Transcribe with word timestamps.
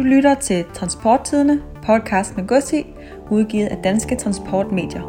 Du 0.00 0.04
lytter 0.04 0.34
til 0.34 0.64
Transporttidene, 0.74 1.62
podcast 1.86 2.36
med 2.36 2.46
Gussi, 2.46 2.86
udgivet 3.30 3.66
af 3.66 3.76
Danske 3.84 4.16
Transportmedier. 4.16 5.02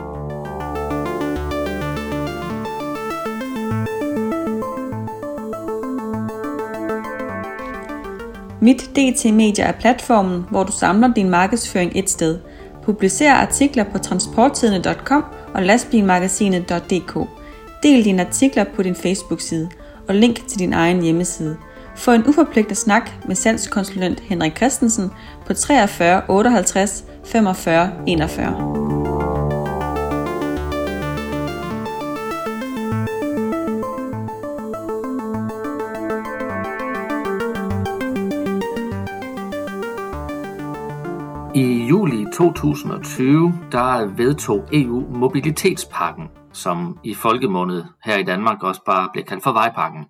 Mit 8.62 8.82
DT 8.96 9.34
Media 9.34 9.66
er 9.66 9.72
platformen, 9.72 10.46
hvor 10.50 10.64
du 10.64 10.72
samler 10.72 11.14
din 11.14 11.30
markedsføring 11.30 11.92
et 11.96 12.10
sted. 12.10 12.40
Publicer 12.84 13.34
artikler 13.34 13.84
på 13.84 13.98
transporttidene.com 13.98 15.24
og 15.54 15.64
lastbilmagasinet.dk. 15.64 17.30
Del 17.84 18.06
dine 18.06 18.28
artikler 18.28 18.64
på 18.76 18.84
din 18.84 18.96
Facebook-side 18.96 19.70
og 20.08 20.16
link 20.16 20.48
til 20.48 20.60
din 20.60 20.74
egen 20.74 21.02
hjemmeside– 21.02 21.58
få 22.02 22.12
en 22.12 22.28
uforpligtet 22.28 22.78
snak 22.78 23.12
med 23.28 23.36
salgskonsulent 23.36 24.20
Henrik 24.20 24.58
Christensen 24.58 25.12
på 25.46 25.54
43 25.54 26.22
58 26.30 27.06
45 27.26 27.92
41. 28.08 28.82
I 41.56 41.86
juli 41.90 42.26
2020 42.34 43.54
der 43.72 44.16
vedtog 44.16 44.68
EU 44.74 45.04
mobilitetspakken, 45.10 46.30
som 46.54 46.98
i 47.04 47.14
folkemundet 47.14 47.88
her 48.06 48.18
i 48.18 48.24
Danmark 48.24 48.64
også 48.64 48.82
bare 48.86 49.10
bliver 49.14 49.26
kaldt 49.26 49.44
for 49.44 49.52
vejpakken. 49.52 50.06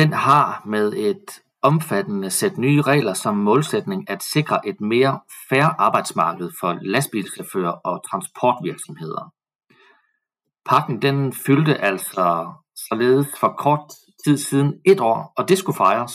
Den 0.00 0.12
har 0.12 0.62
med 0.66 0.92
et 0.92 1.42
omfattende 1.62 2.30
sæt 2.30 2.58
nye 2.58 2.82
regler 2.82 3.14
som 3.14 3.36
målsætning 3.36 4.10
at 4.10 4.22
sikre 4.22 4.68
et 4.68 4.80
mere 4.80 5.20
fair 5.48 5.64
arbejdsmarked 5.78 6.50
for 6.60 6.78
lastbilchauffører 6.82 7.72
og 7.72 8.10
transportvirksomheder. 8.10 9.32
Pakken 10.64 11.02
den 11.02 11.32
fyldte 11.32 11.78
altså 11.78 12.52
således 12.88 13.26
for 13.40 13.54
kort 13.58 13.92
tid 14.24 14.36
siden 14.36 14.74
et 14.86 15.00
år, 15.00 15.32
og 15.36 15.48
det 15.48 15.58
skulle 15.58 15.76
fejres. 15.76 16.14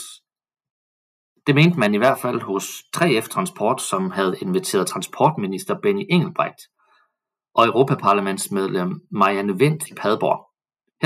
Det 1.46 1.54
mente 1.54 1.78
man 1.78 1.94
i 1.94 1.98
hvert 1.98 2.18
fald 2.18 2.40
hos 2.40 2.64
3F 2.96 3.28
Transport, 3.28 3.82
som 3.82 4.10
havde 4.10 4.36
inviteret 4.40 4.86
transportminister 4.86 5.80
Benny 5.82 6.06
Engelbrecht 6.10 6.60
og 7.54 7.66
Europaparlamentsmedlem 7.66 9.00
Marianne 9.10 9.58
Vind 9.58 9.80
i 9.90 9.94
Padborg. 9.94 10.55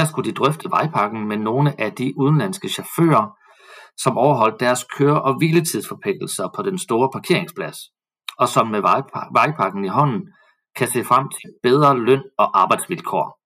Her 0.01 0.06
skulle 0.06 0.31
de 0.31 0.34
drøfte 0.34 0.70
vejpakken 0.70 1.29
med 1.29 1.37
nogle 1.37 1.81
af 1.81 1.93
de 1.93 2.12
udenlandske 2.17 2.69
chauffører, 2.69 3.27
som 3.97 4.19
overholdt 4.19 4.61
deres 4.61 4.84
køre- 4.97 5.23
og 5.23 5.37
hviletidsforpligtelser 5.39 6.48
på 6.57 6.62
den 6.62 6.79
store 6.79 7.09
parkeringsplads, 7.12 7.77
og 8.39 8.48
som 8.48 8.67
med 8.67 8.83
vejpakken 9.33 9.84
i 9.84 9.89
hånden 9.89 10.23
kan 10.77 10.89
se 10.89 11.05
frem 11.05 11.29
til 11.29 11.51
bedre 11.62 11.98
løn 11.98 12.23
og 12.39 12.61
arbejdsvilkår. 12.62 13.39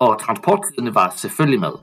Og 0.00 0.20
transporttiderne 0.20 0.94
var 0.94 1.10
selvfølgelig 1.10 1.60
med. 1.60 1.74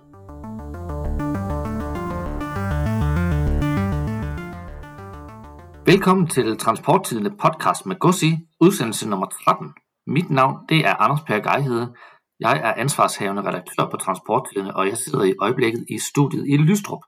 Velkommen 5.86 6.28
til 6.28 6.58
Transporttidene 6.58 7.32
podcast 7.44 7.86
med 7.86 7.96
Gussi, 8.00 8.32
udsendelse 8.60 9.10
nummer 9.10 9.28
13. 9.46 9.74
Mit 10.08 10.30
navn 10.30 10.56
det 10.70 10.86
er 10.86 10.96
Anders 10.96 11.22
Per 11.22 11.40
Geihede, 11.40 11.94
jeg 12.40 12.62
er 12.64 12.74
ansvarshavende 12.74 13.42
redaktør 13.42 13.90
på 13.92 13.98
Transporttidene, 13.98 14.76
og 14.76 14.88
jeg 14.88 14.98
sidder 14.98 15.24
i 15.24 15.34
øjeblikket 15.42 15.86
i 15.90 16.00
studiet 16.00 16.46
i 16.50 16.58
Lystrup. 16.58 17.02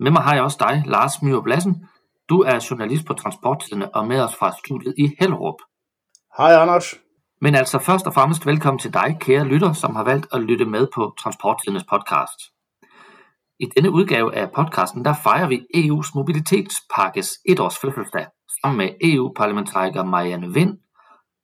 Med 0.00 0.10
mig 0.10 0.22
har 0.22 0.34
jeg 0.34 0.42
også 0.42 0.58
dig, 0.60 0.82
Lars 0.86 1.22
Myhr 1.22 1.40
Blassen. 1.40 1.86
Du 2.28 2.40
er 2.40 2.66
journalist 2.70 3.06
på 3.06 3.14
Transporttidene 3.14 3.94
og 3.94 4.06
med 4.06 4.20
os 4.20 4.34
fra 4.34 4.52
studiet 4.64 4.94
i 4.98 5.10
Hellerup. 5.20 5.56
Hej 6.36 6.52
Anders. 6.54 6.94
Men 7.40 7.54
altså 7.54 7.78
først 7.78 8.06
og 8.06 8.14
fremmest 8.14 8.46
velkommen 8.46 8.78
til 8.78 8.92
dig, 8.92 9.16
kære 9.20 9.44
lytter, 9.44 9.72
som 9.72 9.96
har 9.96 10.04
valgt 10.04 10.26
at 10.32 10.40
lytte 10.40 10.64
med 10.64 10.86
på 10.94 11.14
Transporttidernes 11.18 11.84
podcast. 11.90 12.38
I 13.60 13.66
denne 13.76 13.90
udgave 13.90 14.34
af 14.34 14.50
podcasten, 14.50 15.04
der 15.04 15.14
fejrer 15.22 15.48
vi 15.48 15.66
EU's 15.76 16.10
mobilitetspakkes 16.14 17.38
etårs 17.44 17.78
fødselsdag, 17.78 18.26
sammen 18.62 18.78
med 18.78 18.90
EU-parlamentariker 19.00 20.04
Marianne 20.04 20.54
Vind 20.54 20.78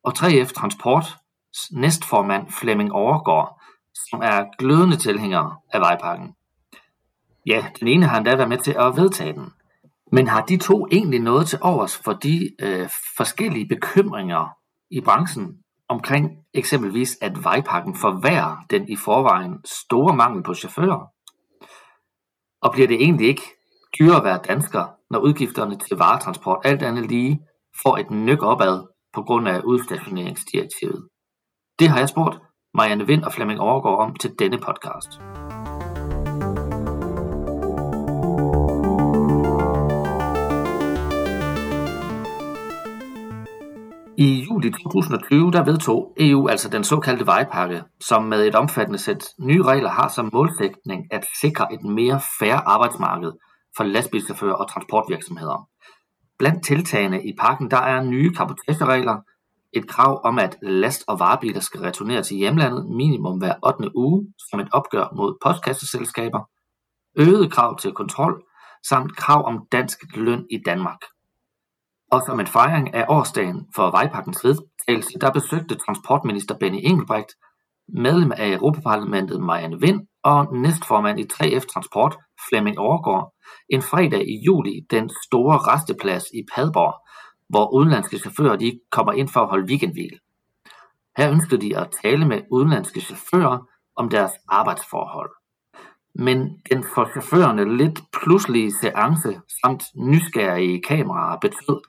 og 0.04 0.12
3F 0.18 0.52
Transport 0.52 1.04
næstformand 1.72 2.50
Flemming 2.60 2.92
Overgaard, 2.92 3.60
som 4.10 4.20
er 4.22 4.44
glødende 4.58 4.96
tilhænger 4.96 5.62
af 5.72 5.80
vejpakken. 5.80 6.34
Ja, 7.46 7.66
den 7.80 7.88
ene 7.88 8.06
har 8.06 8.18
endda 8.18 8.36
været 8.36 8.48
med 8.48 8.58
til 8.58 8.76
at 8.78 8.96
vedtage 8.96 9.32
den. 9.32 9.52
Men 10.12 10.28
har 10.28 10.44
de 10.44 10.56
to 10.56 10.86
egentlig 10.92 11.20
noget 11.20 11.46
til 11.46 11.58
overs 11.62 11.98
for 11.98 12.12
de 12.12 12.50
øh, 12.60 12.88
forskellige 13.16 13.68
bekymringer 13.68 14.56
i 14.90 15.00
branchen 15.00 15.58
omkring 15.88 16.30
eksempelvis, 16.54 17.18
at 17.20 17.44
vejpakken 17.44 17.96
forværrer 17.96 18.56
den 18.70 18.88
i 18.88 18.96
forvejen 18.96 19.54
store 19.64 20.16
mangel 20.16 20.42
på 20.42 20.54
chauffører? 20.54 21.06
Og 22.62 22.72
bliver 22.72 22.88
det 22.88 23.02
egentlig 23.02 23.28
ikke 23.28 23.42
dyrere 23.98 24.16
at 24.16 24.24
være 24.24 24.40
dansker, 24.48 24.86
når 25.10 25.18
udgifterne 25.18 25.78
til 25.78 25.96
varetransport 25.96 26.60
alt 26.64 26.82
andet 26.82 27.06
lige 27.06 27.40
får 27.82 27.96
et 27.96 28.10
nyk 28.10 28.42
opad 28.42 28.86
på 29.14 29.22
grund 29.22 29.48
af 29.48 29.60
udstationeringsdirektivet? 29.64 31.08
Det 31.80 31.88
har 31.88 31.98
jeg 31.98 32.08
spurgt 32.08 32.38
Marianne 32.74 33.06
Vind 33.06 33.22
og 33.22 33.32
Flemming 33.32 33.60
Overgaard 33.60 33.98
om 33.98 34.14
til 34.14 34.30
denne 34.38 34.58
podcast. 34.58 35.10
I 44.18 44.46
juli 44.48 44.70
2020 44.70 45.52
der 45.52 45.64
vedtog 45.64 46.16
EU 46.20 46.48
altså 46.48 46.68
den 46.68 46.84
såkaldte 46.84 47.26
vejpakke, 47.26 47.82
som 48.00 48.24
med 48.24 48.46
et 48.46 48.54
omfattende 48.54 48.98
sæt 48.98 49.28
nye 49.38 49.62
regler 49.62 49.90
har 49.90 50.08
som 50.08 50.30
målsætning 50.32 51.06
at 51.10 51.24
sikre 51.40 51.72
et 51.72 51.84
mere 51.84 52.20
færre 52.40 52.68
arbejdsmarked 52.68 53.32
for 53.76 53.84
lastbilchauffører 53.84 54.54
og 54.54 54.70
transportvirksomheder. 54.70 55.68
Blandt 56.38 56.64
tiltagene 56.64 57.22
i 57.24 57.32
pakken 57.40 57.70
der 57.70 57.80
er 57.92 58.02
nye 58.02 58.34
kapotageregler, 58.34 59.16
et 59.72 59.88
krav 59.88 60.20
om 60.24 60.38
at 60.38 60.56
last- 60.62 61.04
og 61.08 61.18
varebiler 61.18 61.60
skal 61.60 61.80
returnere 61.80 62.22
til 62.22 62.36
hjemlandet 62.36 62.86
minimum 62.96 63.38
hver 63.38 63.54
8. 63.66 63.96
uge 63.96 64.26
som 64.50 64.60
et 64.60 64.68
opgør 64.72 65.16
mod 65.16 65.38
postkasseselskaber, 65.42 66.40
øget 67.16 67.52
krav 67.52 67.78
til 67.78 67.92
kontrol 67.92 68.42
samt 68.88 69.16
krav 69.16 69.46
om 69.46 69.66
dansk 69.72 69.98
løn 70.16 70.46
i 70.50 70.58
Danmark. 70.66 71.00
Og 72.10 72.22
som 72.26 72.40
en 72.40 72.46
fejring 72.46 72.94
af 72.94 73.06
årsdagen 73.08 73.66
for 73.74 73.90
vejpakkens 73.90 74.44
vedtagelse, 74.44 75.18
der 75.20 75.30
besøgte 75.32 75.74
transportminister 75.74 76.58
Benny 76.58 76.80
Engelbrecht, 76.82 77.32
medlem 77.88 78.32
af 78.32 78.48
Europaparlamentet 78.48 79.40
Marianne 79.40 79.80
Vind 79.80 80.00
og 80.24 80.56
næstformand 80.56 81.20
i 81.20 81.26
3F 81.32 81.64
Transport 81.72 82.16
Flemming 82.48 82.78
Overgaard 82.78 83.32
en 83.68 83.82
fredag 83.82 84.22
i 84.34 84.36
juli 84.46 84.74
den 84.90 85.10
store 85.26 85.58
resteplads 85.70 86.24
i 86.34 86.40
Padborg, 86.54 86.94
hvor 87.50 87.74
udenlandske 87.74 88.18
chauffører 88.18 88.56
de 88.56 88.80
kommer 88.90 89.12
ind 89.12 89.28
for 89.28 89.40
at 89.40 89.48
holde 89.48 89.68
weekendhvil. 89.68 90.18
Her 91.16 91.30
ønskede 91.30 91.60
de 91.60 91.76
at 91.76 91.88
tale 92.02 92.26
med 92.28 92.40
udenlandske 92.50 93.00
chauffører 93.00 93.58
om 93.96 94.08
deres 94.08 94.32
arbejdsforhold. 94.48 95.30
Men 96.14 96.60
den 96.70 96.84
for 96.94 97.10
chaufførerne 97.10 97.76
lidt 97.76 98.00
pludselige 98.12 98.72
seance 98.80 99.40
samt 99.62 99.84
nysgerrige 99.96 100.82
kameraer 100.82 101.38
betød, 101.38 101.80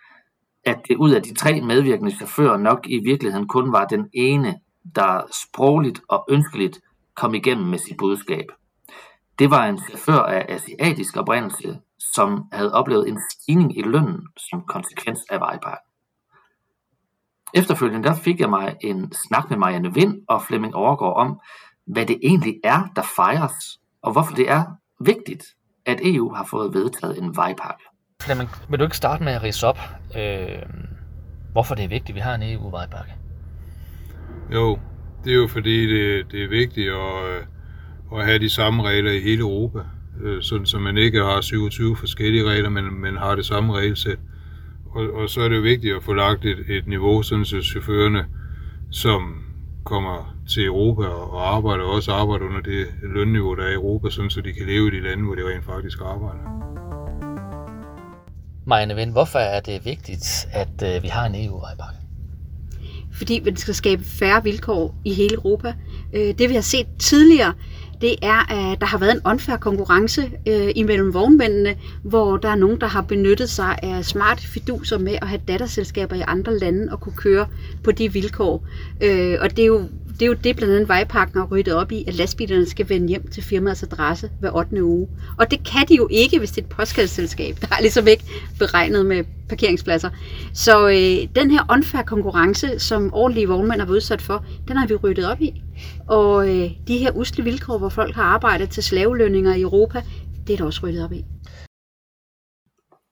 at 0.65 0.79
det 0.87 0.97
ud 0.97 1.11
af 1.11 1.23
de 1.23 1.33
tre 1.33 1.61
medvirkende 1.61 2.11
chauffører 2.11 2.57
nok 2.57 2.79
i 2.89 2.99
virkeligheden 3.03 3.47
kun 3.47 3.71
var 3.71 3.85
den 3.85 4.09
ene, 4.13 4.59
der 4.95 5.21
sprogligt 5.43 6.01
og 6.09 6.25
ønskeligt 6.29 6.79
kom 7.15 7.33
igennem 7.33 7.67
med 7.67 7.77
sit 7.77 7.97
budskab. 7.97 8.45
Det 9.39 9.51
var 9.51 9.65
en 9.65 9.77
chauffør 9.77 10.23
af 10.23 10.45
asiatisk 10.49 11.17
oprindelse, 11.17 11.79
som 12.13 12.43
havde 12.51 12.73
oplevet 12.73 13.07
en 13.07 13.19
stigning 13.31 13.77
i 13.77 13.81
lønnen 13.81 14.27
som 14.49 14.61
konsekvens 14.67 15.19
af 15.29 15.39
vejpakken. 15.39 15.91
Efterfølgende 17.53 18.09
der 18.09 18.15
fik 18.15 18.39
jeg 18.39 18.49
mig 18.49 18.75
en 18.81 19.13
snak 19.13 19.49
med 19.49 19.57
Marianne 19.57 19.93
Vind 19.93 20.21
og 20.29 20.41
Flemming 20.41 20.75
Overgaard 20.75 21.15
om, 21.15 21.39
hvad 21.87 22.05
det 22.05 22.19
egentlig 22.23 22.55
er, 22.63 22.91
der 22.95 23.01
fejres, 23.15 23.79
og 24.01 24.11
hvorfor 24.11 24.35
det 24.35 24.49
er 24.49 24.63
vigtigt, 24.99 25.43
at 25.85 25.99
EU 26.03 26.33
har 26.33 26.43
fået 26.45 26.73
vedtaget 26.73 27.17
en 27.17 27.35
vejpakke. 27.35 27.83
Flemming, 28.21 28.49
vil 28.69 28.79
du 28.79 28.83
ikke 28.83 28.97
starte 28.97 29.23
med 29.23 29.33
at 29.33 29.43
rise 29.43 29.67
op, 29.67 29.79
øh, 30.17 30.61
hvorfor 31.51 31.75
det 31.75 31.83
er 31.83 31.89
vigtigt, 31.89 32.09
at 32.09 32.15
vi 32.15 32.19
har 32.19 32.35
en 32.35 32.43
EU-vejpakke? 32.43 33.13
Jo, 34.53 34.79
det 35.23 35.31
er 35.31 35.37
jo 35.37 35.47
fordi, 35.47 35.87
det, 35.87 36.31
det 36.31 36.43
er 36.43 36.49
vigtigt 36.49 36.91
at, 36.91 37.47
at 38.19 38.25
have 38.25 38.39
de 38.39 38.49
samme 38.49 38.83
regler 38.83 39.11
i 39.11 39.19
hele 39.19 39.41
Europa 39.41 39.79
øh, 40.23 40.41
sådan 40.41 40.65
så 40.65 40.79
man 40.79 40.97
ikke 40.97 41.19
har 41.19 41.41
27 41.41 41.95
forskellige 41.95 42.49
regler, 42.49 42.69
men, 42.69 43.01
men 43.01 43.17
har 43.17 43.35
det 43.35 43.45
samme 43.45 43.73
regelsæt. 43.77 44.19
Og, 44.85 45.13
og 45.13 45.29
så 45.29 45.41
er 45.41 45.49
det 45.49 45.55
jo 45.55 45.61
vigtigt 45.61 45.95
at 45.95 46.03
få 46.03 46.13
lagt 46.13 46.45
et, 46.45 46.59
et 46.69 46.87
niveau, 46.87 47.21
sådan 47.21 47.45
så 47.45 47.61
chaufførerne, 47.61 48.25
som 48.91 49.43
kommer 49.83 50.35
til 50.49 50.65
Europa 50.65 51.07
og 51.07 51.55
arbejder, 51.55 51.83
også 51.83 52.11
arbejder 52.11 52.45
under 52.45 52.61
det 52.61 52.87
lønniveau, 53.03 53.55
der 53.55 53.63
er 53.63 53.69
i 53.69 53.73
Europa, 53.73 54.09
sådan 54.09 54.29
så 54.29 54.41
de 54.41 54.53
kan 54.53 54.65
leve 54.65 54.87
i 54.87 54.95
de 54.95 55.01
lande, 55.01 55.23
hvor 55.23 55.35
de 55.35 55.41
rent 55.53 55.65
faktisk 55.65 56.01
arbejder. 56.01 56.61
Marianne 58.65 58.95
Vind, 58.95 59.11
hvorfor 59.11 59.39
er 59.39 59.59
det 59.59 59.85
vigtigt, 59.85 60.47
at 60.51 60.95
øh, 60.95 61.03
vi 61.03 61.07
har 61.07 61.25
en 61.25 61.45
EU-vejpakke? 61.45 61.99
Fordi 63.13 63.41
vi 63.43 63.51
skal 63.55 63.73
skabe 63.73 64.03
færre 64.03 64.43
vilkår 64.43 64.95
i 65.05 65.13
hele 65.13 65.35
Europa. 65.35 65.73
Øh, 66.13 66.37
det 66.37 66.49
vi 66.49 66.53
har 66.53 66.61
set 66.61 66.87
tidligere, 66.99 67.53
det 68.01 68.15
er, 68.21 68.51
at 68.51 68.81
der 68.81 68.87
har 68.87 68.97
været 68.97 69.11
en 69.11 69.21
unfair 69.25 69.57
konkurrence 69.57 70.31
øh, 70.47 70.69
imellem 70.75 71.13
vognmændene, 71.13 71.75
hvor 72.03 72.37
der 72.37 72.49
er 72.49 72.55
nogen, 72.55 72.81
der 72.81 72.87
har 72.87 73.01
benyttet 73.01 73.49
sig 73.49 73.79
af 73.83 74.05
smart 74.05 74.39
fiduser 74.39 74.97
med 74.97 75.17
at 75.21 75.27
have 75.27 75.41
datterselskaber 75.47 76.15
i 76.15 76.21
andre 76.27 76.59
lande 76.59 76.87
og 76.91 76.99
kunne 76.99 77.15
køre 77.15 77.47
på 77.83 77.91
de 77.91 78.13
vilkår. 78.13 78.67
Øh, 79.01 79.37
og 79.41 79.49
det 79.57 79.59
er 79.59 79.67
jo 79.67 79.87
det 80.21 80.25
er 80.25 80.29
jo 80.29 80.37
det, 80.43 80.55
blandt 80.55 80.73
andet 80.73 80.87
vejpakken 80.87 81.39
har 81.39 81.47
ryddet 81.47 81.73
op 81.73 81.91
i, 81.91 82.03
at 82.07 82.13
lastbilerne 82.13 82.65
skal 82.65 82.89
vende 82.89 83.07
hjem 83.07 83.27
til 83.27 83.43
firmaets 83.43 83.83
adresse 83.83 84.29
hver 84.39 84.55
8. 84.55 84.83
uge. 84.83 85.07
Og 85.37 85.51
det 85.51 85.63
kan 85.63 85.85
de 85.89 85.95
jo 85.95 86.07
ikke, 86.11 86.39
hvis 86.39 86.51
det 86.51 86.61
er 86.61 86.65
et 86.65 86.69
postkasseselskab. 86.69 87.57
Der 87.61 87.67
er 87.77 87.81
ligesom 87.81 88.07
ikke 88.07 88.23
beregnet 88.59 89.05
med 89.05 89.23
parkeringspladser. 89.53 90.09
Så 90.53 90.75
øh, 90.87 91.35
den 91.39 91.51
her 91.51 91.63
unfair 91.75 92.03
konkurrence, 92.03 92.79
som 92.79 93.13
ordentlige 93.13 93.47
vognmænd 93.47 93.79
har 93.81 93.87
været 93.87 93.95
udsat 93.95 94.21
for, 94.21 94.45
den 94.67 94.77
har 94.77 94.87
vi 94.87 94.95
ryddet 94.95 95.31
op 95.31 95.41
i. 95.41 95.51
Og 96.09 96.49
øh, 96.49 96.69
de 96.87 96.97
her 96.97 97.11
usle 97.15 97.43
vilkår, 97.43 97.77
hvor 97.77 97.89
folk 97.89 98.15
har 98.15 98.23
arbejdet 98.23 98.69
til 98.69 98.83
slavelønninger 98.83 99.53
i 99.53 99.61
Europa, 99.61 99.99
det 100.47 100.53
er 100.53 100.57
der 100.57 100.65
også 100.65 100.81
ryddet 100.83 101.03
op 101.05 101.11
i. 101.11 101.25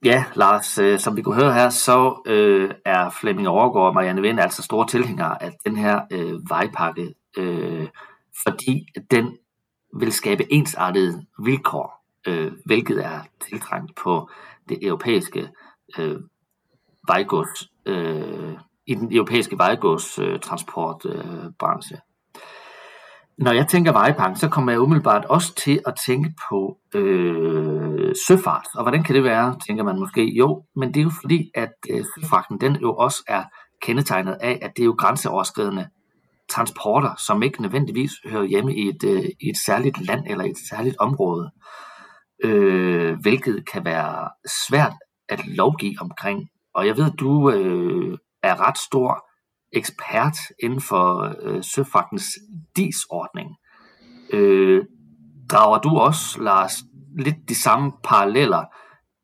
Ja, 0.06 0.24
Lars, 0.36 0.78
øh, 0.78 1.00
som 1.00 1.18
vi 1.18 1.22
kunne 1.22 1.42
høre 1.42 1.54
her, 1.54 1.70
så 1.70 2.22
øh, 2.26 2.72
er 2.86 3.10
Flemming 3.22 3.48
Overgaard 3.48 3.88
og 3.88 3.94
Marianne 3.94 4.22
Vind 4.22 4.40
altså 4.40 4.62
store 4.62 4.88
tilhængere 4.88 5.44
af 5.44 5.52
den 5.66 5.78
her 5.78 6.02
øh, 6.12 6.50
vejpakke, 6.50 7.14
øh, 7.38 7.88
fordi 8.44 8.88
den 9.12 9.38
vil 10.00 10.12
skabe 10.12 10.54
ensartede 10.54 11.26
vilkår, 11.46 12.06
øh, 12.28 12.52
hvilket 12.66 13.06
er 13.06 13.20
tiltrængt 13.50 13.96
på 13.96 14.30
det 14.70 14.78
europæiske 14.82 15.50
øh, 15.98 16.18
vejgods, 17.08 17.70
øh, 17.86 18.54
i 18.88 18.96
den 18.96 19.14
europæiske 19.14 19.58
vejgodstransportbranche. 19.58 21.96
Øh, 21.96 22.02
når 23.38 23.52
jeg 23.52 23.68
tænker 23.68 23.92
vejpakken, 23.92 24.38
så 24.38 24.50
kommer 24.50 24.72
jeg 24.72 24.82
umiddelbart 24.82 25.26
også 25.26 25.56
til 25.56 25.80
at 25.86 25.94
tænke 26.06 26.34
på 26.50 26.78
øh, 26.94 28.16
søfart. 28.28 28.68
Og 28.76 28.84
hvordan 28.84 29.04
kan 29.04 29.16
det 29.16 29.24
være, 29.24 29.56
tænker 29.68 29.84
man 29.84 30.00
måske? 30.00 30.38
Jo, 30.38 30.64
men 30.76 30.94
det 30.94 31.00
er 31.00 31.04
jo 31.04 31.12
fordi, 31.22 31.52
at 31.56 31.74
øh, 31.90 32.06
søfarten 32.16 32.62
den 32.62 32.76
jo 32.76 32.96
også 32.96 33.24
er 33.28 33.44
kendetegnet 33.82 34.38
af, 34.42 34.60
at 34.62 34.72
det 34.76 34.84
er 34.84 34.86
jo 34.86 34.96
grænseoverskridende 34.98 35.88
transporter, 36.50 37.16
som 37.18 37.44
ikke 37.44 37.62
nødvendigvis 37.62 38.12
hører 38.26 38.44
hjemme 38.44 38.76
i 38.76 38.90
et, 38.90 39.04
øh, 39.04 39.24
i 39.40 39.50
et 39.50 39.58
særligt 39.66 40.08
land 40.08 40.24
eller 40.28 40.44
et 40.44 40.58
særligt 40.70 40.96
område, 41.00 41.52
øh, 42.44 43.20
hvilket 43.22 43.70
kan 43.72 43.86
være 43.86 44.30
svært 44.68 44.94
at 45.30 45.48
lovgive 45.48 45.96
omkring. 46.02 46.50
Og 46.74 46.88
jeg 46.88 46.98
ved, 46.98 47.12
du 47.12 47.52
øh, 47.52 48.18
er 48.44 48.68
ret 48.68 48.78
stor 48.78 49.26
ekspert 49.74 50.38
inden 50.64 50.82
for 50.82 51.36
øh, 51.42 51.64
søfartens 51.64 52.26
DIS-ordning. 52.76 53.56
Øh, 54.34 54.86
drager 55.52 55.80
du 55.80 55.90
også, 55.90 56.42
Lars, 56.42 56.84
lidt 57.18 57.50
de 57.50 57.56
samme 57.56 57.92
paralleller 58.04 58.64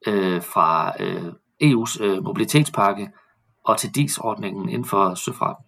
øh, 0.07 0.41
fra 0.41 0.93
øh, 0.99 1.31
EU's 1.63 2.03
øh, 2.03 2.23
mobilitetspakke 2.23 3.09
og 3.65 3.77
til 3.77 3.95
DIS-ordningen 3.95 4.69
inden 4.69 4.85
for 4.85 5.15
søfarten? 5.15 5.65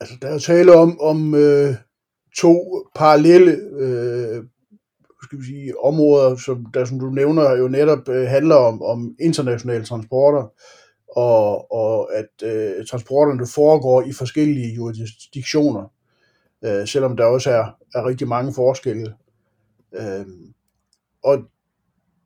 Altså, 0.00 0.14
der 0.22 0.28
er 0.28 0.38
tale 0.38 0.74
om, 0.74 1.00
om 1.00 1.34
øh, 1.34 1.74
to 2.36 2.84
parallelle 2.94 3.52
øh, 3.80 4.44
skal 5.30 5.38
vi 5.38 5.44
sige, 5.44 5.84
områder, 5.84 6.36
som, 6.36 6.66
der, 6.74 6.84
som 6.84 7.00
du 7.00 7.10
nævner, 7.10 7.56
jo 7.56 7.68
netop 7.68 8.08
øh, 8.08 8.28
handler 8.28 8.54
om, 8.54 8.82
om 8.82 9.16
internationale 9.20 9.84
transporter 9.84 10.52
og, 11.16 11.72
og 11.72 12.14
at 12.14 12.42
øh, 12.42 12.86
transporterne 12.86 13.46
foregår 13.54 14.02
i 14.02 14.12
forskellige 14.12 14.74
jurisdiktioner, 14.74 15.92
øh, 16.64 16.88
selvom 16.88 17.16
der 17.16 17.24
også 17.24 17.50
er, 17.50 17.76
er 17.94 18.06
rigtig 18.06 18.28
mange 18.28 18.54
forskelle. 18.54 19.14
Øh, 19.94 20.26
og 21.24 21.38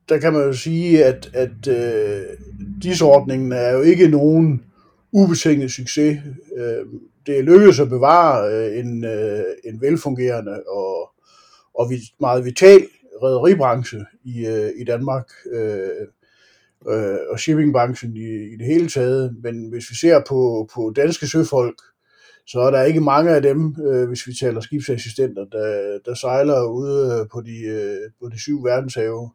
der 0.09 0.17
kan 0.17 0.33
man 0.33 0.41
jo 0.41 0.53
sige, 0.53 1.05
at, 1.05 1.31
at 1.33 1.67
øh, 1.67 2.23
disordningen 2.83 3.51
er 3.51 3.71
jo 3.71 3.81
ikke 3.81 4.07
nogen 4.07 4.63
ubetinget 5.11 5.71
succes. 5.71 6.19
Øh, 6.57 6.85
det 7.25 7.39
er 7.39 7.43
lykkedes 7.43 7.79
at 7.79 7.89
bevare 7.89 8.53
øh, 8.53 8.79
en, 8.79 9.05
øh, 9.05 9.43
en 9.63 9.81
velfungerende 9.81 10.63
og, 10.67 11.09
og 11.73 11.91
meget 12.19 12.45
vital 12.45 12.87
rederibranche 13.23 14.05
i, 14.23 14.45
øh, 14.47 14.71
i 14.77 14.83
Danmark. 14.83 15.31
Øh, 15.51 16.07
øh, 16.89 17.17
og 17.29 17.39
shippingbranchen 17.39 18.15
i, 18.15 18.53
i 18.53 18.55
det 18.57 18.65
hele 18.65 18.89
taget. 18.89 19.35
Men 19.43 19.69
hvis 19.69 19.89
vi 19.89 19.95
ser 19.95 20.21
på, 20.27 20.69
på 20.73 20.93
danske 20.95 21.27
søfolk, 21.27 21.81
så 22.47 22.59
er 22.59 22.71
der 22.71 22.83
ikke 22.83 23.01
mange 23.01 23.31
af 23.31 23.41
dem, 23.41 23.75
øh, 23.87 24.07
hvis 24.07 24.27
vi 24.27 24.33
taler 24.33 24.59
skibsassistenter, 24.61 25.45
der, 25.45 25.99
der 26.05 26.13
sejler 26.13 26.67
ude 26.67 27.19
øh, 27.19 27.29
på 27.31 27.41
de, 27.41 27.65
øh, 27.65 28.11
på 28.21 28.29
de 28.29 28.39
syv 28.41 28.63
verdenshave. 28.63 29.31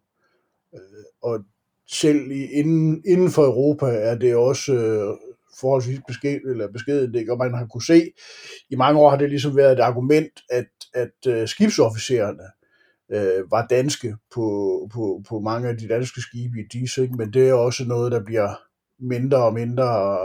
Øh, 0.75 1.05
og 1.23 1.41
selv 1.89 2.31
i, 2.31 2.45
inden, 2.45 3.03
inden 3.07 3.31
for 3.31 3.45
Europa 3.45 3.87
er 3.87 4.15
det 4.15 4.37
også 4.37 4.73
øh, 4.73 5.17
forholdsvis 5.61 6.01
besked, 6.09 6.41
eller 6.41 6.73
beskedet, 6.73 7.31
og 7.31 7.39
man 7.39 7.55
har 7.55 7.67
kunne 7.67 7.83
se, 7.83 8.13
i 8.71 8.77
mange 8.77 9.01
år 9.01 9.11
har 9.11 9.17
det 9.17 9.31
ligesom 9.31 9.57
været 9.57 9.73
et 9.73 9.81
argument, 9.81 10.41
at, 10.51 10.69
at 10.95 11.27
øh, 11.27 11.49
skibsofficererne 11.49 12.45
øh, 13.13 13.51
var 13.51 13.67
danske 13.67 14.17
på, 14.35 14.89
på, 14.93 15.23
på 15.29 15.41
mange 15.41 15.69
af 15.69 15.77
de 15.77 15.89
danske 15.89 16.21
skibe 16.21 16.61
i 16.61 16.67
DIS, 16.73 16.99
ikke? 16.99 17.15
men 17.15 17.33
det 17.33 17.49
er 17.49 17.55
også 17.55 17.85
noget, 17.85 18.13
der 18.13 18.25
bliver 18.25 18.55
mindre 18.99 19.45
og 19.45 19.55
mindre 19.55 20.19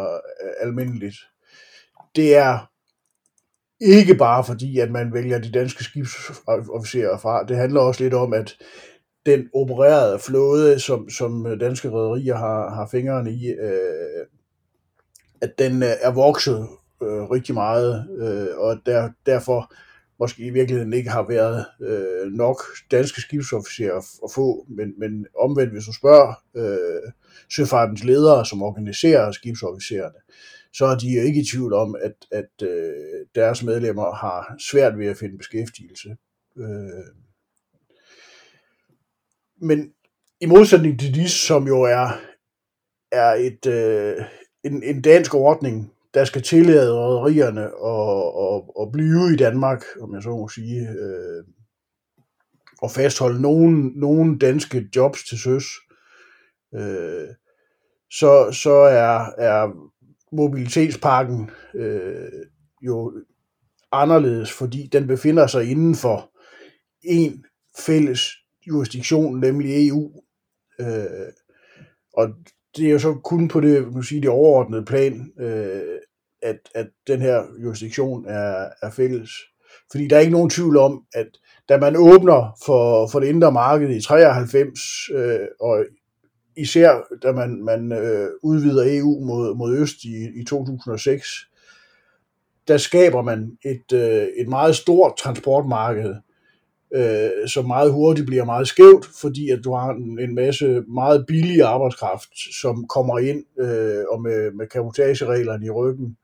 øh, 0.44 0.68
almindeligt. 0.68 1.16
Det 2.16 2.36
er 2.36 2.72
ikke 3.82 4.16
bare 4.16 4.44
fordi, 4.44 4.80
at 4.80 4.92
man 4.92 5.14
vælger 5.14 5.40
de 5.40 5.52
danske 5.52 5.84
skibsofficerer 5.84 7.18
fra. 7.18 7.44
Det 7.44 7.58
handler 7.58 7.82
også 7.82 8.04
lidt 8.04 8.14
om, 8.14 8.34
at 8.34 8.58
den 9.26 9.50
opererede 9.54 10.20
flåde, 10.20 10.80
som, 10.80 11.10
som 11.10 11.60
danske 11.60 11.90
rædderier 11.90 12.36
har, 12.36 12.70
har 12.70 12.88
fingrene 12.92 13.32
i, 13.32 13.48
øh, 13.48 14.26
at 15.42 15.60
den 15.60 15.84
øh, 15.84 15.90
er 16.02 16.12
vokset 16.12 16.68
øh, 17.04 17.24
rigtig 17.24 17.54
meget, 17.54 18.08
øh, 18.20 18.58
og 18.58 18.80
der, 18.86 19.10
derfor 19.26 19.74
måske 20.20 20.44
i 20.46 20.50
virkeligheden 20.50 20.94
ikke 20.94 21.10
har 21.10 21.28
været 21.28 21.66
øh, 21.82 22.32
nok 22.32 22.62
danske 22.92 23.22
skibsofficerer 23.22 23.98
at 23.98 24.32
få, 24.36 24.66
men, 24.70 24.94
men 25.00 25.26
omvendt, 25.40 25.74
hvis 25.74 25.86
du 25.86 25.94
spørger 25.94 26.34
øh, 26.56 27.12
søfartens 27.50 28.04
ledere, 28.04 28.46
som 28.46 28.62
organiserer 28.62 29.32
skibsofficererne, 29.32 30.20
så 30.74 30.86
er 30.86 30.96
de 30.96 31.08
jo 31.08 31.22
ikke 31.22 31.42
i 31.42 31.46
tvivl 31.46 31.74
om, 31.74 31.96
at, 32.02 32.16
at 32.32 32.68
øh, 32.68 33.26
deres 33.36 33.64
medlemmer 33.64 34.16
har 34.16 34.56
svært 34.60 34.98
ved 34.98 35.08
at 35.08 35.18
finde 35.18 35.38
beskæftigelse. 35.38 36.18
Øh, 36.58 37.06
men 39.62 39.94
i 40.42 40.46
modsætning 40.46 41.00
til 41.00 41.16
de, 41.16 41.30
som 41.30 41.68
jo 41.68 41.82
er, 41.82 42.22
er 43.12 43.34
et, 43.34 43.66
øh, 43.66 44.26
en, 44.64 44.84
en 44.84 45.02
dansk 45.02 45.34
ordning, 45.34 45.92
der 46.16 46.26
skal 46.26 46.42
tillade 46.42 46.94
rædderierne 46.94 47.62
at, 47.64 48.56
at, 48.56 48.82
at 48.82 48.92
blive 48.92 49.34
i 49.34 49.36
Danmark, 49.36 49.84
om 50.02 50.14
jeg 50.14 50.24
så 50.24 50.30
må 50.30 50.50
sige, 50.50 50.90
øh, 50.90 51.44
og 52.82 52.92
fastholde 52.92 53.42
nogen, 53.42 53.92
nogen 53.96 54.38
danske 54.38 54.90
jobs 54.96 55.24
til 55.24 55.40
søs, 55.40 55.66
øh, 56.76 57.28
så, 58.12 58.52
så 58.52 58.74
er, 58.74 59.30
er 59.38 59.92
mobilitetspakken 60.32 61.50
øh, 61.76 62.46
jo 62.82 63.14
anderledes, 63.92 64.52
fordi 64.52 64.90
den 64.92 65.08
befinder 65.08 65.48
sig 65.48 65.72
inden 65.72 65.96
for 65.96 66.32
en 67.04 67.46
fælles 67.80 68.22
jurisdiktion, 68.68 69.40
nemlig 69.40 69.88
EU. 69.88 70.12
Øh, 70.80 71.32
og 72.14 72.30
det 72.78 72.88
er 72.88 72.92
jo 72.92 73.00
så 73.00 73.14
kun 73.14 73.48
på 73.48 73.60
det, 73.60 73.94
man 73.94 74.04
sige, 74.04 74.22
det 74.22 74.30
overordnede 74.30 74.86
plan, 74.86 75.32
øh, 75.40 76.00
at, 76.46 76.58
at 76.76 76.88
den 77.08 77.22
her 77.22 77.44
jurisdiktion 77.64 78.26
er, 78.28 78.70
er 78.82 78.90
fælles. 78.90 79.32
Fordi 79.92 80.08
der 80.08 80.16
er 80.16 80.20
ikke 80.20 80.34
nogen 80.34 80.50
tvivl 80.50 80.78
om, 80.78 81.04
at 81.14 81.28
da 81.70 81.78
man 81.78 81.96
åbner 81.98 82.58
for, 82.66 83.08
for 83.08 83.20
det 83.20 83.28
indre 83.28 83.52
marked 83.52 83.90
i 83.90 84.02
93, 84.02 84.80
øh, 85.14 85.48
og 85.60 85.86
især 86.58 87.02
da 87.24 87.32
man, 87.32 87.64
man 87.64 87.92
øh, 87.92 88.30
udvider 88.44 88.84
EU 89.00 89.26
mod, 89.26 89.56
mod 89.56 89.78
øst 89.78 90.04
i, 90.04 90.42
i 90.42 90.44
2006, 90.44 91.28
der 92.68 92.78
skaber 92.78 93.22
man 93.22 93.58
et, 93.66 93.94
øh, 93.94 94.28
et 94.38 94.48
meget 94.48 94.76
stort 94.76 95.18
transportmarked, 95.18 96.16
øh, 96.94 97.48
som 97.48 97.66
meget 97.66 97.92
hurtigt 97.92 98.28
bliver 98.28 98.46
meget 98.46 98.68
skævt, 98.68 99.06
fordi 99.22 99.50
at 99.50 99.60
du 99.64 99.74
har 99.74 99.90
en, 99.90 100.20
en 100.20 100.36
masse 100.36 100.84
meget 100.88 101.26
billig 101.28 101.62
arbejdskraft, 101.62 102.30
som 102.62 102.88
kommer 102.88 103.20
ind 103.20 103.46
øh, 103.60 104.04
og 104.12 104.22
med, 104.22 104.52
med 104.52 104.68
kapotagereglerne 104.68 105.66
i 105.66 105.70
ryggen, 105.70 106.18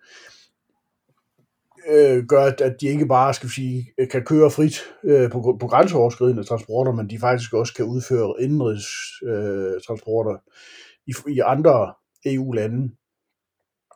øh, 1.90 2.26
gør, 2.26 2.46
at 2.46 2.76
de 2.82 2.88
ikke 2.88 3.06
bare 3.06 3.34
skal 3.34 3.50
sige, 3.50 3.92
kan 4.12 4.24
køre 4.24 4.52
frit 4.52 4.82
øh, 5.04 5.32
på, 5.32 5.58
på 5.60 5.68
grænseoverskridende 5.68 6.44
transporter, 6.44 6.92
men 6.92 7.10
de 7.10 7.20
faktisk 7.20 7.54
også 7.54 7.74
kan 7.74 7.86
udføre 7.86 8.34
indrigs 8.40 8.88
øh, 9.24 9.82
transporter. 9.88 10.38
i, 11.08 11.14
i 11.28 11.40
andre 11.40 11.94
EU-lande 12.26 12.92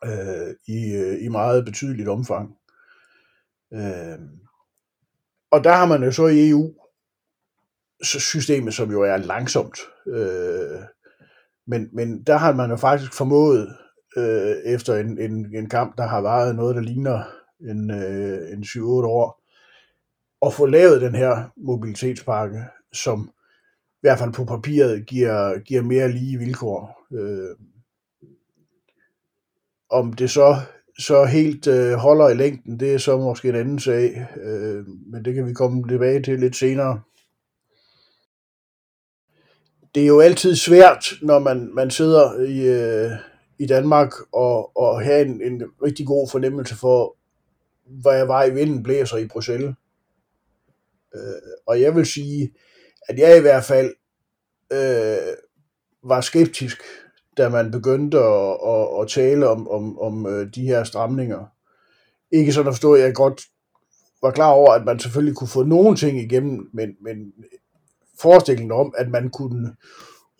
øh, 0.06 0.56
i, 0.68 0.96
øh, 0.96 1.24
i 1.26 1.28
meget 1.28 1.66
betydeligt 1.66 2.10
omfang. 2.10 2.56
Øh, 3.74 4.20
og 5.52 5.64
der 5.64 5.74
har 5.74 5.86
man 5.86 6.04
jo 6.04 6.12
så 6.12 6.28
i 6.28 6.50
EU 6.50 6.74
systemet, 8.02 8.74
som 8.74 8.92
jo 8.92 9.02
er 9.02 9.18
langsomt. 9.18 9.78
Øh, 10.08 10.80
men, 11.68 11.90
men 11.94 12.24
der 12.24 12.38
har 12.38 12.54
man 12.54 12.70
jo 12.70 12.76
faktisk 12.76 13.14
formået, 13.14 13.76
øh, 14.18 14.56
efter 14.66 14.96
en, 14.96 15.20
en, 15.20 15.56
en 15.56 15.70
kamp, 15.70 15.98
der 15.98 16.04
har 16.04 16.22
varet 16.22 16.56
noget, 16.56 16.76
der 16.76 16.82
ligner 16.82 17.24
en, 17.60 17.92
øh, 17.92 18.52
en 18.54 18.64
7-8 18.64 18.82
år, 18.84 19.42
at 20.46 20.54
få 20.54 20.66
lavet 20.66 21.02
den 21.02 21.16
her 21.16 21.52
mobilitetspakke, 21.58 22.64
som 22.94 23.32
i 23.88 24.02
hvert 24.02 24.20
fald 24.20 24.34
på 24.34 24.46
papiret 24.46 25.06
giver, 25.06 25.60
giver 25.60 25.82
mere 25.82 26.12
lige 26.12 26.38
vilkår. 26.38 27.06
Øh, 27.14 27.56
om 29.90 30.14
det 30.14 30.30
så, 30.30 30.56
så 31.00 31.26
helt 31.26 31.68
øh, 31.68 31.94
holder 31.94 32.30
i 32.30 32.34
længden, 32.34 32.80
det 32.80 32.94
er 32.94 32.98
så 32.98 33.18
måske 33.18 33.50
en 33.50 33.56
anden 33.56 33.80
sag, 33.80 34.28
øh, 34.44 34.88
men 34.88 35.26
det 35.26 35.36
kan 35.36 35.48
vi 35.48 35.54
komme 35.54 35.88
tilbage 35.88 36.24
til 36.24 36.40
lidt 36.40 36.56
senere. 36.56 37.02
Det 39.96 40.04
er 40.04 40.08
jo 40.08 40.20
altid 40.20 40.56
svært, 40.56 41.14
når 41.22 41.40
man, 41.40 41.70
man 41.74 41.92
sidder 41.92 42.42
i, 42.42 42.68
øh, 42.68 43.12
i 43.60 43.66
Danmark 43.66 44.14
og, 44.34 44.78
og 44.78 45.02
have 45.02 45.26
en, 45.26 45.42
en 45.42 45.64
rigtig 45.84 46.06
god 46.06 46.30
fornemmelse 46.30 46.76
for, 46.76 47.18
hvad 47.86 48.26
vej 48.26 48.50
vinden 48.50 48.84
blæser 48.84 49.18
i 49.18 49.28
Bruxelles. 49.28 49.76
Øh, 51.16 51.22
og 51.68 51.82
jeg 51.82 51.96
vil 51.96 52.06
sige, 52.06 52.54
at 53.08 53.20
jeg 53.20 53.38
i 53.38 53.42
hvert 53.42 53.64
fald 53.64 53.94
øh, 54.72 55.36
var 56.04 56.22
skeptisk 56.22 56.78
da 57.38 57.50
man 57.50 57.72
begyndte 57.72 58.18
at, 58.18 58.58
at, 58.68 59.02
at 59.02 59.08
tale 59.08 59.50
om, 59.50 59.70
om, 59.70 60.00
om 60.00 60.26
øh, 60.26 60.48
de 60.56 60.68
her 60.68 60.84
stramninger. 60.84 61.46
Ikke 62.32 62.54
sådan 62.54 62.68
at 62.68 62.74
forstå, 62.74 62.94
at 62.94 63.02
jeg 63.02 63.14
godt 63.14 63.42
var 64.22 64.32
klar 64.32 64.52
over, 64.52 64.72
at 64.72 64.86
man 64.86 65.00
selvfølgelig 65.00 65.36
kunne 65.36 65.48
få 65.48 65.64
nogle 65.64 65.98
ting 65.98 66.20
igennem, 66.20 66.70
men, 66.74 66.90
men 67.02 67.34
forestillingen 68.20 68.72
om, 68.72 68.94
at 68.98 69.10
man 69.10 69.30
kunne 69.30 69.76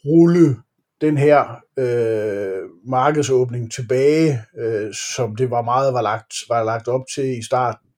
rulle 0.06 0.56
den 1.02 1.18
her 1.18 1.62
øh, 1.78 2.70
markedsåbning 2.86 3.72
tilbage, 3.72 4.42
øh, 4.58 4.94
som 5.16 5.36
det 5.36 5.52
var 5.52 5.62
meget 5.62 5.94
var 5.94 6.02
lagt, 6.02 6.34
var 6.50 6.64
lagt 6.64 6.88
op 6.88 7.02
til 7.16 7.40
i 7.40 7.44
starten, 7.44 7.90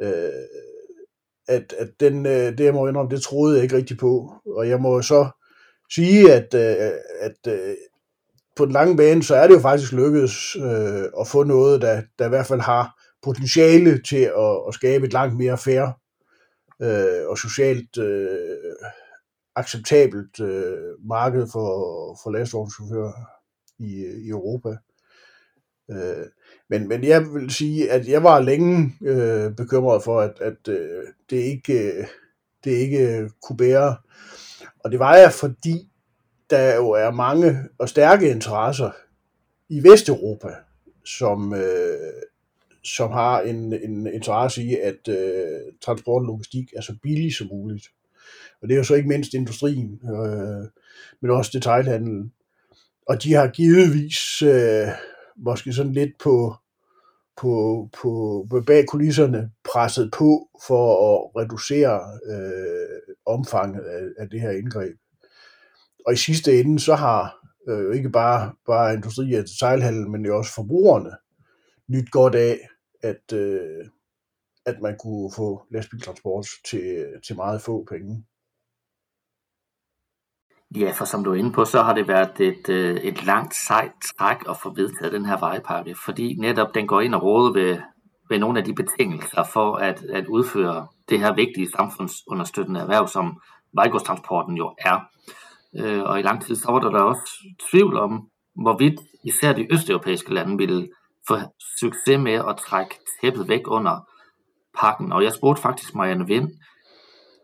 øh, 0.00 0.28
at, 1.48 1.74
at 1.78 1.88
den, 2.00 2.26
øh, 2.26 2.58
det 2.58 2.60
jeg 2.60 2.74
må 2.74 2.88
indrømme, 2.88 3.10
det 3.10 3.22
troede 3.22 3.54
jeg 3.54 3.62
ikke 3.62 3.76
rigtig 3.76 3.98
på. 3.98 4.32
Og 4.46 4.68
jeg 4.68 4.80
må 4.80 5.02
så 5.02 5.28
sige, 5.94 6.32
at, 6.32 6.54
øh, 6.54 6.92
at 7.20 7.52
øh, 7.52 7.74
på 8.56 8.64
den 8.64 8.72
lange 8.72 8.96
bane, 8.96 9.22
så 9.22 9.34
er 9.34 9.46
det 9.46 9.54
jo 9.54 9.60
faktisk 9.60 9.92
lykkedes 9.92 10.56
øh, 10.56 11.04
at 11.20 11.28
få 11.28 11.42
noget, 11.42 11.82
der, 11.82 12.02
der 12.18 12.26
i 12.26 12.28
hvert 12.28 12.46
fald 12.46 12.60
har 12.60 13.00
potentiale 13.22 14.02
til 14.02 14.30
at, 14.38 14.56
at 14.68 14.74
skabe 14.74 15.06
et 15.06 15.12
langt 15.12 15.36
mere 15.36 15.58
fair 15.58 15.86
øh, 16.82 17.28
og 17.28 17.38
socialt 17.38 17.98
øh, 17.98 18.38
acceptabelt 19.56 20.40
øh, 20.40 21.06
marked 21.08 21.46
for, 21.52 21.68
for 22.22 22.30
lastvognschauffører 22.30 23.12
i, 23.78 24.04
i 24.26 24.28
Europa. 24.28 24.76
Øh, 25.90 26.26
men, 26.70 26.88
men 26.88 27.04
jeg 27.04 27.22
vil 27.34 27.50
sige, 27.50 27.90
at 27.90 28.08
jeg 28.08 28.22
var 28.22 28.40
længe 28.40 28.92
øh, 29.02 29.52
bekymret 29.56 30.02
for, 30.02 30.20
at, 30.20 30.40
at 30.40 30.68
øh, 30.68 31.02
det 31.30 31.36
ikke 31.36 31.92
øh, 31.92 32.06
det 32.64 32.70
ikke 32.70 33.30
kunne 33.42 33.56
bære. 33.56 33.96
Og 34.84 34.90
det 34.90 34.98
var 34.98 35.16
jeg, 35.16 35.32
fordi 35.32 35.88
der 36.54 36.74
jo 36.76 36.90
er 36.90 37.10
mange 37.10 37.56
og 37.78 37.88
stærke 37.88 38.30
interesser 38.30 38.90
i 39.68 39.82
Vesteuropa, 39.82 40.48
som, 41.04 41.54
øh, 41.54 42.22
som 42.84 43.10
har 43.10 43.40
en, 43.40 43.72
en 43.72 44.06
interesse 44.06 44.62
i, 44.62 44.76
at 44.76 45.08
øh, 45.08 45.60
transport 45.80 46.22
og 46.22 46.26
logistik 46.26 46.72
er 46.76 46.80
så 46.80 46.94
billig 47.02 47.34
som 47.34 47.48
muligt. 47.52 47.86
Og 48.62 48.68
det 48.68 48.74
er 48.74 48.78
jo 48.78 48.84
så 48.84 48.94
ikke 48.94 49.08
mindst 49.08 49.34
industrien, 49.34 50.00
øh, 50.04 50.68
men 51.20 51.30
også 51.30 51.50
detailhandlen. 51.54 52.32
Og 53.08 53.22
de 53.22 53.32
har 53.32 53.48
givetvis 53.48 54.42
øh, 54.42 54.88
måske 55.36 55.72
sådan 55.72 55.92
lidt 55.92 56.18
på, 56.18 56.54
på, 57.36 57.88
på, 58.02 58.46
på 58.50 58.60
bag 58.60 58.86
kulisserne 58.86 59.50
presset 59.72 60.10
på 60.18 60.48
for 60.66 60.84
at 61.14 61.42
reducere 61.42 62.00
øh, 62.26 63.14
omfanget 63.26 63.82
af, 63.82 64.02
af 64.18 64.30
det 64.30 64.40
her 64.40 64.50
indgreb 64.50 64.96
og 66.06 66.12
i 66.12 66.16
sidste 66.16 66.60
ende, 66.60 66.80
så 66.80 66.94
har 66.94 67.36
øh, 67.68 67.96
ikke 67.96 68.10
bare, 68.10 68.52
bare 68.66 68.94
industri 68.94 69.34
og 69.34 69.44
detailhandel, 69.44 70.10
men 70.10 70.26
jo 70.26 70.36
også 70.36 70.54
forbrugerne 70.54 71.10
nyt 71.88 72.10
godt 72.10 72.34
af, 72.34 72.58
at, 73.02 73.32
øh, 73.32 73.86
at 74.66 74.80
man 74.82 74.96
kunne 75.02 75.30
få 75.36 75.66
lastbiltransport 75.70 76.46
til, 76.70 77.06
til 77.26 77.36
meget 77.36 77.62
få 77.62 77.86
penge. 77.90 78.24
Ja, 80.76 80.90
for 80.90 81.04
som 81.04 81.24
du 81.24 81.32
er 81.32 81.34
inde 81.34 81.52
på, 81.52 81.64
så 81.64 81.82
har 81.82 81.94
det 81.94 82.08
været 82.08 82.40
et, 82.40 82.68
øh, 82.68 82.96
et 82.96 83.24
langt 83.26 83.54
sejt 83.54 83.92
træk 84.18 84.36
at 84.48 84.56
få 84.62 84.74
vedtaget 84.74 85.12
den 85.12 85.26
her 85.26 85.38
vejpakke, 85.38 85.96
fordi 86.04 86.36
netop 86.40 86.74
den 86.74 86.86
går 86.86 87.00
ind 87.00 87.14
og 87.14 87.22
råder 87.22 87.52
ved, 87.52 87.78
ved 88.30 88.38
nogle 88.38 88.58
af 88.58 88.64
de 88.64 88.74
betingelser 88.74 89.44
for 89.44 89.76
at, 89.76 90.04
at 90.04 90.26
udføre 90.26 90.86
det 91.08 91.20
her 91.20 91.34
vigtige 91.34 91.70
samfundsunderstøttende 91.76 92.80
erhverv, 92.80 93.08
som 93.08 93.40
vejgodstransporten 93.74 94.56
jo 94.56 94.74
er. 94.78 95.10
Øh, 95.78 96.02
og 96.02 96.18
i 96.18 96.22
lang 96.22 96.42
tid 96.42 96.56
så 96.56 96.72
var 96.72 96.80
der 96.80 96.90
da 96.90 96.98
også 96.98 97.38
tvivl 97.70 97.96
om, 97.96 98.28
hvorvidt 98.62 99.00
især 99.24 99.52
de 99.52 99.72
østeuropæiske 99.72 100.34
lande 100.34 100.56
ville 100.58 100.88
få 101.28 101.36
succes 101.80 102.18
med 102.20 102.32
at 102.32 102.56
trække 102.56 102.94
tæppet 103.20 103.48
væk 103.48 103.62
under 103.66 104.08
pakken. 104.78 105.12
Og 105.12 105.24
jeg 105.24 105.32
spurgte 105.32 105.62
faktisk 105.62 105.94
Marianne 105.94 106.26
Vind, 106.26 106.48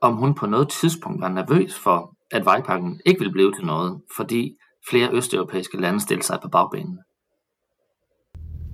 om 0.01 0.17
hun 0.17 0.35
på 0.35 0.47
noget 0.47 0.69
tidspunkt 0.69 1.21
var 1.21 1.29
nervøs 1.29 1.79
for, 1.79 2.15
at 2.31 2.45
vejpakken 2.45 3.01
ikke 3.07 3.19
ville 3.19 3.33
blive 3.33 3.53
til 3.53 3.67
noget, 3.67 4.01
fordi 4.17 4.57
flere 4.91 5.13
østeuropæiske 5.13 5.81
lande 5.81 6.01
stillede 6.01 6.27
sig 6.27 6.39
på 6.43 6.49
bagbanen. 6.49 6.99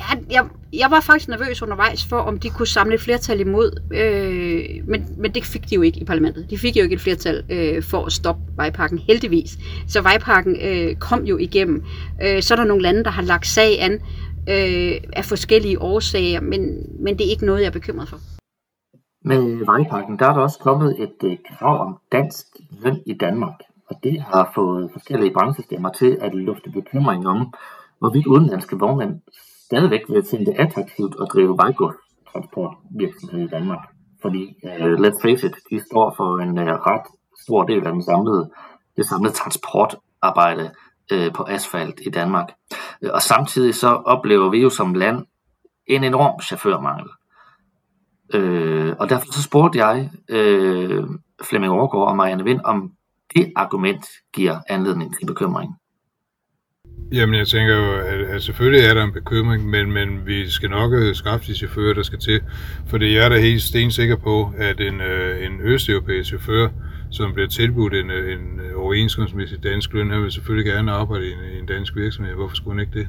Ja, 0.01 0.05
jeg, 0.31 0.49
jeg 0.73 0.91
var 0.91 1.01
faktisk 1.01 1.29
nervøs 1.29 1.63
undervejs 1.63 2.05
for, 2.05 2.17
om 2.17 2.39
de 2.39 2.51
kunne 2.51 2.67
samle 2.67 2.95
et 2.95 3.01
flertal 3.01 3.41
imod, 3.41 3.71
øh, 3.93 4.89
men, 4.89 5.07
men 5.19 5.35
det 5.35 5.45
fik 5.45 5.71
de 5.71 5.75
jo 5.75 5.83
ikke 5.83 6.01
i 6.01 6.05
parlamentet. 6.05 6.51
De 6.51 6.59
fik 6.59 6.77
jo 6.77 6.83
ikke 6.83 6.95
et 6.95 7.01
flertal 7.01 7.45
øh, 7.51 7.83
for 7.83 8.05
at 8.05 8.13
stoppe 8.13 8.43
vejpakken, 8.57 8.99
heldigvis. 8.99 9.59
Så 9.89 10.03
vejpakken 10.03 10.57
øh, 10.63 10.97
kom 10.97 11.25
jo 11.25 11.39
igennem. 11.39 11.85
Øh, 12.23 12.43
så 12.43 12.55
er 12.55 12.57
der 12.57 12.65
nogle 12.65 12.83
lande, 12.83 13.05
der 13.05 13.11
har 13.11 13.23
lagt 13.23 13.47
sag 13.47 13.83
an 13.83 13.93
øh, 14.49 15.01
af 15.13 15.25
forskellige 15.25 15.83
årsager, 15.83 16.41
men, 16.41 16.61
men 17.05 17.19
det 17.19 17.27
er 17.27 17.31
ikke 17.31 17.47
noget, 17.47 17.61
jeg 17.61 17.67
er 17.67 17.73
bekymret 17.81 18.09
for. 18.09 18.19
Med 19.25 19.65
vejpakken, 19.65 20.19
der 20.19 20.27
er 20.27 20.33
der 20.33 20.41
også 20.41 20.59
kommet 20.59 21.03
et 21.03 21.31
øh, 21.31 21.37
krav 21.59 21.87
om 21.87 21.99
dansk 22.13 22.47
løn 22.83 22.99
i 23.07 23.15
Danmark, 23.21 23.59
og 23.91 23.97
det 24.03 24.21
har 24.21 24.53
fået 24.55 24.91
forskellige 24.93 25.33
branchestemmer 25.33 25.91
til 25.91 26.19
at 26.21 26.35
lufte 26.35 26.71
bekymring 26.71 27.27
om, 27.29 27.55
hvorvidt 27.99 28.27
udenlandske 28.27 28.79
vognmænd 28.79 29.21
stadigvæk 29.69 30.01
vil 30.09 30.25
finde 30.31 30.47
det 30.47 30.55
attraktivt 30.59 31.15
at 31.23 31.29
drive 31.33 31.59
vejgodstransportvirksomhed 31.59 33.41
i 33.45 33.49
Danmark. 33.57 33.83
Fordi, 34.23 34.43
uh, 34.65 34.93
let's 35.05 35.21
face 35.23 35.47
it, 35.47 35.55
de 35.71 35.81
står 35.89 36.15
for 36.17 36.39
en 36.39 36.59
uh, 36.59 36.65
ret 36.65 37.07
stor 37.45 37.63
del 37.63 37.87
af 37.87 37.93
den 37.93 38.03
samlede, 38.03 38.51
det 38.97 39.07
samlede 39.07 39.35
transportarbejde 39.35 40.71
uh, 41.15 41.33
på 41.35 41.43
asfalt 41.49 42.01
i 42.07 42.11
Danmark. 42.11 42.49
Uh, 43.03 43.11
og 43.15 43.23
samtidig 43.23 43.75
så 43.75 43.89
oplever 43.89 44.51
vi 44.51 44.63
jo 44.63 44.71
som 44.71 44.95
land 44.95 45.27
en 45.87 46.05
enorm 46.05 46.41
chaufførmangel. 46.41 47.09
Uh, 48.35 48.97
og 48.99 49.09
derfor 49.09 49.33
så 49.33 49.43
spurgte 49.43 49.79
jeg 49.79 50.11
uh, 50.33 51.05
Flemming 51.49 51.73
Overgaard 51.73 52.09
og 52.09 52.17
Marianne 52.17 52.45
Vind, 52.45 52.61
om 52.65 52.93
det 53.35 53.53
argument 53.57 54.07
giver 54.35 54.59
anledning 54.69 55.15
til 55.19 55.27
bekymring. 55.27 55.75
Jamen, 57.13 57.35
jeg 57.35 57.49
tænker 57.49 57.77
jo, 57.77 57.93
at, 57.93 58.21
at 58.21 58.43
selvfølgelig 58.43 58.85
er 58.85 58.95
der 58.95 59.05
en 59.05 59.13
bekymring, 59.13 59.71
men, 59.71 59.93
men 59.93 60.27
vi 60.27 60.51
skal 60.51 60.71
nok 60.71 60.93
øh, 60.93 61.15
skaffe 61.15 61.47
de 61.47 61.55
chauffører, 61.55 61.95
der 61.95 62.03
skal 62.03 62.19
til. 62.19 62.41
For 62.87 62.99
det 62.99 63.19
er 63.25 63.29
da 63.29 63.41
helt 63.41 63.63
stensikker 63.63 64.17
på, 64.17 64.53
at 64.59 64.81
en, 64.81 65.01
øh, 65.01 65.47
en 65.47 65.61
østeuropæisk 65.61 66.29
chauffør, 66.29 66.69
som 67.11 67.33
bliver 67.33 67.49
tilbudt 67.49 67.95
en, 67.95 68.11
øh, 68.11 68.33
en 68.33 68.61
øh, 68.61 68.81
overenskomstmæssig 68.81 69.63
dansk 69.63 69.93
løn, 69.93 70.11
han 70.11 70.23
vil 70.23 70.33
selvfølgelig 70.33 70.73
gerne 70.73 70.93
arbejde 70.93 71.27
i 71.27 71.33
en, 71.33 71.39
i 71.57 71.59
en 71.59 71.67
dansk 71.67 71.97
virksomhed. 71.97 72.35
Hvorfor 72.35 72.57
skulle 72.57 72.75
han 72.75 72.87
ikke 72.87 72.99
det? 72.99 73.09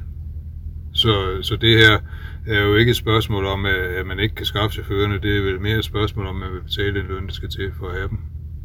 Så, 0.94 1.42
så 1.42 1.56
det 1.56 1.78
her 1.78 1.98
er 2.46 2.60
jo 2.60 2.74
ikke 2.74 2.90
et 2.90 2.96
spørgsmål 2.96 3.46
om, 3.46 3.66
at 3.66 4.06
man 4.06 4.18
ikke 4.18 4.34
kan 4.34 4.46
skaffe 4.46 4.74
chaufførerne. 4.74 5.18
Det 5.18 5.36
er 5.36 5.42
vel 5.42 5.60
mere 5.60 5.78
et 5.78 5.84
spørgsmål 5.84 6.26
om, 6.26 6.36
at 6.36 6.48
man 6.48 6.54
vil 6.54 6.62
betale 6.62 7.00
den 7.00 7.06
løn, 7.08 7.26
der 7.26 7.32
skal 7.32 7.48
til 7.48 7.72
for 7.78 7.86
at 7.86 7.94
have 7.94 8.08
dem. 8.08 8.18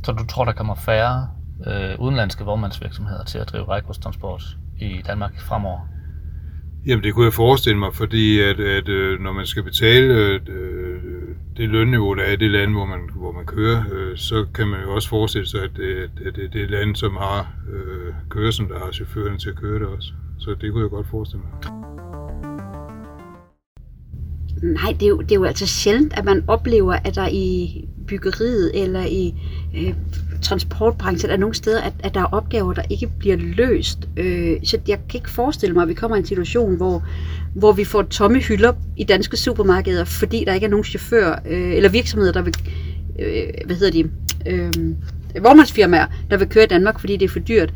Så 0.04 0.12
du 0.12 0.26
tror, 0.26 0.46
der 0.46 0.52
kommer 0.52 0.76
færre 0.76 1.28
øh, 1.68 2.00
udenlandske 2.00 2.44
vognmandsvirksomheder 2.44 3.24
til 3.24 3.38
at 3.38 3.50
drive 3.50 3.68
vejgodstransport 3.68 4.44
i 4.80 5.02
Danmark 5.08 5.40
fremover? 5.40 5.80
Jamen 6.86 7.04
det 7.04 7.14
kunne 7.14 7.26
jeg 7.26 7.34
forestille 7.34 7.80
mig, 7.80 7.94
fordi 7.94 8.40
at, 8.40 8.60
at 8.60 8.90
øh, 8.90 9.20
når 9.20 9.32
man 9.32 9.46
skal 9.46 9.64
betale 9.64 10.14
øh, 10.14 10.40
det 11.58 11.70
lønniveau, 11.70 12.14
der 12.14 12.24
er 12.24 12.32
i 12.32 12.36
det 12.36 12.52
land, 12.52 12.72
hvor 12.72 12.86
man, 12.86 13.00
hvor 13.16 13.32
man 13.32 13.46
kører, 13.46 13.84
øh, 13.92 14.18
så 14.18 14.46
kan 14.56 14.68
man 14.68 14.82
jo 14.82 14.96
også 14.96 15.10
forestille 15.10 15.48
sig, 15.48 15.64
at 15.64 15.72
det, 15.76 16.10
at 16.26 16.36
det, 16.36 16.54
det 16.54 16.62
er 16.64 16.68
land, 16.68 16.96
som 16.96 17.16
har 17.16 17.54
øh, 17.74 18.14
der 18.70 18.86
har 18.86 18.92
chaufføren 18.92 19.40
til 19.40 19.50
at 19.50 19.56
køre 19.56 19.80
det 19.80 19.88
også. 19.88 20.14
Så 20.40 20.56
det 20.62 20.72
kunne 20.72 20.84
jeg 20.84 20.90
godt 20.90 21.08
forestille 21.08 21.44
mig. 21.44 21.72
Nej, 24.64 24.94
det 25.00 25.04
er, 25.04 25.10
jo, 25.10 25.22
det 25.22 25.32
er 25.32 25.36
jo 25.36 25.44
altså 25.44 25.68
sjældent, 25.68 26.14
at 26.18 26.26
man 26.26 26.44
oplever, 26.48 26.94
at 26.94 27.16
der 27.16 27.28
i 27.32 27.86
byggeriet 28.08 28.72
eller 28.84 29.06
i 29.06 29.34
øh, 29.78 29.94
transportbranchen 30.42 31.32
er 31.32 31.38
nogle 31.38 31.56
steder, 31.56 31.82
at, 31.82 31.94
at 32.00 32.14
der 32.14 32.20
er 32.20 32.26
opgaver, 32.26 32.74
der 32.74 32.82
ikke 32.90 33.12
bliver 33.20 33.36
løst. 33.38 34.00
Øh, 34.18 34.58
så 34.64 34.78
jeg 34.88 35.00
kan 35.10 35.18
ikke 35.18 35.30
forestille 35.30 35.74
mig, 35.74 35.82
at 35.82 35.90
vi 35.90 35.94
kommer 35.94 36.18
i 36.18 36.20
en 36.20 36.26
situation, 36.26 36.76
hvor, 36.76 37.04
hvor 37.54 37.72
vi 37.72 37.84
får 37.84 38.02
tomme 38.02 38.40
hylder 38.40 38.74
i 38.98 39.04
danske 39.04 39.38
supermarkeder, 39.38 40.04
fordi 40.04 40.44
der 40.48 40.54
ikke 40.54 40.66
er 40.66 40.70
nogen 40.70 40.84
chauffør 40.84 41.42
øh, 41.46 41.76
eller 41.76 41.90
virksomheder, 41.90 42.34
der 42.34 42.42
vil, 42.42 42.56
øh, 43.20 43.44
hvad 43.66 43.76
hedder 43.76 43.92
de, 43.92 44.10
øh, 44.46 44.74
vognmandsfirmaer, 45.44 46.06
der 46.32 46.38
vil 46.38 46.48
køre 46.48 46.64
i 46.64 46.68
Danmark, 46.68 47.00
fordi 47.00 47.18
det 47.18 47.26
er 47.26 47.30
for 47.30 47.40
dyrt. 47.40 47.74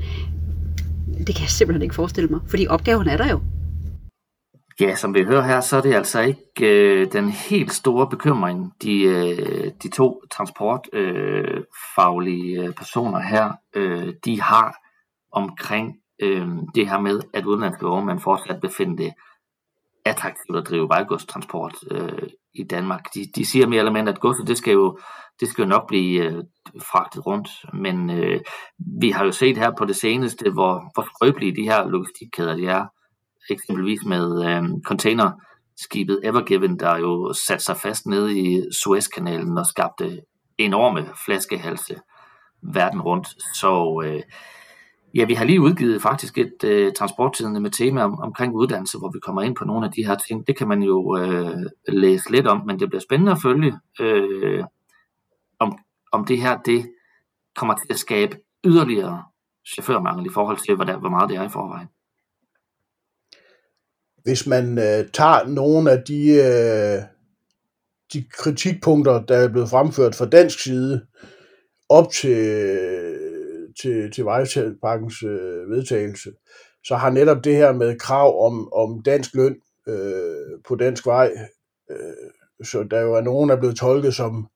Det 1.18 1.36
kan 1.36 1.42
jeg 1.42 1.50
simpelthen 1.50 1.82
ikke 1.82 1.96
forestille 1.96 2.30
mig, 2.30 2.40
fordi 2.48 2.68
opgaven 2.70 3.08
er 3.08 3.18
der 3.18 3.30
jo. 3.30 3.40
Ja, 4.80 4.96
som 4.96 5.14
vi 5.14 5.24
hører 5.24 5.42
her, 5.42 5.62
så 5.62 5.78
er 5.78 5.82
det 5.82 5.94
altså 5.94 6.22
ikke 6.22 6.44
øh, 6.62 7.12
den 7.12 7.30
helt 7.30 7.74
store 7.74 8.10
bekymring, 8.10 8.74
de, 8.82 9.04
øh, 9.04 9.72
de 9.84 9.90
to 9.90 10.22
transportfaglige 10.32 12.60
øh, 12.60 12.68
øh, 12.68 12.74
personer 12.74 13.20
her, 13.20 13.54
øh, 13.76 14.14
de 14.26 14.42
har 14.42 14.76
omkring 15.32 15.96
øh, 16.22 16.48
det 16.76 16.90
her 16.90 17.00
med, 17.00 17.22
at 17.34 17.46
udenlandske 17.46 17.86
vognmænd 17.86 18.20
fortsat 18.20 18.60
vil 18.62 18.72
finde 18.78 19.04
det 19.04 19.14
attraktivt 20.06 20.58
at 20.58 20.68
drive 20.70 20.90
vejgodstransport 20.90 21.76
øh, 21.92 22.30
i 22.54 22.64
Danmark. 22.64 23.14
De, 23.14 23.26
de 23.36 23.46
siger 23.46 23.68
mere 23.68 23.80
eller 23.80 23.94
mindre, 23.94 24.14
at 24.14 24.20
godset 24.20 24.48
det 24.48 24.58
skal 24.58 24.74
jo, 24.74 25.00
det 25.40 25.48
skal 25.48 25.62
jo 25.62 25.68
nok 25.68 25.88
blive 25.88 26.24
øh, 26.24 26.44
fragtet 26.82 27.26
rundt, 27.26 27.50
men 27.74 28.10
øh, 28.10 28.42
vi 29.02 29.10
har 29.10 29.26
jo 29.26 29.32
set 29.32 29.58
her 29.58 29.72
på 29.78 29.86
det 29.86 29.96
seneste, 29.96 30.52
hvor, 30.52 30.92
hvor 30.94 31.04
skrøbelige 31.04 31.56
de 31.56 31.64
her 31.64 31.88
logistikkæder 31.88 32.56
de 32.56 32.68
er, 32.68 32.86
eksempelvis 33.50 34.06
med 34.06 34.46
øh, 34.46 34.64
containerskibet 34.86 36.20
Evergiven, 36.24 36.80
der 36.80 36.98
jo 36.98 37.34
satte 37.34 37.66
sig 37.66 37.78
fast 37.78 38.06
nede 38.06 38.40
i 38.40 38.62
Suezkanalen 38.72 39.58
og 39.58 39.66
skabte 39.66 40.22
enorme 40.58 41.06
flaskehalse 41.26 41.96
verden 42.62 43.02
rundt. 43.02 43.28
Så 43.56 44.02
øh, 44.06 44.22
ja, 45.16 45.26
vi 45.26 45.34
har 45.34 45.46
lige 45.46 45.62
udgivet 45.62 46.02
faktisk 46.02 46.38
et 46.38 46.64
øh, 46.64 46.94
transporttidende 46.94 47.60
med 47.60 47.72
tema 47.72 48.04
om, 48.04 48.20
omkring 48.20 48.56
uddannelse, 48.56 48.98
hvor 48.98 49.12
vi 49.12 49.20
kommer 49.20 49.42
ind 49.42 49.56
på 49.56 49.66
nogle 49.66 49.86
af 49.86 49.92
de 49.92 50.06
her 50.06 50.16
ting. 50.16 50.48
Det 50.48 50.58
kan 50.58 50.68
man 50.68 50.84
jo 50.84 51.18
øh, 51.18 51.66
læse 51.88 52.32
lidt 52.32 52.48
om, 52.48 52.62
men 52.66 52.80
det 52.80 52.90
bliver 52.90 53.02
spændende 53.02 53.32
at 53.32 53.42
følge, 53.44 53.80
øh, 54.00 54.64
om, 55.60 55.78
om 56.12 56.26
det 56.26 56.42
her 56.42 56.58
det 56.58 56.90
kommer 57.56 57.76
til 57.76 57.88
at 57.90 58.00
skabe 58.00 58.38
yderligere 58.66 59.24
chaufførmangel 59.68 60.26
i 60.26 60.34
forhold 60.34 60.58
til, 60.58 60.76
hvor, 60.76 61.00
hvor 61.00 61.10
meget 61.10 61.30
det 61.30 61.38
er 61.38 61.44
i 61.44 61.50
forvejen 61.50 61.88
hvis 64.28 64.48
man 64.48 64.78
øh, 64.78 65.10
tager 65.14 65.48
nogle 65.48 65.92
af 65.92 66.04
de, 66.08 66.30
øh, 66.30 67.02
de 68.14 68.26
kritikpunkter, 68.32 69.26
der 69.26 69.38
er 69.38 69.48
blevet 69.48 69.70
fremført 69.70 70.16
fra 70.16 70.26
dansk 70.26 70.64
side, 70.64 71.06
op 71.90 72.12
til, 72.12 72.70
til, 73.82 74.12
til 74.12 74.26
vejpakkens 74.26 75.24
øh, 75.24 75.70
vedtagelse, 75.70 76.32
så 76.84 76.96
har 76.96 77.10
netop 77.10 77.44
det 77.44 77.56
her 77.56 77.72
med 77.72 78.00
krav 78.00 78.46
om, 78.46 78.74
om 78.74 79.04
dansk 79.04 79.36
løn 79.36 79.56
øh, 79.88 80.60
på 80.68 80.76
dansk 80.76 81.06
vej, 81.06 81.32
øh, 81.92 82.32
så 82.64 82.84
der 82.92 83.02
jo 83.02 83.14
er 83.14 83.22
nogen, 83.22 83.50
der 83.50 83.56
er 83.56 83.60
blevet 83.60 83.78
tolket 83.78 84.16
som, 84.16 84.48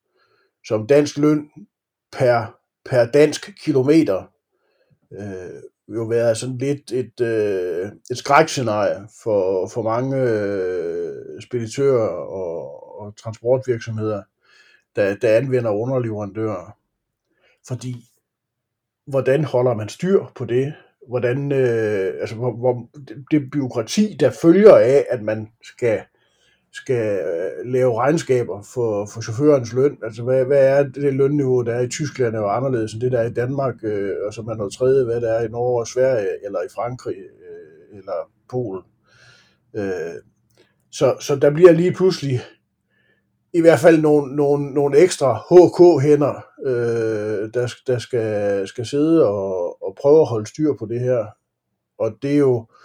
som 0.66 0.86
dansk 0.86 1.18
løn 1.18 1.48
per, 2.12 2.58
per 2.84 3.06
dansk 3.06 3.50
kilometer, 3.64 4.22
øh, 5.12 5.62
jo 5.88 6.02
været 6.02 6.36
sådan 6.36 6.58
lidt 6.58 6.92
et, 6.92 7.20
øh, 7.20 7.92
et 8.10 8.18
skrækscenarie 8.18 9.08
for, 9.22 9.68
for 9.68 9.82
mange 9.82 10.16
øh, 10.16 11.42
speditører 11.42 12.08
og, 12.08 13.00
og 13.00 13.16
transportvirksomheder, 13.16 14.22
der, 14.96 15.14
der 15.14 15.36
anvender 15.36 15.70
underleverandører. 15.70 16.78
Fordi, 17.68 17.94
hvordan 19.06 19.44
holder 19.44 19.74
man 19.74 19.88
styr 19.88 20.24
på 20.34 20.44
det? 20.44 20.74
Hvordan, 21.08 21.52
øh, 21.52 22.14
altså, 22.20 22.34
hvor, 22.34 22.52
hvor, 22.56 22.88
det, 23.08 23.24
det 23.30 23.50
byråkrati, 23.50 24.16
der 24.20 24.30
følger 24.30 24.76
af, 24.76 25.06
at 25.10 25.22
man 25.22 25.52
skal 25.62 26.00
skal 26.72 27.20
øh, 27.20 27.72
lave 27.72 27.98
regnskaber 27.98 28.62
for, 28.62 29.06
for 29.06 29.20
chaufførens 29.20 29.72
løn. 29.72 29.98
Altså, 30.02 30.22
hvad, 30.22 30.44
hvad 30.44 30.66
er 30.66 30.82
det 30.82 31.14
lønniveau, 31.14 31.62
der 31.62 31.74
er 31.74 31.80
i 31.80 31.88
Tyskland, 31.88 32.34
er 32.34 32.38
jo 32.38 32.48
anderledes 32.48 32.92
end 32.92 33.00
det, 33.00 33.12
der 33.12 33.18
er 33.18 33.26
i 33.26 33.32
Danmark, 33.32 33.74
øh, 33.82 34.14
og 34.26 34.34
som 34.34 34.48
er 34.48 34.54
noget 34.54 34.72
tredje, 34.72 35.04
hvad 35.04 35.20
der 35.20 35.32
er 35.32 35.44
i 35.44 35.48
Norge 35.48 35.80
og 35.80 35.86
Sverige, 35.86 36.44
eller 36.44 36.62
i 36.62 36.72
Frankrig, 36.74 37.16
øh, 37.16 37.98
eller 37.98 38.30
Polen. 38.50 38.82
Øh, 39.76 40.14
så, 40.92 41.16
så 41.20 41.36
der 41.36 41.50
bliver 41.50 41.72
lige 41.72 41.92
pludselig 41.92 42.40
i 43.54 43.60
hvert 43.60 43.78
fald 43.78 44.00
nogle, 44.00 44.36
nogle, 44.36 44.74
nogle 44.74 44.98
ekstra 44.98 45.38
HK-hænder, 45.50 46.44
øh, 46.66 47.50
der, 47.54 47.72
der 47.86 47.98
skal, 47.98 48.68
skal 48.68 48.86
sidde 48.86 49.26
og, 49.26 49.82
og 49.82 49.96
prøve 50.00 50.20
at 50.20 50.28
holde 50.28 50.46
styr 50.46 50.72
på 50.78 50.86
det 50.86 51.00
her. 51.00 51.26
Og 51.98 52.12
det 52.22 52.32
er 52.32 52.38
jo, 52.38 52.66
øh, 52.70 52.81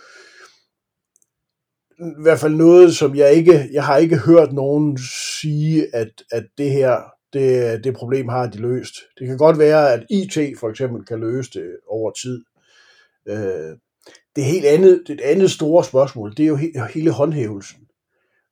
i 1.99 2.21
hvert 2.21 2.39
fald 2.39 2.55
noget, 2.55 2.95
som 2.95 3.15
jeg 3.15 3.33
ikke, 3.33 3.69
jeg 3.71 3.85
har 3.85 3.97
ikke 3.97 4.17
hørt 4.17 4.53
nogen 4.53 4.97
sige, 5.41 5.95
at, 5.95 6.23
at 6.31 6.45
det 6.57 6.71
her, 6.71 7.01
det, 7.33 7.83
det 7.83 7.95
problem 7.95 8.27
har 8.27 8.47
de 8.47 8.57
løst. 8.57 8.93
Det 9.19 9.27
kan 9.27 9.37
godt 9.37 9.59
være, 9.59 9.93
at 9.93 10.05
IT 10.09 10.59
for 10.59 10.69
eksempel 10.69 11.05
kan 11.05 11.19
løse 11.19 11.51
det 11.53 11.77
over 11.87 12.11
tid. 12.11 12.43
Øh, 13.27 13.77
det 14.35 14.45
helt 14.45 14.65
andet, 14.65 15.03
det 15.07 15.21
andet 15.21 15.51
store 15.51 15.83
spørgsmål, 15.83 16.31
det 16.37 16.43
er 16.43 16.47
jo 16.47 16.55
he, 16.55 16.71
hele 16.93 17.11
håndhævelsen. 17.11 17.79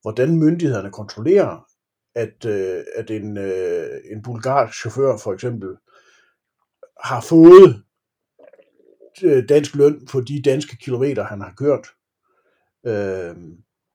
Hvordan 0.01 0.38
myndighederne 0.38 0.91
kontrollerer, 0.91 1.67
at, 2.15 2.45
øh, 2.45 2.84
at 2.95 3.12
en, 3.12 3.38
øh, 3.38 3.88
en 4.12 4.21
bulgarsk 4.23 4.79
chauffør 4.79 5.17
for 5.17 5.34
eksempel 5.34 5.69
har 7.03 7.21
fået 7.21 7.84
øh, 9.23 9.49
dansk 9.49 9.75
løn 9.75 10.08
for 10.08 10.21
de 10.21 10.41
danske 10.41 10.77
kilometer, 10.77 11.23
han 11.23 11.41
har 11.41 11.53
kørt. 11.58 11.88
Øh, 12.86 13.36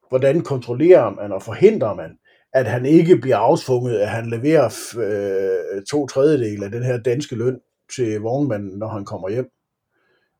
hvordan 0.09 0.41
kontrollerer 0.41 1.11
man 1.11 1.33
og 1.33 1.43
forhindrer 1.43 1.95
man, 1.95 2.11
at 2.53 2.67
han 2.67 2.87
ikke 2.87 3.17
bliver 3.17 3.37
afsvunget, 3.37 3.99
at 3.99 4.09
han 4.09 4.31
leverer 4.31 4.71
øh, 4.99 5.83
to 5.83 6.07
tredjedel 6.07 6.63
af 6.63 6.71
den 6.71 6.83
her 6.83 6.99
danske 6.99 7.37
løn 7.37 7.61
til 7.97 8.21
vognmanden, 8.21 8.79
når 8.79 8.89
han 8.89 9.05
kommer 9.05 9.29
hjem. 9.29 9.51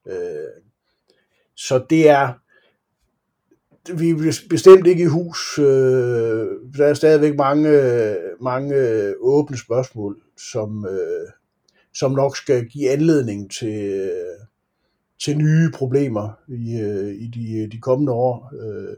Øh, 0.09 0.63
så 1.57 1.85
det 1.91 2.09
er, 2.09 2.33
vi 3.99 4.11
er 4.11 4.41
bestemt 4.51 4.87
ikke 4.87 5.03
i 5.03 5.07
hus. 5.07 5.59
Øh, 5.59 6.47
der 6.77 6.87
er 6.87 6.95
stadigvæk 6.95 7.37
mange, 7.37 7.71
mange 8.41 8.75
åbne 9.21 9.59
spørgsmål, 9.59 10.23
som, 10.53 10.87
øh, 10.87 11.29
som 11.95 12.13
nok 12.13 12.37
skal 12.37 12.69
give 12.69 12.91
anledning 12.91 13.51
til, 13.51 14.11
til 15.25 15.39
nye 15.39 15.71
problemer 15.75 16.33
i, 16.49 16.81
øh, 16.81 17.15
i 17.15 17.27
de, 17.27 17.59
øh, 17.59 17.73
de 17.73 17.81
kommende 17.81 18.13
år 18.13 18.53
øh, 18.63 18.97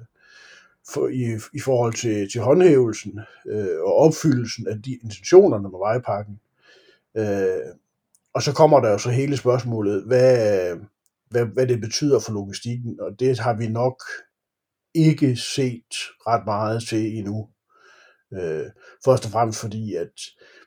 for, 0.94 1.08
i, 1.08 1.38
i 1.54 1.60
forhold 1.60 1.94
til, 1.94 2.30
til 2.32 2.40
håndhævelsen 2.40 3.20
øh, 3.46 3.80
og 3.80 3.96
opfyldelsen 3.96 4.68
af 4.68 4.82
de 4.82 4.98
intentionerne 5.02 5.68
med 5.68 5.78
vejpakken. 5.78 6.40
Øh, 7.16 7.74
og 8.34 8.42
så 8.42 8.52
kommer 8.52 8.80
der 8.80 8.90
jo 8.90 8.98
så 8.98 9.10
hele 9.10 9.36
spørgsmålet, 9.36 10.04
hvad, 10.06 10.76
hvad, 11.30 11.44
hvad 11.44 11.66
det 11.66 11.80
betyder 11.80 12.20
for 12.20 12.32
logistikken, 12.32 13.00
og 13.00 13.20
det 13.20 13.38
har 13.38 13.54
vi 13.54 13.68
nok 13.68 14.02
ikke 14.94 15.36
set 15.36 15.94
ret 16.26 16.44
meget 16.44 16.82
til 16.88 17.18
endnu. 17.18 17.48
Øh, 18.32 18.66
først 19.04 19.24
og 19.24 19.30
fremmest 19.30 19.60
fordi, 19.60 19.94
at 19.94 20.12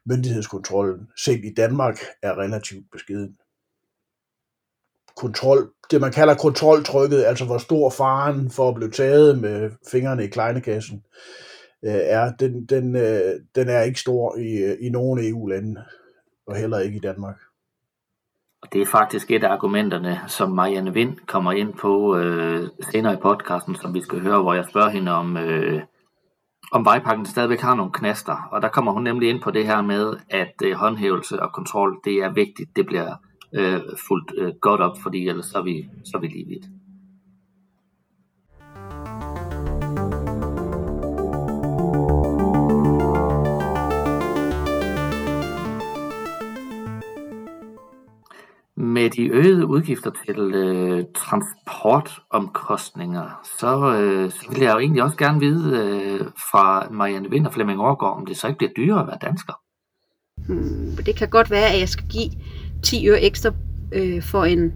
myndighedskontrollen 0.06 1.08
selv 1.18 1.44
i 1.44 1.54
Danmark 1.54 1.98
er 2.22 2.38
relativt 2.38 2.86
beskeden 2.92 3.38
kontrol, 5.16 5.70
det 5.92 6.02
man 6.02 6.12
kalder 6.12 6.36
kontroltrykket, 6.36 7.24
altså 7.24 7.46
hvor 7.46 7.58
stor 7.58 7.90
faren 7.90 8.52
for 8.52 8.70
at 8.70 8.76
blive 8.76 8.92
taget 8.92 9.40
med 9.40 9.72
fingrene 9.92 10.24
i 10.24 10.28
kleinekassen 10.28 11.04
øh, 11.86 11.94
er, 11.94 12.32
den, 12.40 12.66
den, 12.66 12.96
øh, 12.96 13.34
den 13.56 13.70
er 13.70 13.82
ikke 13.82 14.00
stor 14.00 14.38
i, 14.38 14.58
øh, 14.58 14.78
i 14.82 14.90
nogen 14.90 15.30
EU-lande, 15.30 15.84
og 16.48 16.56
heller 16.56 16.80
ikke 16.80 16.98
i 16.98 17.00
Danmark. 17.00 17.36
Det 18.74 18.82
er 18.82 18.86
faktisk 18.86 19.32
et 19.32 19.44
af 19.44 19.50
argumenterne, 19.50 20.20
som 20.28 20.52
Marianne 20.52 20.94
Vind 20.94 21.18
kommer 21.28 21.52
ind 21.52 21.74
på 21.74 22.18
øh, 22.18 22.68
senere 22.92 23.14
i 23.14 23.18
podcasten, 23.22 23.76
som 23.76 23.94
vi 23.94 24.02
skal 24.02 24.20
høre, 24.20 24.42
hvor 24.42 24.54
jeg 24.54 24.66
spørger 24.70 24.90
hende 24.90 25.12
om, 25.12 25.38
øh, 25.38 25.82
om 26.72 26.86
vejpakken 26.86 27.26
stadigvæk 27.26 27.62
har 27.62 27.76
nogle 27.76 27.92
knaster. 27.94 28.48
Og 28.52 28.62
der 28.62 28.68
kommer 28.68 28.92
hun 28.92 29.04
nemlig 29.04 29.30
ind 29.30 29.42
på 29.42 29.52
det 29.52 29.66
her 29.66 29.82
med, 29.82 30.14
at 30.30 30.54
øh, 30.64 30.74
håndhævelse 30.74 31.42
og 31.42 31.54
kontrol, 31.54 32.00
det 32.04 32.14
er 32.14 32.34
vigtigt. 32.34 32.76
Det 32.76 32.86
bliver 32.86 33.16
øh, 33.56 33.82
fuldt 34.08 34.32
øh, 34.38 34.54
godt 34.62 34.82
op, 34.82 34.98
fordi 35.02 35.28
ellers 35.28 35.46
så 35.46 35.58
er 35.58 35.64
vi, 35.64 35.90
så 36.04 36.18
er 36.18 36.22
vi 36.22 36.28
lige 36.28 36.48
vidt. 36.48 36.66
Med 48.78 49.10
de 49.10 49.28
øgede 49.28 49.66
udgifter 49.66 50.12
til 50.26 50.40
øh, 50.40 51.06
transportomkostninger, 51.16 53.42
så, 53.60 53.98
øh, 54.02 54.32
så 54.32 54.52
vil 54.52 54.62
jeg 54.62 54.74
jo 54.74 54.80
egentlig 54.80 55.04
også 55.04 55.18
gerne 55.18 55.40
vide 55.40 55.80
øh, 55.80 56.20
fra 56.52 56.88
Marianne 56.92 57.30
Vind 57.30 57.48
og 57.48 57.54
Flemming 57.54 57.80
Overgaard, 57.80 58.18
om 58.18 58.26
det 58.26 58.38
så 58.38 58.48
ikke 58.48 58.58
bliver 58.58 58.74
dyrere 58.74 59.02
at 59.02 59.08
være 59.08 59.18
dansker. 59.22 59.54
Hmm, 60.48 60.96
det 61.06 61.16
kan 61.16 61.30
godt 61.30 61.52
være, 61.52 61.74
at 61.74 61.80
jeg 61.80 61.90
skal 61.90 62.06
give 62.10 62.32
10 62.86 63.08
øre 63.08 63.22
ekstra 63.22 63.52
øh, 63.92 64.24
for 64.24 64.46
en 64.46 64.74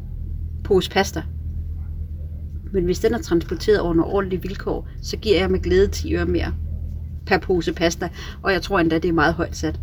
pose 0.63 0.91
pasta. 0.91 1.23
Men 2.71 2.85
hvis 2.85 2.99
den 2.99 3.13
er 3.13 3.21
transporteret 3.21 3.79
under 3.79 4.03
ordentlige 4.03 4.41
vilkår, 4.41 4.87
så 5.01 5.17
giver 5.17 5.39
jeg 5.39 5.51
med 5.51 5.59
glæde 5.59 5.87
10 5.87 6.15
øre 6.15 6.25
mere 6.25 6.53
per 7.25 7.37
pose 7.37 7.73
pasta. 7.73 8.09
Og 8.41 8.53
jeg 8.53 8.61
tror 8.61 8.79
endda, 8.79 8.95
det 8.95 9.09
er 9.09 9.13
meget 9.13 9.33
højt 9.33 9.55
sat. 9.55 9.79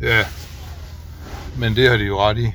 Ja, 0.00 0.24
men 1.58 1.76
det 1.76 1.90
har 1.90 1.96
de 1.96 2.04
jo 2.04 2.18
ret 2.20 2.38
i. 2.38 2.46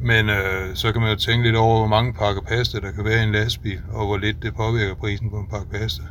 Men 0.00 0.28
øh, 0.28 0.74
så 0.74 0.92
kan 0.92 1.00
man 1.00 1.10
jo 1.10 1.16
tænke 1.16 1.46
lidt 1.46 1.56
over, 1.56 1.78
hvor 1.78 1.86
mange 1.86 2.14
pakker 2.14 2.42
pasta 2.42 2.80
der 2.80 2.92
kan 2.92 3.04
være 3.04 3.20
i 3.20 3.26
en 3.26 3.32
lastbil, 3.32 3.80
og 3.92 4.06
hvor 4.06 4.16
lidt 4.16 4.42
det 4.42 4.54
påvirker 4.54 4.94
prisen 4.94 5.30
på 5.30 5.36
en 5.36 5.46
pakke 5.50 5.70
pasta. 5.70 6.02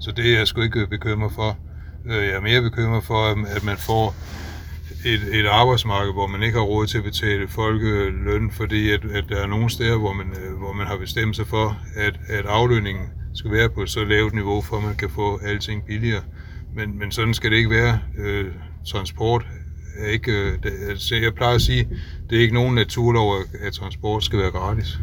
Så 0.00 0.12
det 0.12 0.32
er 0.32 0.38
jeg 0.38 0.46
sgu 0.46 0.60
ikke 0.60 0.86
bekymret 0.86 1.32
for. 1.32 1.58
Øh, 2.06 2.24
jeg 2.26 2.34
er 2.34 2.40
mere 2.40 2.62
bekymret 2.62 3.04
for, 3.04 3.46
at 3.56 3.64
man 3.64 3.76
får 3.76 4.14
et, 5.04 5.40
et 5.40 5.46
arbejdsmarked, 5.46 6.12
hvor 6.12 6.26
man 6.26 6.42
ikke 6.42 6.58
har 6.58 6.64
råd 6.64 6.86
til 6.86 6.98
at 6.98 7.04
betale 7.04 7.48
folkeløn, 7.48 8.50
fordi 8.50 8.90
at, 8.90 9.04
at 9.04 9.24
der 9.28 9.42
er 9.42 9.46
nogle 9.46 9.70
steder, 9.70 9.98
hvor 9.98 10.12
man, 10.12 10.26
øh, 10.26 10.58
hvor 10.58 10.72
man 10.72 10.86
har 10.86 10.96
bestemt 10.96 11.36
sig 11.36 11.46
for, 11.46 11.76
at, 11.96 12.20
at 12.28 12.46
aflønningen 12.46 13.06
skal 13.34 13.50
være 13.50 13.68
på 13.70 13.82
et 13.82 13.90
så 13.90 14.04
lavt 14.04 14.34
niveau, 14.34 14.60
for 14.60 14.76
at 14.76 14.84
man 14.84 14.96
kan 14.96 15.10
få 15.10 15.38
alting 15.44 15.86
billigere. 15.86 16.22
Men, 16.74 16.98
men 16.98 17.10
sådan 17.10 17.34
skal 17.34 17.50
det 17.50 17.56
ikke 17.56 17.70
være. 17.70 17.98
Øh, 18.18 18.52
transport 18.86 19.46
er 19.98 20.06
ikke, 20.06 20.32
øh, 20.32 20.52
det, 20.62 20.72
altså 20.88 21.14
jeg 21.16 21.34
plejer 21.34 21.54
at 21.54 21.62
sige, 21.62 21.88
det 22.30 22.38
er 22.38 22.42
ikke 22.42 22.54
nogen 22.54 22.74
naturlov, 22.74 23.34
at 23.60 23.72
transport 23.72 24.24
skal 24.24 24.38
være 24.38 24.50
gratis. 24.50 24.98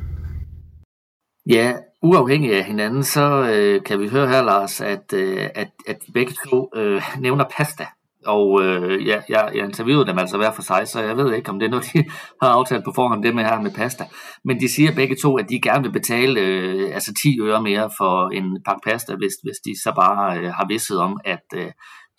Ja, 1.50 1.74
uafhængig 2.04 2.58
af 2.58 2.64
hinanden, 2.64 3.04
så 3.04 3.52
øh, 3.54 3.84
kan 3.84 4.00
vi 4.00 4.08
høre 4.08 4.28
her, 4.28 4.42
Lars, 4.42 4.82
at, 4.82 5.14
øh, 5.14 5.50
at, 5.56 5.70
at 5.88 5.98
begge 6.14 6.34
to 6.50 6.70
øh, 6.76 7.02
nævner 7.20 7.46
pasta. 7.58 7.86
Og 8.26 8.62
øh, 8.64 9.08
ja, 9.08 9.22
jeg, 9.30 9.52
jeg 9.56 9.66
interviewede 9.66 10.08
dem 10.08 10.18
altså 10.18 10.38
hver 10.38 10.52
for 10.52 10.62
sig, 10.62 10.88
så 10.88 11.02
jeg 11.02 11.18
ved 11.18 11.34
ikke, 11.34 11.50
om 11.50 11.60
det 11.60 11.66
er 11.66 11.70
noget, 11.70 11.90
de 11.94 12.04
har 12.42 12.50
aftalt 12.50 12.84
på 12.86 12.92
forhånd, 12.96 13.24
det 13.24 13.36
med 13.36 13.44
her 13.44 13.62
med 13.62 13.72
pasta. 13.72 14.06
Men 14.44 14.60
de 14.60 14.70
siger 14.70 14.96
begge 14.96 15.16
to, 15.16 15.38
at 15.38 15.50
de 15.50 15.62
gerne 15.62 15.84
vil 15.84 15.92
betale 15.92 16.40
øh, 16.40 16.94
altså 16.94 17.14
10 17.14 17.40
øre 17.42 17.62
mere 17.62 17.90
for 17.98 18.30
en 18.30 18.64
pakke 18.66 18.82
pasta, 18.84 19.16
hvis, 19.16 19.34
hvis 19.44 19.58
de 19.66 19.82
så 19.84 19.92
bare 19.96 20.40
øh, 20.40 20.52
har 20.52 20.68
vidsthed 20.68 20.98
om, 20.98 21.20
at 21.26 21.46
øh, 21.56 21.72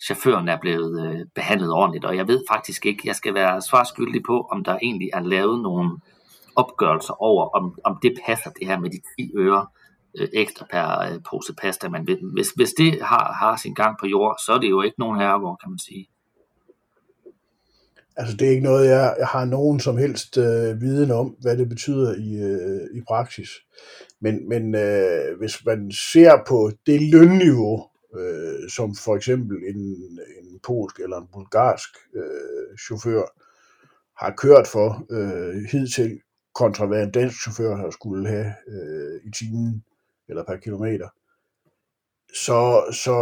chaufføren 0.05 0.49
er 0.49 0.57
blevet 0.61 1.07
øh, 1.07 1.19
behandlet 1.35 1.71
ordentligt. 1.71 2.05
Og 2.05 2.17
jeg 2.17 2.27
ved 2.27 2.43
faktisk 2.51 2.85
ikke, 2.85 3.01
jeg 3.05 3.15
skal 3.15 3.33
være 3.33 3.61
svarskyldig 3.61 4.21
på, 4.27 4.47
om 4.51 4.63
der 4.63 4.77
egentlig 4.81 5.09
er 5.13 5.21
lavet 5.21 5.61
nogle 5.61 5.89
opgørelser 6.55 7.21
over, 7.21 7.45
om, 7.57 7.75
om 7.83 7.97
det 8.01 8.13
passer 8.25 8.49
det 8.49 8.67
her 8.67 8.79
med 8.79 8.89
de 8.89 9.01
10 9.19 9.31
øre 9.37 9.65
øh, 10.19 10.27
ekstra 10.33 10.65
per 10.71 10.99
øh, 10.99 11.19
pose 11.29 11.53
pasta. 11.61 11.89
Men 11.89 12.07
hvis, 12.33 12.49
hvis 12.55 12.73
det 12.77 13.01
har, 13.01 13.33
har 13.33 13.55
sin 13.55 13.73
gang 13.73 13.97
på 13.99 14.07
jord, 14.07 14.37
så 14.45 14.51
er 14.53 14.59
det 14.59 14.69
jo 14.69 14.81
ikke 14.81 14.99
nogen 14.99 15.19
herregård, 15.19 15.57
kan 15.63 15.69
man 15.71 15.79
sige. 15.79 16.07
Altså 18.15 18.37
det 18.37 18.47
er 18.47 18.51
ikke 18.51 18.63
noget, 18.63 18.89
jeg, 18.89 19.15
jeg 19.19 19.27
har 19.27 19.45
nogen 19.45 19.79
som 19.79 19.97
helst 19.97 20.37
øh, 20.37 20.81
viden 20.81 21.11
om, 21.11 21.27
hvad 21.41 21.57
det 21.57 21.69
betyder 21.69 22.15
i, 22.15 22.41
øh, 22.41 22.97
i 22.97 23.01
praksis. 23.07 23.49
Men, 24.19 24.49
men 24.49 24.75
øh, 24.75 25.37
hvis 25.37 25.65
man 25.65 25.91
ser 25.91 26.43
på 26.47 26.71
det 26.85 27.01
lønniveau, 27.11 27.87
øh, 28.19 28.69
som 28.69 28.95
for 28.95 29.15
eksempel 29.15 29.57
en, 29.57 29.77
en 30.41 30.59
polsk 30.63 30.99
eller 30.99 31.17
en 31.17 31.27
bulgarsk 31.33 31.89
øh, 32.15 32.77
chauffør 32.85 33.23
har 34.23 34.33
kørt 34.37 34.67
for 34.67 35.05
øh, 35.11 35.63
hidtil, 35.71 36.19
kontra 36.55 36.85
hvad 36.85 37.03
en 37.03 37.11
dansk 37.11 37.41
chauffør 37.41 37.75
har 37.75 37.89
skulle 37.89 38.27
have 38.27 38.53
øh, 38.67 39.21
i 39.25 39.31
timen 39.31 39.83
eller 40.31 40.43
per 40.43 40.55
kilometer, 40.55 41.07
så, 42.33 42.83
så 42.91 43.17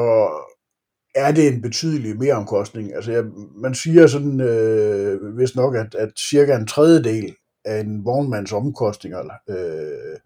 er 1.16 1.32
det 1.32 1.48
en 1.48 1.62
betydelig 1.62 2.18
meromkostning. 2.18 2.96
Altså, 2.96 3.12
jeg, 3.12 3.24
man 3.56 3.76
siger 3.76 4.08
sådan, 4.08 4.42
øh, 4.42 5.34
hvis 5.36 5.56
nok, 5.56 5.76
at, 5.76 5.96
at 5.96 6.12
cirka 6.30 6.56
en 6.56 6.68
tredjedel 6.68 7.36
af 7.66 7.80
en 7.80 8.06
vognmands 8.06 8.52
omkostninger, 8.52 9.20
øh, 9.50 10.20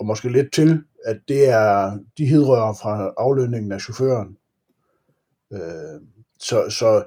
og 0.00 0.06
måske 0.06 0.28
lidt 0.28 0.52
til, 0.52 0.82
at 1.04 1.20
det 1.28 1.48
er, 1.48 1.98
de 2.18 2.26
hidrører 2.26 2.72
fra 2.72 3.12
aflønningen 3.16 3.72
af 3.72 3.80
chaufføren. 3.80 4.36
Øh, 5.52 6.00
så, 6.40 6.70
så 6.70 7.04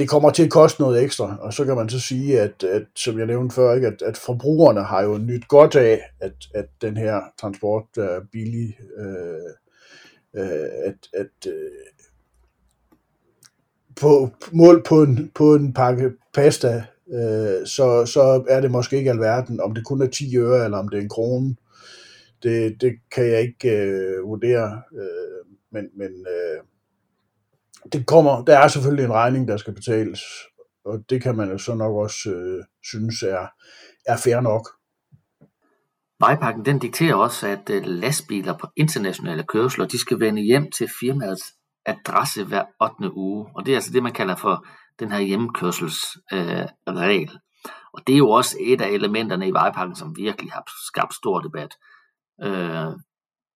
det 0.00 0.08
kommer 0.08 0.30
til 0.30 0.44
at 0.44 0.50
koste 0.50 0.82
noget 0.82 1.02
ekstra, 1.02 1.36
og 1.40 1.52
så 1.52 1.64
kan 1.64 1.76
man 1.76 1.88
så 1.88 2.00
sige, 2.00 2.40
at, 2.40 2.64
at 2.64 2.82
som 2.96 3.18
jeg 3.18 3.26
nævnte 3.26 3.54
før, 3.54 3.74
ikke, 3.74 3.86
at, 3.86 4.02
at 4.02 4.16
forbrugerne 4.16 4.82
har 4.82 5.02
jo 5.02 5.18
nyt 5.18 5.48
godt 5.48 5.76
af, 5.76 6.02
at, 6.20 6.32
at 6.54 6.66
den 6.82 6.96
her 6.96 7.20
transport 7.40 7.84
er 7.96 8.20
billig, 8.32 8.78
øh, 8.96 10.42
øh, 10.42 10.68
at, 10.84 11.08
at 11.12 11.46
øh, 11.46 11.70
på 13.96 14.30
mål 14.52 14.82
på 14.82 15.02
en, 15.02 15.30
på 15.34 15.54
en 15.54 15.72
pakke 15.72 16.10
pasta, 16.34 16.84
øh, 17.12 17.66
så, 17.66 18.06
så 18.06 18.44
er 18.48 18.60
det 18.60 18.70
måske 18.70 18.96
ikke 18.96 19.10
alverden, 19.10 19.60
om 19.60 19.74
det 19.74 19.84
kun 19.84 20.02
er 20.02 20.06
10 20.06 20.36
øre, 20.36 20.64
eller 20.64 20.78
om 20.78 20.88
det 20.88 20.98
er 20.98 21.02
en 21.02 21.08
krone. 21.08 21.56
Det, 22.42 22.80
det 22.80 22.92
kan 23.12 23.26
jeg 23.26 23.40
ikke 23.40 23.70
øh, 23.70 24.28
vurdere, 24.28 24.82
øh, 24.94 25.46
men, 25.72 25.88
men 25.96 26.10
øh, 26.10 26.60
det 27.92 28.06
kommer, 28.06 28.44
der 28.44 28.58
er 28.58 28.68
selvfølgelig 28.68 29.04
en 29.04 29.12
regning, 29.12 29.48
der 29.48 29.56
skal 29.56 29.74
betales, 29.74 30.20
og 30.84 31.04
det 31.10 31.22
kan 31.22 31.36
man 31.36 31.50
jo 31.50 31.58
så 31.58 31.74
nok 31.74 31.94
også 31.94 32.30
øh, 32.30 32.64
synes 32.84 33.22
er, 33.22 33.46
er 34.06 34.16
fair 34.16 34.40
nok. 34.40 34.68
Vejpakken 36.20 36.64
den 36.64 36.78
dikterer 36.78 37.14
også, 37.14 37.46
at 37.46 37.70
øh, 37.70 37.82
lastbiler 37.86 38.58
på 38.58 38.66
internationale 38.76 39.42
kørsler, 39.42 39.86
de 39.86 39.98
skal 39.98 40.20
vende 40.20 40.42
hjem 40.42 40.70
til 40.70 40.88
firmaets 41.00 41.44
adresse 41.86 42.44
hver 42.44 42.64
8. 42.80 43.16
uge. 43.16 43.50
Og 43.54 43.66
det 43.66 43.72
er 43.72 43.76
altså 43.76 43.92
det, 43.92 44.02
man 44.02 44.12
kalder 44.12 44.36
for 44.36 44.66
den 44.98 45.12
her 45.12 45.20
hjemkørselsregel. 45.20 47.30
Øh, 47.30 47.36
og 47.92 48.02
det 48.06 48.12
er 48.12 48.18
jo 48.18 48.30
også 48.30 48.56
et 48.60 48.80
af 48.80 48.88
elementerne 48.88 49.48
i 49.48 49.52
vejpakken, 49.52 49.96
som 49.96 50.16
virkelig 50.16 50.52
har 50.52 50.64
skabt 50.86 51.14
stor 51.14 51.40
debat. 51.40 51.74
Øh, 52.42 52.92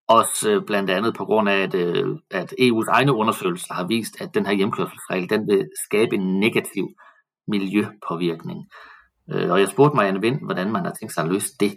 også 0.08 0.50
øh, 0.50 0.62
blandt 0.66 0.90
andet 0.90 1.14
på 1.16 1.24
grund 1.24 1.48
af, 1.48 1.62
at, 1.62 1.74
øh, 1.74 2.16
at 2.30 2.54
EU's 2.60 2.88
egne 2.88 3.14
undersøgelser 3.14 3.74
har 3.74 3.86
vist, 3.86 4.20
at 4.20 4.34
den 4.34 4.46
her 4.46 4.52
hjemkørselsregel 4.52 5.30
den 5.30 5.46
vil 5.46 5.68
skabe 5.86 6.14
en 6.14 6.40
negativ 6.40 6.88
miljøpåvirkning. 7.48 8.66
Øh, 9.30 9.50
og 9.50 9.60
jeg 9.60 9.68
spurgte 9.68 9.96
mig, 9.96 10.22
Vind, 10.22 10.44
hvordan 10.44 10.72
man 10.72 10.84
har 10.84 10.92
tænkt 11.00 11.14
sig 11.14 11.24
at 11.24 11.30
løse 11.30 11.52
det. 11.60 11.72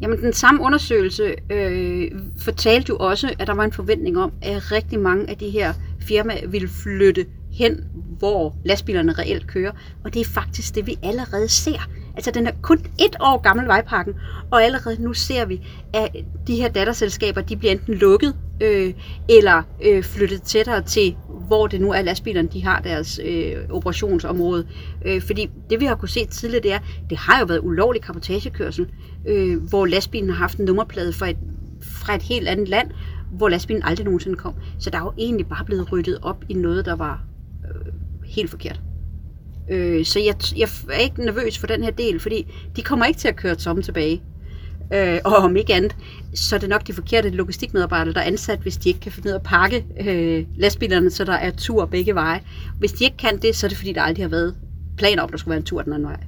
Jamen, 0.00 0.18
den 0.18 0.32
samme 0.32 0.62
undersøgelse 0.62 1.36
øh, 1.52 2.10
fortalte 2.44 2.90
jo 2.90 2.96
også, 2.96 3.34
at 3.38 3.46
der 3.46 3.54
var 3.54 3.64
en 3.64 3.72
forventning 3.72 4.18
om, 4.18 4.32
at 4.42 4.72
rigtig 4.72 5.00
mange 5.00 5.30
af 5.30 5.38
de 5.38 5.50
her 5.50 5.72
firmaer 6.08 6.48
ville 6.48 6.68
flytte 6.68 7.26
hen, 7.60 7.84
hvor 8.18 8.56
lastbilerne 8.64 9.12
reelt 9.12 9.46
kører. 9.46 9.72
Og 10.04 10.14
det 10.14 10.20
er 10.20 10.24
faktisk 10.24 10.74
det, 10.74 10.86
vi 10.86 10.98
allerede 11.02 11.48
ser. 11.48 11.88
Altså, 12.14 12.30
den 12.30 12.46
er 12.46 12.52
kun 12.62 12.78
et 12.78 13.16
år 13.20 13.42
gammel 13.42 13.66
vejpakken, 13.66 14.14
og 14.50 14.64
allerede 14.64 15.02
nu 15.02 15.12
ser 15.12 15.44
vi, 15.44 15.60
at 15.94 16.08
de 16.46 16.56
her 16.56 16.68
datterselskaber, 16.68 17.40
de 17.40 17.56
bliver 17.56 17.72
enten 17.72 17.94
lukket, 17.94 18.34
øh, 18.60 18.94
eller 19.28 19.62
øh, 19.84 20.02
flyttet 20.02 20.42
tættere 20.42 20.82
til, 20.82 21.16
hvor 21.46 21.66
det 21.66 21.80
nu 21.80 21.92
er 21.92 22.02
lastbilerne, 22.02 22.48
de 22.52 22.64
har 22.64 22.80
deres 22.80 23.20
øh, 23.24 23.56
operationsområde. 23.70 24.66
Øh, 25.04 25.22
fordi 25.22 25.50
det, 25.70 25.80
vi 25.80 25.84
har 25.84 25.94
kunne 25.94 26.08
se 26.08 26.24
tidligere, 26.26 26.62
det 26.62 26.72
er, 26.72 26.78
det 27.10 27.18
har 27.18 27.40
jo 27.40 27.44
været 27.44 27.60
ulovlig 27.62 28.02
kapotagekørsel, 28.02 28.86
øh, 29.26 29.62
hvor 29.68 29.86
lastbilen 29.86 30.30
har 30.30 30.36
haft 30.36 30.58
en 30.58 30.64
nummerplade 30.64 31.12
fra 31.12 31.30
et, 31.30 31.36
fra 31.82 32.14
et 32.14 32.22
helt 32.22 32.48
andet 32.48 32.68
land, 32.68 32.90
hvor 33.32 33.48
lastbilen 33.48 33.82
aldrig 33.82 34.04
nogensinde 34.04 34.36
kom. 34.36 34.54
Så 34.78 34.90
der 34.90 34.98
er 34.98 35.02
jo 35.02 35.12
egentlig 35.18 35.46
bare 35.46 35.64
blevet 35.64 35.92
ryddet 35.92 36.18
op 36.22 36.44
i 36.48 36.54
noget, 36.54 36.84
der 36.84 36.94
var 36.94 37.29
helt 38.30 38.50
forkert. 38.50 38.80
Øh, 39.70 40.04
så 40.04 40.20
jeg, 40.20 40.34
jeg 40.56 40.68
er 40.90 40.98
ikke 40.98 41.24
nervøs 41.24 41.58
for 41.58 41.66
den 41.66 41.84
her 41.84 41.90
del, 41.90 42.20
fordi 42.20 42.52
de 42.76 42.82
kommer 42.82 43.06
ikke 43.06 43.20
til 43.20 43.28
at 43.28 43.36
køre 43.36 43.54
tomme 43.54 43.82
tilbage. 43.82 44.22
Øh, 44.92 45.18
og 45.24 45.36
om 45.36 45.56
ikke 45.56 45.74
andet, 45.74 45.96
så 46.34 46.54
er 46.54 46.60
det 46.60 46.68
nok 46.68 46.86
de 46.86 46.92
forkerte 46.92 47.30
logistikmedarbejdere, 47.30 48.14
der 48.14 48.20
er 48.20 48.24
ansat, 48.24 48.58
hvis 48.58 48.76
de 48.76 48.88
ikke 48.88 49.00
kan 49.00 49.12
finde 49.12 49.28
ud 49.28 49.32
af 49.32 49.38
at 49.38 49.42
pakke 49.42 49.86
øh, 50.00 50.46
lastbilerne, 50.56 51.10
så 51.10 51.24
der 51.24 51.32
er 51.32 51.50
tur 51.50 51.84
begge 51.84 52.14
veje. 52.14 52.40
Hvis 52.78 52.92
de 52.92 53.04
ikke 53.04 53.16
kan 53.16 53.38
det, 53.38 53.56
så 53.56 53.66
er 53.66 53.68
det 53.68 53.78
fordi, 53.78 53.92
der 53.92 54.02
aldrig 54.02 54.24
har 54.24 54.30
været 54.30 54.56
planer 54.96 55.22
om, 55.22 55.26
at 55.26 55.32
der 55.32 55.38
skulle 55.38 55.50
være 55.50 55.60
en 55.60 55.64
tur 55.64 55.82
den 55.82 55.92
anden 55.92 56.08
vej. 56.08 56.20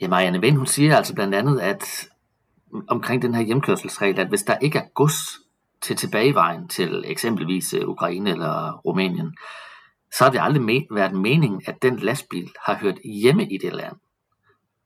Ja, 0.00 0.08
Marianne 0.08 0.40
Vind, 0.40 0.56
hun 0.56 0.66
siger 0.66 0.96
altså 0.96 1.14
blandt 1.14 1.34
andet, 1.34 1.60
at 1.60 1.84
omkring 2.88 3.22
den 3.22 3.34
her 3.34 3.42
hjemkørselsregel, 3.42 4.20
at 4.20 4.28
hvis 4.28 4.42
der 4.42 4.56
ikke 4.58 4.78
er 4.78 4.84
gods 4.94 5.18
til 5.82 5.96
tilbagevejen 5.96 6.68
til 6.68 7.04
eksempelvis 7.06 7.74
øh, 7.74 7.88
Ukraine 7.88 8.30
eller 8.30 8.80
Rumænien, 8.84 9.34
så 10.18 10.24
har 10.24 10.30
det 10.30 10.40
aldrig 10.42 10.62
me- 10.62 10.94
været 10.94 11.14
meningen, 11.14 11.62
at 11.66 11.82
den 11.82 11.98
lastbil 11.98 12.52
har 12.66 12.74
hørt 12.74 12.98
hjemme 13.04 13.48
i 13.48 13.58
det 13.58 13.72
land. 13.72 13.96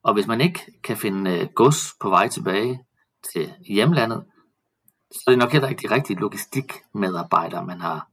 Og 0.02 0.14
hvis 0.14 0.26
man 0.26 0.40
ikke 0.40 0.60
kan 0.84 0.96
finde 0.96 1.30
øh, 1.30 1.48
gods 1.54 1.94
på 2.00 2.08
vej 2.08 2.28
tilbage 2.28 2.80
til 3.32 3.52
hjemlandet, 3.68 4.24
så 5.12 5.22
er 5.26 5.30
det 5.30 5.38
nok 5.38 5.52
heller 5.52 5.68
ikke 5.68 5.88
de 5.88 5.94
rigtige 5.94 6.20
logistikmedarbejdere, 6.20 7.66
man 7.66 7.80
har 7.80 8.08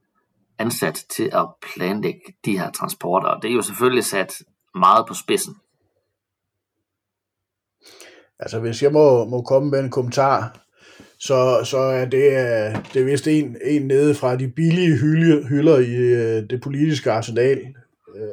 ansat 0.57 1.05
til 1.15 1.29
at 1.33 1.49
planlægge 1.61 2.21
de 2.45 2.57
her 2.57 2.71
transporter. 2.71 3.27
Og 3.27 3.41
det 3.41 3.51
er 3.51 3.55
jo 3.55 3.61
selvfølgelig 3.61 4.05
sat 4.05 4.33
meget 4.75 5.07
på 5.07 5.13
spidsen. 5.13 5.55
Altså, 8.39 8.59
hvis 8.59 8.83
jeg 8.83 8.91
må, 8.91 9.25
må 9.25 9.41
komme 9.41 9.69
med 9.69 9.79
en 9.79 9.91
kommentar, 9.91 10.62
så, 11.27 11.61
så 11.65 11.77
er 11.77 12.05
det, 12.05 12.23
øh, 12.23 12.93
det 12.93 13.01
er 13.01 13.05
vist 13.05 13.27
en, 13.27 13.57
en 13.61 13.87
nede 13.87 14.15
fra 14.15 14.35
de 14.35 14.47
billige 14.47 14.97
hylde, 14.97 15.47
hylder 15.47 15.77
i 15.77 15.95
øh, 15.95 16.49
det 16.49 16.61
politiske 16.61 17.11
arsenal. 17.11 17.57
Øh, 18.15 18.27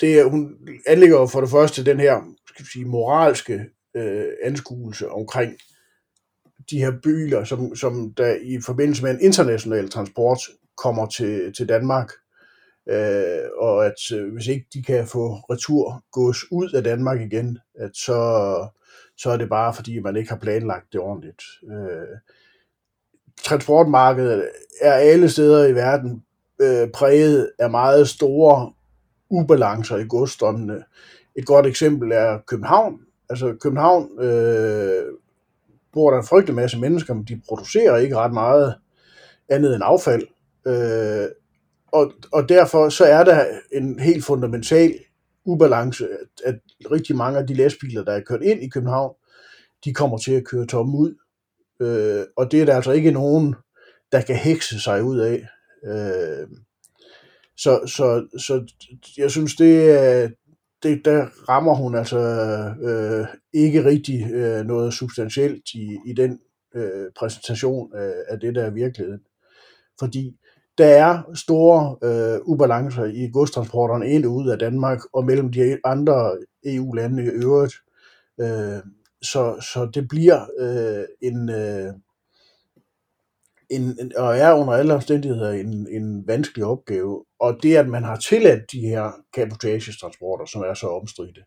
det 0.00 0.30
hun 0.30 0.56
anlægger 0.86 1.26
for 1.26 1.40
det 1.40 1.50
første 1.50 1.84
den 1.84 2.00
her 2.00 2.20
skal 2.46 2.64
vi 2.64 2.70
sige, 2.70 2.84
moralske 2.84 3.64
øh, 3.96 4.24
anskuelse 4.42 5.10
omkring 5.10 5.56
de 6.70 6.78
her 6.78 6.92
biler, 7.02 7.44
som, 7.44 7.76
som 7.76 8.14
der 8.14 8.36
i 8.42 8.60
forbindelse 8.60 9.02
med 9.02 9.10
en 9.10 9.20
international 9.20 9.90
transport 9.90 10.38
kommer 10.76 11.06
til, 11.06 11.52
til 11.52 11.68
Danmark, 11.68 12.12
øh, 12.88 13.48
og 13.58 13.86
at 13.86 14.12
øh, 14.14 14.32
hvis 14.32 14.46
ikke 14.46 14.66
de 14.74 14.82
kan 14.82 15.06
få 15.06 15.34
retur 15.34 16.04
gås 16.12 16.44
ud 16.50 16.72
af 16.72 16.84
Danmark 16.84 17.20
igen, 17.20 17.58
at 17.78 17.90
så, 17.94 18.20
så 19.18 19.30
er 19.30 19.36
det 19.36 19.48
bare 19.48 19.74
fordi, 19.74 19.98
man 19.98 20.16
ikke 20.16 20.30
har 20.30 20.38
planlagt 20.38 20.92
det 20.92 21.00
ordentligt. 21.00 21.42
Øh, 21.70 22.18
transportmarkedet 23.44 24.48
er 24.80 24.92
alle 24.92 25.28
steder 25.28 25.66
i 25.66 25.74
verden 25.74 26.24
øh, 26.60 26.88
præget 26.90 27.50
af 27.58 27.70
meget 27.70 28.08
store 28.08 28.72
ubalancer 29.30 29.96
i 29.96 30.08
godstrømmene. 30.08 30.84
Et 31.36 31.46
godt 31.46 31.66
eksempel 31.66 32.12
er 32.12 32.38
København. 32.46 33.00
Altså 33.30 33.56
København 33.60 34.20
øh, 34.20 35.04
bor 35.92 36.10
der 36.10 36.18
en 36.18 36.26
frygtelig 36.26 36.54
masse 36.54 36.78
mennesker, 36.78 37.14
men 37.14 37.24
de 37.24 37.40
producerer 37.48 37.96
ikke 37.96 38.16
ret 38.16 38.32
meget 38.32 38.74
andet 39.48 39.74
end 39.74 39.82
affald. 39.86 40.26
Øh, 40.66 41.28
og, 41.92 42.12
og 42.32 42.48
derfor 42.48 42.88
så 42.88 43.04
er 43.04 43.24
der 43.24 43.44
en 43.72 43.98
helt 43.98 44.24
fundamental 44.24 44.94
ubalance, 45.48 46.04
at, 46.04 46.54
at 46.54 46.60
rigtig 46.90 47.16
mange 47.16 47.38
af 47.38 47.46
de 47.46 47.54
lastbiler, 47.54 48.04
der 48.04 48.12
er 48.12 48.20
kørt 48.20 48.42
ind 48.42 48.62
i 48.62 48.68
København, 48.68 49.14
de 49.84 49.94
kommer 49.94 50.18
til 50.18 50.32
at 50.32 50.44
køre 50.44 50.66
tomme 50.66 50.98
ud. 50.98 51.14
Øh, 51.80 52.26
og 52.36 52.52
det 52.52 52.60
er 52.60 52.64
der 52.64 52.76
altså 52.76 52.92
ikke 52.92 53.10
nogen, 53.10 53.54
der 54.12 54.20
kan 54.20 54.36
hekse 54.36 54.80
sig 54.80 55.02
ud 55.02 55.18
af. 55.18 55.46
Øh, 55.84 56.48
så, 57.56 57.80
så, 57.86 58.26
så 58.38 58.72
jeg 59.18 59.30
synes, 59.30 59.56
det, 59.56 60.34
det, 60.82 61.04
der 61.04 61.26
rammer 61.48 61.74
hun 61.74 61.94
altså 61.94 62.18
øh, 62.82 63.26
ikke 63.52 63.84
rigtig 63.84 64.32
øh, 64.32 64.66
noget 64.66 64.94
substantielt 64.94 65.74
i, 65.74 65.98
i 66.06 66.12
den 66.12 66.40
øh, 66.74 67.06
præsentation 67.16 67.94
af, 67.94 68.14
af 68.28 68.40
det, 68.40 68.54
der 68.54 68.64
er 68.64 68.70
virkeligheden. 68.70 69.20
Fordi 69.98 70.36
der 70.78 70.86
er 70.86 71.22
store 71.34 71.96
øh, 72.02 72.40
ubalancer 72.44 73.04
i 73.04 73.30
godstransporterne 73.32 74.08
ind 74.10 74.24
og 74.26 74.32
ud 74.32 74.48
af 74.48 74.58
Danmark 74.58 75.00
og 75.12 75.24
mellem 75.24 75.52
de 75.52 75.78
andre 75.84 76.36
EU-lande 76.64 77.24
i 77.24 77.26
øvrigt. 77.26 77.74
Øh, 78.40 78.82
så, 79.22 79.60
så 79.72 79.90
det 79.94 80.08
bliver 80.08 80.46
øh, 80.58 81.04
en, 81.22 81.50
øh, 81.50 81.92
en, 83.70 83.82
en, 84.00 84.12
og 84.16 84.38
er 84.38 84.52
under 84.52 84.72
alle 84.72 84.94
omstændigheder 84.94 85.52
en, 85.52 85.86
en 85.90 86.26
vanskelig 86.26 86.64
opgave. 86.64 87.24
Og 87.40 87.58
det, 87.62 87.76
at 87.76 87.88
man 87.88 88.04
har 88.04 88.16
tilladt 88.16 88.72
de 88.72 88.80
her 88.80 89.12
kapotagestransporter, 89.34 90.44
som 90.44 90.62
er 90.62 90.74
så 90.74 90.86
omstridte, 90.86 91.44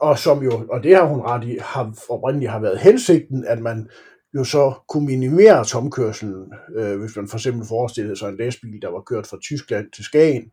og 0.00 0.18
som 0.18 0.42
jo, 0.42 0.66
og 0.70 0.82
det 0.82 0.96
har 0.96 1.04
hun 1.04 1.20
ret 1.20 1.44
i, 1.44 1.58
har 1.60 1.94
oprindeligt 2.08 2.50
har 2.50 2.60
været 2.60 2.78
hensigten, 2.78 3.44
at 3.44 3.58
man 3.58 3.88
jo 4.34 4.44
så 4.44 4.74
kunne 4.88 5.06
minimere 5.06 5.64
tomkørselen, 5.64 6.52
øh, 6.76 7.00
hvis 7.00 7.16
man 7.16 7.28
for 7.28 7.36
eksempel 7.36 7.66
forestillede 7.66 8.16
sig 8.16 8.28
en 8.28 8.36
lastbil, 8.36 8.82
der 8.82 8.88
var 8.88 9.00
kørt 9.00 9.26
fra 9.26 9.38
Tyskland 9.42 9.90
til 9.90 10.04
Skagen, 10.04 10.52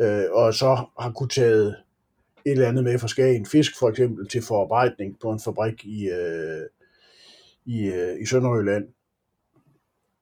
øh, 0.00 0.24
og 0.32 0.54
så 0.54 0.84
har 1.00 1.12
kunne 1.12 1.28
taget 1.28 1.76
et 2.46 2.52
eller 2.52 2.68
andet 2.68 2.84
med 2.84 2.98
fra 2.98 3.08
Skagen, 3.08 3.46
fisk 3.46 3.78
for 3.78 3.88
eksempel, 3.88 4.28
til 4.28 4.42
forarbejdning 4.42 5.16
på 5.22 5.30
en 5.30 5.40
fabrik 5.40 5.84
i, 5.84 6.08
øh, 6.08 6.66
i, 7.66 7.86
øh, 7.86 8.22
i 8.22 8.26
Sønderjylland, 8.26 8.88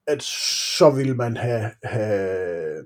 at 0.06 0.22
så 0.78 0.90
vil 0.90 1.16
man 1.16 1.36
have, 1.36 1.70
have, 1.82 2.84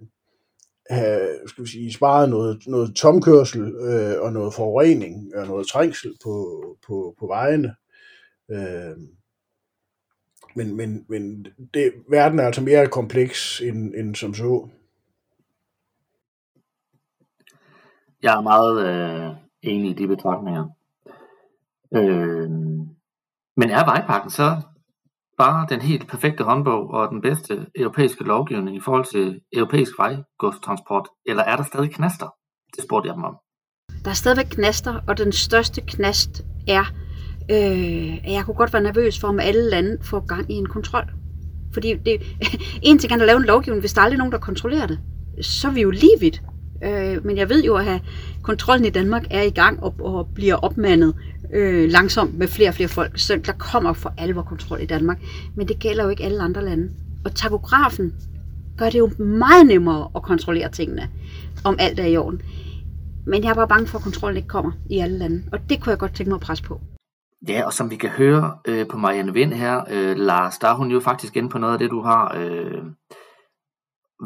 have 0.90 1.29
skal 1.47 1.64
vi 1.64 1.69
sige, 1.69 1.92
sparet 1.92 2.31
noget, 2.31 2.62
noget 2.66 2.97
tomkørsel 2.97 3.62
øh, 3.62 4.21
og 4.21 4.33
noget 4.33 4.55
forurening 4.55 5.37
og 5.37 5.47
noget 5.47 5.66
trængsel 5.66 6.16
på, 6.25 6.62
på, 6.87 7.14
på 7.19 7.27
vejene. 7.27 7.75
Øh, 8.51 8.97
men, 10.57 10.77
men, 10.77 11.05
men 11.09 11.47
det, 11.75 11.92
verden 12.11 12.38
er 12.38 12.45
altså 12.45 12.62
mere 12.62 12.87
kompleks 12.87 13.61
end, 13.61 13.95
end 13.95 14.14
som 14.14 14.35
så. 14.35 14.69
Jeg 18.23 18.37
er 18.37 18.40
meget 18.40 18.87
øh, 18.87 19.37
enig 19.62 19.90
i 19.90 19.95
de 19.95 20.09
betragtninger. 20.09 20.69
Øh, 21.95 22.51
men 23.57 23.71
er 23.71 23.85
vejpakken 23.85 24.31
så 24.31 24.62
bare 25.38 25.66
den 25.71 25.81
helt 25.81 26.09
perfekte 26.09 26.45
håndbog 26.45 26.90
og 26.90 27.09
den 27.11 27.21
bedste 27.21 27.66
europæiske 27.75 28.25
lovgivning 28.25 28.77
i 28.77 28.81
forhold 28.81 29.05
til 29.05 29.40
europæisk 29.53 29.99
vejgodstransport, 29.99 31.09
eller 31.27 31.42
er 31.42 31.57
der 31.57 31.64
stadig 31.64 31.90
knaster? 31.90 32.35
Det 32.77 32.85
spurgte 32.85 33.09
jeg 33.09 33.14
dem 33.14 33.25
om. 33.25 33.37
Der 34.05 34.11
er 34.11 34.14
stadigvæk 34.14 34.47
knaster, 34.51 35.01
og 35.09 35.19
den 35.19 35.33
største 35.33 35.81
knast 35.81 36.45
er, 36.69 36.85
øh, 37.51 38.17
at 38.25 38.33
jeg 38.33 38.43
kunne 38.45 38.55
godt 38.55 38.73
være 38.73 38.83
nervøs 38.83 39.19
for, 39.19 39.29
om 39.29 39.41
alle 39.41 39.71
lande 39.71 39.99
får 40.03 40.27
gang 40.27 40.51
i 40.51 40.55
en 40.55 40.67
kontrol. 40.67 41.05
Fordi 41.73 41.95
det, 41.95 42.23
en 42.83 42.99
ting 42.99 43.13
er 43.13 43.17
at 43.17 43.27
lave 43.27 43.37
en 43.37 43.45
lovgivning, 43.45 43.81
hvis 43.81 43.93
der 43.93 44.01
er 44.01 44.05
aldrig 44.05 44.19
nogen, 44.19 44.33
der 44.33 44.39
kontrollerer 44.39 44.87
det, 44.87 44.99
så 45.41 45.69
er 45.69 45.73
vi 45.73 45.83
jo 45.83 45.91
lige 45.91 46.21
vidt. 46.21 46.43
Øh, 46.85 47.27
men 47.27 47.37
jeg 47.37 47.49
ved 47.49 47.65
jo, 47.65 47.77
at 47.77 48.03
kontrollen 48.43 48.87
i 48.87 48.91
Danmark 48.91 49.27
er 49.31 49.43
i 49.43 49.51
gang 49.51 49.83
og, 49.83 49.95
og 50.01 50.29
bliver 50.35 50.55
opmandet 50.55 51.15
øh, 51.53 51.91
langsomt 51.91 52.39
med 52.39 52.49
flere 52.49 52.69
og 52.69 52.75
flere 52.75 52.89
folk. 52.89 53.19
Så 53.19 53.41
der 53.47 53.53
kommer 53.53 53.93
for 53.93 54.15
alvor 54.19 54.43
kontrol 54.43 54.83
i 54.83 54.87
Danmark. 54.87 55.23
Men 55.55 55.69
det 55.69 55.79
gælder 55.79 56.05
jo 56.05 56.11
ikke 56.11 56.25
alle 56.25 56.43
andre 56.43 56.65
lande. 56.65 56.91
Og 57.25 57.35
takografen 57.35 58.15
gør 58.79 58.91
det 58.91 58.99
jo 58.99 59.11
meget 59.19 59.67
nemmere 59.67 60.09
at 60.17 60.23
kontrollere 60.23 60.71
tingene, 60.71 61.09
om 61.65 61.77
alt 61.79 62.01
er 62.01 62.07
i 62.07 62.17
orden. 62.17 62.43
Men 63.27 63.45
jeg 63.45 63.51
er 63.51 63.55
bare 63.55 63.69
bange 63.69 63.87
for, 63.87 63.99
at 63.99 64.05
kontrollen 64.05 64.37
ikke 64.37 64.49
kommer 64.49 64.73
i 64.91 64.99
alle 64.99 65.19
lande. 65.19 65.43
Og 65.53 65.59
det 65.69 65.81
kunne 65.81 65.91
jeg 65.91 65.99
godt 65.99 66.15
tænke 66.15 66.31
mig 66.31 66.37
at 66.37 66.41
presse 66.41 66.65
på. 66.65 66.81
Ja, 67.49 67.66
og 67.66 67.72
som 67.72 67.90
vi 67.90 67.96
kan 67.96 68.11
høre 68.11 68.59
øh, 68.68 68.88
på 68.88 68.99
Marianne 68.99 69.33
Vind 69.33 69.53
her, 69.53 69.85
øh, 69.90 70.16
Lars, 70.16 70.59
der 70.59 70.68
er 70.68 70.75
hun 70.75 70.90
jo 70.90 71.01
faktisk 71.01 71.37
inde 71.37 71.49
på 71.49 71.59
noget 71.59 71.72
af 71.72 71.79
det, 71.79 71.90
du 71.90 72.01
har 72.01 72.37
øh, 72.37 72.85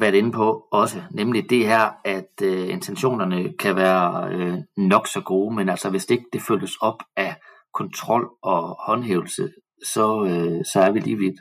været 0.00 0.14
inde 0.14 0.32
på 0.32 0.68
også, 0.72 1.02
nemlig 1.10 1.50
det 1.50 1.66
her, 1.66 1.90
at 2.04 2.42
øh, 2.42 2.68
intentionerne 2.68 3.52
kan 3.58 3.76
være 3.76 4.34
øh, 4.34 4.54
nok 4.76 5.06
så 5.06 5.20
gode, 5.20 5.54
men 5.54 5.68
altså 5.68 5.90
hvis 5.90 6.06
det 6.06 6.14
ikke 6.14 6.28
det 6.32 6.42
følges 6.42 6.76
op 6.76 7.02
af 7.16 7.34
kontrol 7.74 8.30
og 8.42 8.76
håndhævelse, 8.86 9.52
så, 9.84 10.24
øh, 10.24 10.64
så 10.72 10.80
er 10.80 10.90
vi 10.90 11.00
lige 11.00 11.16
vidt. 11.16 11.40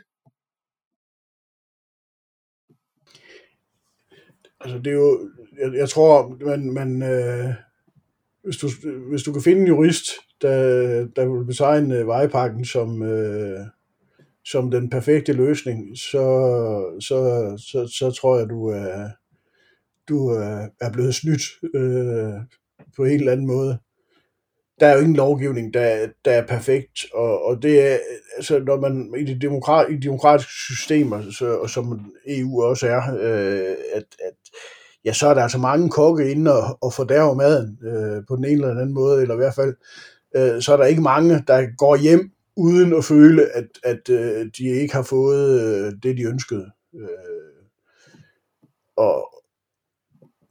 Altså 4.60 4.78
det 4.78 4.86
er 4.86 4.96
jo, 4.96 5.30
jeg, 5.58 5.74
jeg 5.74 5.88
tror, 5.88 6.36
man, 6.46 6.72
man 6.72 7.02
øh, 7.02 7.54
hvis, 8.44 8.56
du, 8.56 8.68
hvis 9.10 9.22
du 9.22 9.32
kan 9.32 9.42
finde 9.42 9.60
en 9.60 9.66
jurist, 9.66 10.06
der, 10.42 11.06
der 11.16 11.26
vil 11.26 11.44
betegne 11.44 12.06
vejpakken 12.06 12.64
som, 12.64 13.02
øh, 13.02 13.60
som 14.44 14.70
den 14.70 14.90
perfekte 14.90 15.32
løsning, 15.32 15.98
så, 15.98 16.24
så, 17.00 17.18
så, 17.70 17.92
så 17.98 18.10
tror 18.10 18.38
jeg, 18.38 18.48
du 18.48 18.66
er, 18.68 19.08
du 20.08 20.28
er 20.80 20.92
blevet 20.92 21.14
snydt 21.14 21.42
øh, 21.74 22.34
på 22.96 23.04
en 23.04 23.18
eller 23.18 23.32
anden 23.32 23.46
måde. 23.46 23.78
Der 24.80 24.86
er 24.86 24.94
jo 24.94 25.00
ingen 25.00 25.16
lovgivning, 25.16 25.74
der, 25.74 26.08
der 26.24 26.32
er 26.32 26.46
perfekt, 26.46 27.06
og, 27.14 27.44
og 27.44 27.62
det 27.62 27.92
er, 27.92 27.98
altså, 28.36 28.58
når 28.58 28.80
man 28.80 29.14
i 29.18 29.24
de, 29.24 29.40
demokrat, 29.40 29.90
i 29.90 29.96
de 29.96 30.02
demokratiske 30.02 30.52
systemer, 30.52 31.30
så, 31.30 31.58
og 31.58 31.70
som 31.70 32.12
EU 32.26 32.62
også 32.62 32.86
er, 32.86 33.02
øh, 33.20 33.76
at, 33.94 34.04
at 34.24 34.34
ja, 35.04 35.12
så 35.12 35.26
er 35.28 35.34
der 35.34 35.42
altså 35.42 35.58
mange 35.58 35.90
kokke 35.90 36.30
inde 36.30 36.52
og, 36.52 36.78
og 36.82 36.92
fordærver 36.92 37.34
maden 37.34 37.78
øh, 37.82 38.22
på 38.28 38.36
den 38.36 38.44
ene 38.44 38.52
eller 38.52 38.70
anden 38.70 38.94
måde, 38.94 39.22
eller 39.22 39.34
i 39.34 39.38
hvert 39.38 39.54
fald, 39.54 39.74
øh, 40.36 40.62
så 40.62 40.72
er 40.72 40.76
der 40.76 40.84
ikke 40.84 41.02
mange, 41.02 41.44
der 41.46 41.76
går 41.76 41.96
hjem 41.96 42.30
uden 42.56 42.94
at 42.94 43.04
føle, 43.04 43.56
at, 43.56 43.68
at 43.82 44.08
øh, 44.08 44.50
de 44.58 44.64
ikke 44.64 44.94
har 44.94 45.02
fået 45.02 45.60
øh, 45.60 45.92
det, 46.02 46.16
de 46.16 46.22
ønskede. 46.22 46.70
Øh, 46.94 47.64
og 48.96 49.34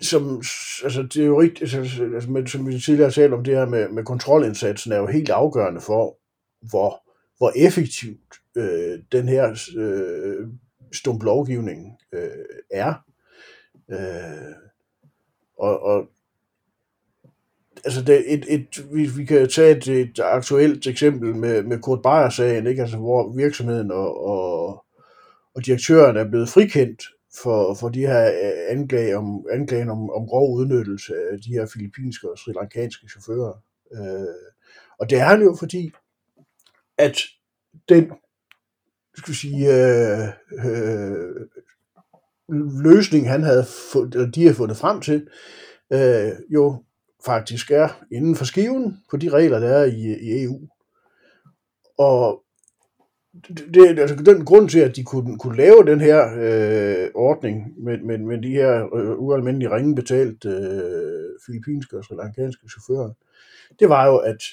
som, 0.02 0.38
altså, 0.84 1.08
det 1.14 1.18
er 1.18 1.26
jo 1.26 1.42
rigtigt, 1.42 1.62
altså, 1.62 1.80
altså, 1.80 2.04
altså 2.16 2.32
med, 2.32 2.48
som 2.48 2.68
vi 2.68 2.80
tidligere 2.80 3.08
har 3.08 3.12
talt 3.12 3.34
om, 3.34 3.44
det 3.44 3.56
her 3.56 3.66
med, 3.66 3.90
med 3.90 4.04
kontrolindsatsen 4.04 4.92
er 4.92 4.98
jo 4.98 5.08
helt 5.08 5.30
afgørende 5.30 5.82
for, 5.82 6.18
hvor, 6.70 7.04
hvor 7.38 7.52
effektivt 7.56 8.36
øh, 8.58 9.00
den 9.12 9.28
her 9.28 9.70
øh, 9.78 10.48
stump 10.94 11.24
lovgivning 11.24 11.98
øh, 12.14 12.30
er. 12.72 12.94
Øh, 13.92 14.56
og, 15.58 15.84
og 15.84 16.10
altså 17.86 18.02
det, 18.02 18.34
et, 18.34 18.46
et, 18.48 18.86
vi, 18.94 19.10
vi 19.18 19.26
kan 19.26 19.50
tage 19.50 19.78
et, 19.78 19.88
et 19.88 20.20
aktuelt 20.20 20.88
eksempel 20.88 21.36
med, 21.36 21.64
med 21.64 21.80
Kurt 21.80 22.02
Beyer-sagen, 22.02 22.68
ikke? 22.68 22.82
Altså, 22.82 22.98
hvor 22.98 23.36
virksomheden 23.36 23.92
og, 23.92 24.26
og, 24.26 24.86
og 25.56 25.66
direktøren 25.66 26.18
er 26.18 26.30
blevet 26.30 26.50
frikendt 26.50 27.04
for, 27.44 27.74
for 27.74 27.90
de 27.90 28.00
her 28.00 28.26
øh, 28.26 28.78
anklager 28.78 29.18
om, 29.18 29.46
anklagen 29.52 29.90
om, 29.90 30.10
om 30.10 30.28
grov 30.28 30.56
udnyttelse 30.56 31.14
af 31.32 31.42
de 31.42 31.50
her 31.50 31.66
filippinske 31.66 32.32
og 32.32 32.38
sri 32.38 32.54
lankanske 32.54 33.08
chauffører. 33.10 33.54
Øh, 33.94 34.50
og 35.00 35.10
det 35.10 35.18
er 35.20 35.24
han 35.24 35.42
jo, 35.42 35.56
fordi 35.60 35.92
at 36.98 37.18
den 37.90 38.12
skal 39.18 39.36
sige, 39.36 39.68
øh, 39.68 40.28
øh, 40.66 41.36
løsning, 42.84 43.30
han 43.30 43.44
havde 43.44 43.66
fundet, 43.94 44.36
de 44.36 44.48
har 44.48 44.54
fundet 44.54 44.78
frem 44.78 45.02
til, 45.02 45.28
øh, 45.94 46.32
jo 46.50 46.84
faktisk 47.26 47.72
er 47.72 48.06
inden 48.12 48.36
for 48.36 48.46
skiven 48.46 49.04
på 49.12 49.18
de 49.18 49.30
regler, 49.30 49.60
der 49.60 49.70
er 49.70 49.86
i, 49.86 50.20
i 50.20 50.44
EU. 50.44 50.60
Og 51.98 52.44
det, 53.74 54.00
altså 54.00 54.16
den 54.16 54.46
grund 54.46 54.70
til, 54.70 54.80
at 54.80 54.96
de 54.96 55.04
kunne, 55.04 55.38
kunne 55.38 55.58
lave 55.58 55.86
den 55.86 56.02
her 56.02 56.20
øh, 56.38 57.10
ordning 57.16 57.84
med, 57.84 57.98
med, 57.98 58.18
med 58.18 58.42
de 58.42 58.52
her 58.52 58.96
øh, 58.96 59.20
ualmindelige 59.20 59.76
ringe 59.76 59.96
betalt 59.96 60.46
øh, 60.46 61.30
filippinske 61.46 61.98
og 61.98 62.04
sri 62.04 62.16
lankanske 62.16 62.70
chauffører, 62.70 63.14
det 63.80 63.90
var 63.90 64.08
jo, 64.08 64.18
at 64.18 64.44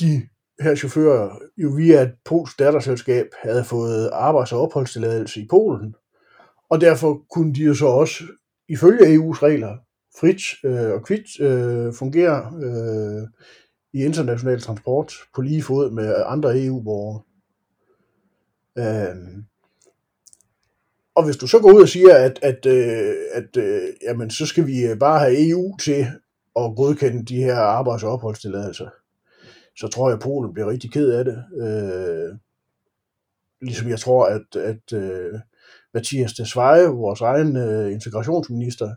de 0.00 0.22
her 0.60 0.74
chauffører 0.74 1.38
jo 1.56 1.68
via 1.68 2.02
et 2.02 2.14
polsk 2.24 2.58
datterselskab 2.58 3.26
havde 3.42 3.64
fået 3.64 4.10
arbejds- 4.12 4.52
og 4.52 4.60
opholdstilladelse 4.60 5.40
i 5.40 5.46
Polen, 5.50 5.94
og 6.70 6.80
derfor 6.80 7.24
kunne 7.30 7.54
de 7.54 7.62
jo 7.62 7.74
så 7.74 7.86
også 7.86 8.24
ifølge 8.68 9.18
EU's 9.18 9.42
regler 9.42 9.76
frit 10.20 10.42
øh, 10.64 10.92
og 10.92 11.04
kvit 11.04 11.40
øh, 11.40 11.92
fungerer 11.94 12.54
øh, 12.54 13.28
i 13.92 14.04
international 14.04 14.60
transport 14.60 15.12
på 15.34 15.40
lige 15.40 15.62
fod 15.62 15.90
med 15.90 16.14
andre 16.26 16.64
EU-borgere. 16.64 17.22
Øh, 18.78 19.42
og 21.14 21.24
hvis 21.24 21.36
du 21.36 21.46
så 21.46 21.58
går 21.58 21.72
ud 21.72 21.82
og 21.82 21.88
siger, 21.88 22.14
at, 22.14 22.38
at, 22.42 22.66
øh, 22.66 23.14
at 23.32 23.56
øh, 23.56 23.88
jamen, 24.02 24.30
så 24.30 24.46
skal 24.46 24.66
vi 24.66 24.86
øh, 24.86 24.98
bare 24.98 25.18
have 25.18 25.48
EU 25.48 25.76
til 25.76 26.06
at 26.56 26.76
godkende 26.76 27.24
de 27.24 27.42
her 27.42 27.56
arbejds- 27.56 28.04
og 28.04 28.12
opholdstilladelser, 28.12 28.88
så 29.78 29.88
tror 29.88 30.08
jeg, 30.08 30.16
at 30.16 30.22
Polen 30.22 30.52
bliver 30.52 30.70
rigtig 30.70 30.92
ked 30.92 31.10
af 31.10 31.24
det. 31.24 31.44
Øh, 31.62 32.38
ligesom 33.62 33.88
jeg 33.88 34.00
tror, 34.00 34.26
at, 34.26 34.56
at 34.56 34.92
øh, 34.92 35.40
Mathias 35.94 36.32
Desveje, 36.32 36.86
vores 36.86 37.20
egen 37.20 37.56
øh, 37.56 37.92
integrationsminister, 37.92 38.94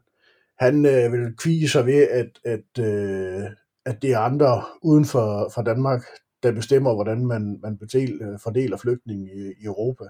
han 0.59 0.85
øh, 0.85 1.11
vil 1.11 1.35
kvige 1.37 1.69
sig 1.69 1.85
ved, 1.85 2.07
at, 2.07 2.39
at, 2.43 2.83
øh, 2.85 3.43
at 3.85 4.01
det 4.01 4.11
er 4.11 4.19
andre 4.19 4.63
uden 4.81 5.05
for, 5.05 5.51
for 5.53 5.61
Danmark, 5.61 6.03
der 6.43 6.51
bestemmer, 6.51 6.93
hvordan 6.93 7.25
man, 7.25 7.59
man 7.63 7.77
betel, 7.77 8.21
øh, 8.21 8.39
fordeler 8.43 8.77
flygtninge 8.77 9.29
i, 9.33 9.47
i 9.61 9.65
Europa. 9.65 10.05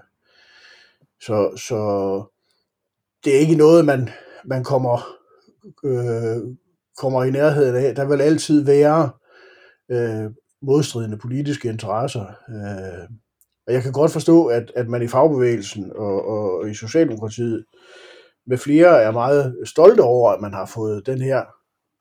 Så, 1.20 1.56
så 1.56 1.78
det 3.24 3.36
er 3.36 3.40
ikke 3.40 3.54
noget, 3.54 3.84
man, 3.84 4.08
man 4.44 4.64
kommer, 4.64 5.06
øh, 5.84 6.56
kommer 6.98 7.24
i 7.24 7.30
nærheden 7.30 7.76
af. 7.76 7.94
Der 7.94 8.04
vil 8.08 8.20
altid 8.20 8.64
være 8.64 9.10
øh, 9.90 10.30
modstridende 10.62 11.18
politiske 11.18 11.68
interesser. 11.68 12.26
Øh, 12.48 13.08
og 13.66 13.72
jeg 13.72 13.82
kan 13.82 13.92
godt 13.92 14.12
forstå, 14.12 14.46
at, 14.46 14.72
at 14.76 14.88
man 14.88 15.02
i 15.02 15.08
fagbevægelsen 15.08 15.92
og, 15.96 16.28
og 16.28 16.70
i 16.70 16.74
Socialdemokratiet 16.74 17.64
med 18.46 18.58
flere 18.58 19.02
er 19.02 19.10
meget 19.10 19.56
stolte 19.64 20.00
over, 20.00 20.30
at 20.30 20.40
man 20.40 20.52
har 20.52 20.66
fået 20.66 21.06
den 21.06 21.20
her 21.20 21.44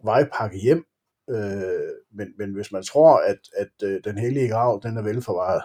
vejpakke 0.03 0.57
hjem. 0.57 0.85
Øh, 1.29 1.91
men, 2.13 2.27
men 2.37 2.53
hvis 2.53 2.71
man 2.71 2.83
tror, 2.83 3.17
at, 3.17 3.37
at 3.57 3.87
øh, 3.87 3.99
den 4.03 4.17
hellige 4.17 4.49
grav 4.49 4.79
den 4.83 4.97
er 4.97 5.01
velforvaret, 5.01 5.61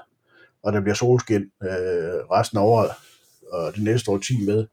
og 0.62 0.72
der 0.72 0.80
bliver 0.80 0.94
solskin 0.94 1.42
øh, 1.62 2.20
resten 2.30 2.58
af 2.58 2.62
året 2.62 2.90
og 3.52 3.74
det 3.74 3.82
næste 3.82 4.10
år 4.10 4.18
10 4.18 4.46
med, 4.46 4.66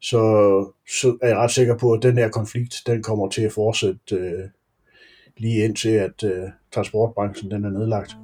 så, 0.00 0.20
så 1.00 1.18
er 1.22 1.28
jeg 1.28 1.36
ret 1.36 1.50
sikker 1.50 1.78
på, 1.78 1.92
at 1.92 2.02
den 2.02 2.18
her 2.18 2.28
konflikt, 2.28 2.82
den 2.86 3.02
kommer 3.02 3.28
til 3.28 3.42
at 3.42 3.52
fortsætte 3.52 4.16
øh, 4.16 4.48
lige 5.36 5.64
indtil, 5.64 5.90
at 5.90 6.24
øh, 6.24 6.48
transportbranchen 6.72 7.50
den 7.50 7.64
er 7.64 7.70
nedlagt. 7.70 8.16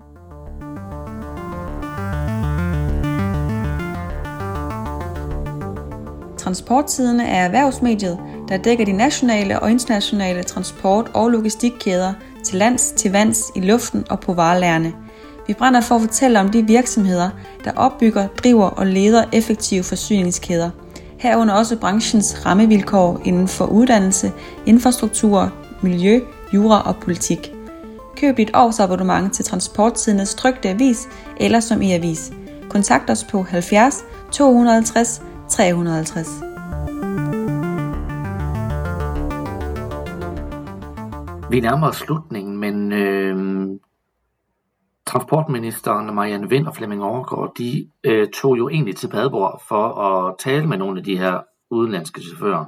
Transportsiden 6.50 7.20
er 7.20 7.44
erhvervsmediet, 7.44 8.18
der 8.48 8.56
dækker 8.56 8.84
de 8.84 8.92
nationale 8.92 9.60
og 9.60 9.70
internationale 9.70 10.42
transport- 10.42 11.10
og 11.14 11.28
logistikkæder 11.28 12.12
til 12.44 12.58
lands, 12.58 12.92
til 12.92 13.12
vands, 13.12 13.42
i 13.54 13.60
luften 13.60 14.04
og 14.10 14.20
på 14.20 14.34
varelærerne. 14.34 14.92
Vi 15.46 15.54
brænder 15.54 15.80
for 15.80 15.94
at 15.94 16.00
fortælle 16.00 16.40
om 16.40 16.48
de 16.48 16.66
virksomheder, 16.66 17.30
der 17.64 17.72
opbygger, 17.76 18.26
driver 18.26 18.66
og 18.66 18.86
leder 18.86 19.24
effektive 19.32 19.82
forsyningskæder. 19.82 20.70
Herunder 21.18 21.54
også 21.54 21.76
branchens 21.76 22.46
rammevilkår 22.46 23.20
inden 23.24 23.48
for 23.48 23.64
uddannelse, 23.64 24.32
infrastruktur, 24.66 25.52
miljø, 25.82 26.20
jura 26.54 26.82
og 26.86 26.96
politik. 26.96 27.52
Køb 28.16 28.36
dit 28.36 28.50
årsabonnement 28.54 29.32
til 29.32 29.44
Transporttidens 29.44 30.34
trygte 30.34 30.68
avis 30.68 31.08
eller 31.40 31.60
som 31.60 31.82
e-avis. 31.82 32.32
Kontakt 32.70 33.10
os 33.10 33.24
på 33.24 33.42
70 33.42 34.04
250 34.32 35.22
350. 35.50 36.28
Vi 41.50 41.60
nærmer 41.60 41.88
os 41.88 41.96
slutningen, 41.96 42.56
men 42.58 42.92
øh, 42.92 43.68
transportministeren 45.06 46.14
Marianne 46.14 46.48
Vind 46.48 46.66
og 46.66 46.74
Flemming 46.74 47.02
Overgaard, 47.02 47.54
de 47.58 47.90
øh, 48.04 48.28
tog 48.28 48.58
jo 48.58 48.68
egentlig 48.68 48.96
til 48.96 49.08
Padborg 49.08 49.60
for 49.68 49.94
at 49.94 50.34
tale 50.38 50.66
med 50.66 50.78
nogle 50.78 50.98
af 50.98 51.04
de 51.04 51.18
her 51.18 51.40
udenlandske 51.70 52.20
chauffører. 52.20 52.64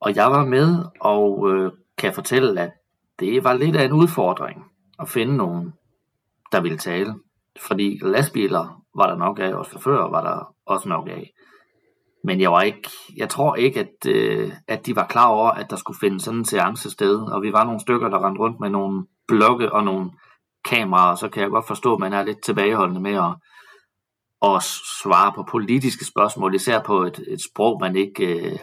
Og 0.00 0.16
jeg 0.16 0.26
var 0.26 0.44
med 0.44 0.84
og 1.00 1.50
øh, 1.50 1.72
kan 1.98 2.14
fortælle, 2.14 2.60
at 2.60 2.70
det 3.20 3.44
var 3.44 3.52
lidt 3.52 3.76
af 3.76 3.84
en 3.84 3.92
udfordring 3.92 4.64
at 4.98 5.08
finde 5.08 5.36
nogen, 5.36 5.72
der 6.52 6.60
ville 6.60 6.78
tale. 6.78 7.14
Fordi 7.60 8.00
lastbiler 8.02 8.82
var 8.96 9.06
der 9.06 9.16
nok 9.16 9.38
af, 9.38 9.54
og 9.54 9.66
chauffører 9.66 10.10
var 10.10 10.22
der 10.22 10.54
også 10.66 10.88
nok 10.88 11.08
af. 11.08 11.32
Men 12.24 12.40
jeg 12.40 12.52
var 12.52 12.62
ikke, 12.62 12.90
jeg 13.16 13.28
tror 13.28 13.54
ikke, 13.54 13.80
at, 13.80 14.06
øh, 14.08 14.52
at 14.68 14.86
de 14.86 14.96
var 14.96 15.06
klar 15.06 15.28
over, 15.28 15.50
at 15.50 15.70
der 15.70 15.76
skulle 15.76 15.98
finde 16.00 16.20
sådan 16.20 16.38
en 16.38 16.44
seance 16.44 16.90
sted. 16.90 17.18
Og 17.20 17.42
vi 17.42 17.52
var 17.52 17.64
nogle 17.64 17.80
stykker, 17.80 18.08
der 18.08 18.26
rendte 18.26 18.40
rundt 18.40 18.60
med 18.60 18.70
nogle 18.70 19.06
blokke 19.28 19.72
og 19.72 19.84
nogle 19.84 20.10
kameraer, 20.64 21.14
så 21.14 21.28
kan 21.28 21.42
jeg 21.42 21.50
godt 21.50 21.66
forstå, 21.66 21.94
at 21.94 22.00
man 22.00 22.12
er 22.12 22.24
lidt 22.24 22.44
tilbageholdende 22.44 23.00
med 23.00 23.14
at, 23.14 23.34
at 24.42 24.62
svare 25.02 25.32
på 25.32 25.42
politiske 25.42 26.04
spørgsmål, 26.04 26.54
især 26.54 26.82
på 26.82 27.02
et, 27.02 27.24
et 27.28 27.40
sprog, 27.52 27.78
man 27.80 27.96
ikke 27.96 28.50
øh, 28.50 28.58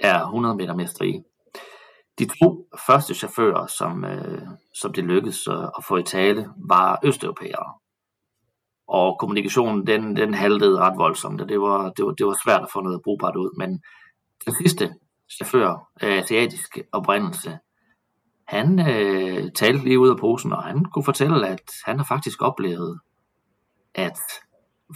er 0.00 0.20
100 0.22 0.56
meter 0.56 0.74
mester 0.74 1.04
i. 1.04 1.20
De 2.18 2.26
to 2.40 2.68
første 2.86 3.14
chauffører, 3.14 3.66
som, 3.66 4.04
øh, 4.04 4.42
som 4.74 4.92
det 4.92 5.04
lykkedes 5.04 5.48
at 5.48 5.84
få 5.88 5.96
i 5.96 6.02
tale, 6.02 6.48
var 6.68 6.98
østeuropæere 7.04 7.72
og 8.88 9.16
kommunikationen 9.18 9.86
den, 9.86 10.16
den 10.16 10.34
haltede 10.34 10.78
ret 10.78 10.98
voldsomt, 10.98 11.40
og 11.40 11.48
det 11.48 11.60
var, 11.60 11.90
det, 11.90 12.04
var, 12.04 12.12
det 12.12 12.26
var 12.26 12.36
svært 12.44 12.62
at 12.62 12.70
få 12.72 12.80
noget 12.80 13.00
brugbart 13.04 13.36
ud. 13.36 13.58
Men 13.58 13.82
den 14.46 14.54
sidste 14.62 14.94
chauffør 15.30 15.88
af 16.00 16.16
asiatisk 16.16 16.78
oprindelse, 16.92 17.58
han 18.46 18.78
øh, 18.78 19.52
talte 19.54 19.84
lige 19.84 19.98
ud 19.98 20.08
af 20.10 20.16
posen, 20.16 20.52
og 20.52 20.62
han 20.62 20.84
kunne 20.84 21.04
fortælle, 21.04 21.48
at 21.48 21.70
han 21.84 21.96
har 21.98 22.04
faktisk 22.04 22.42
oplevet 22.42 23.00
at 23.94 24.18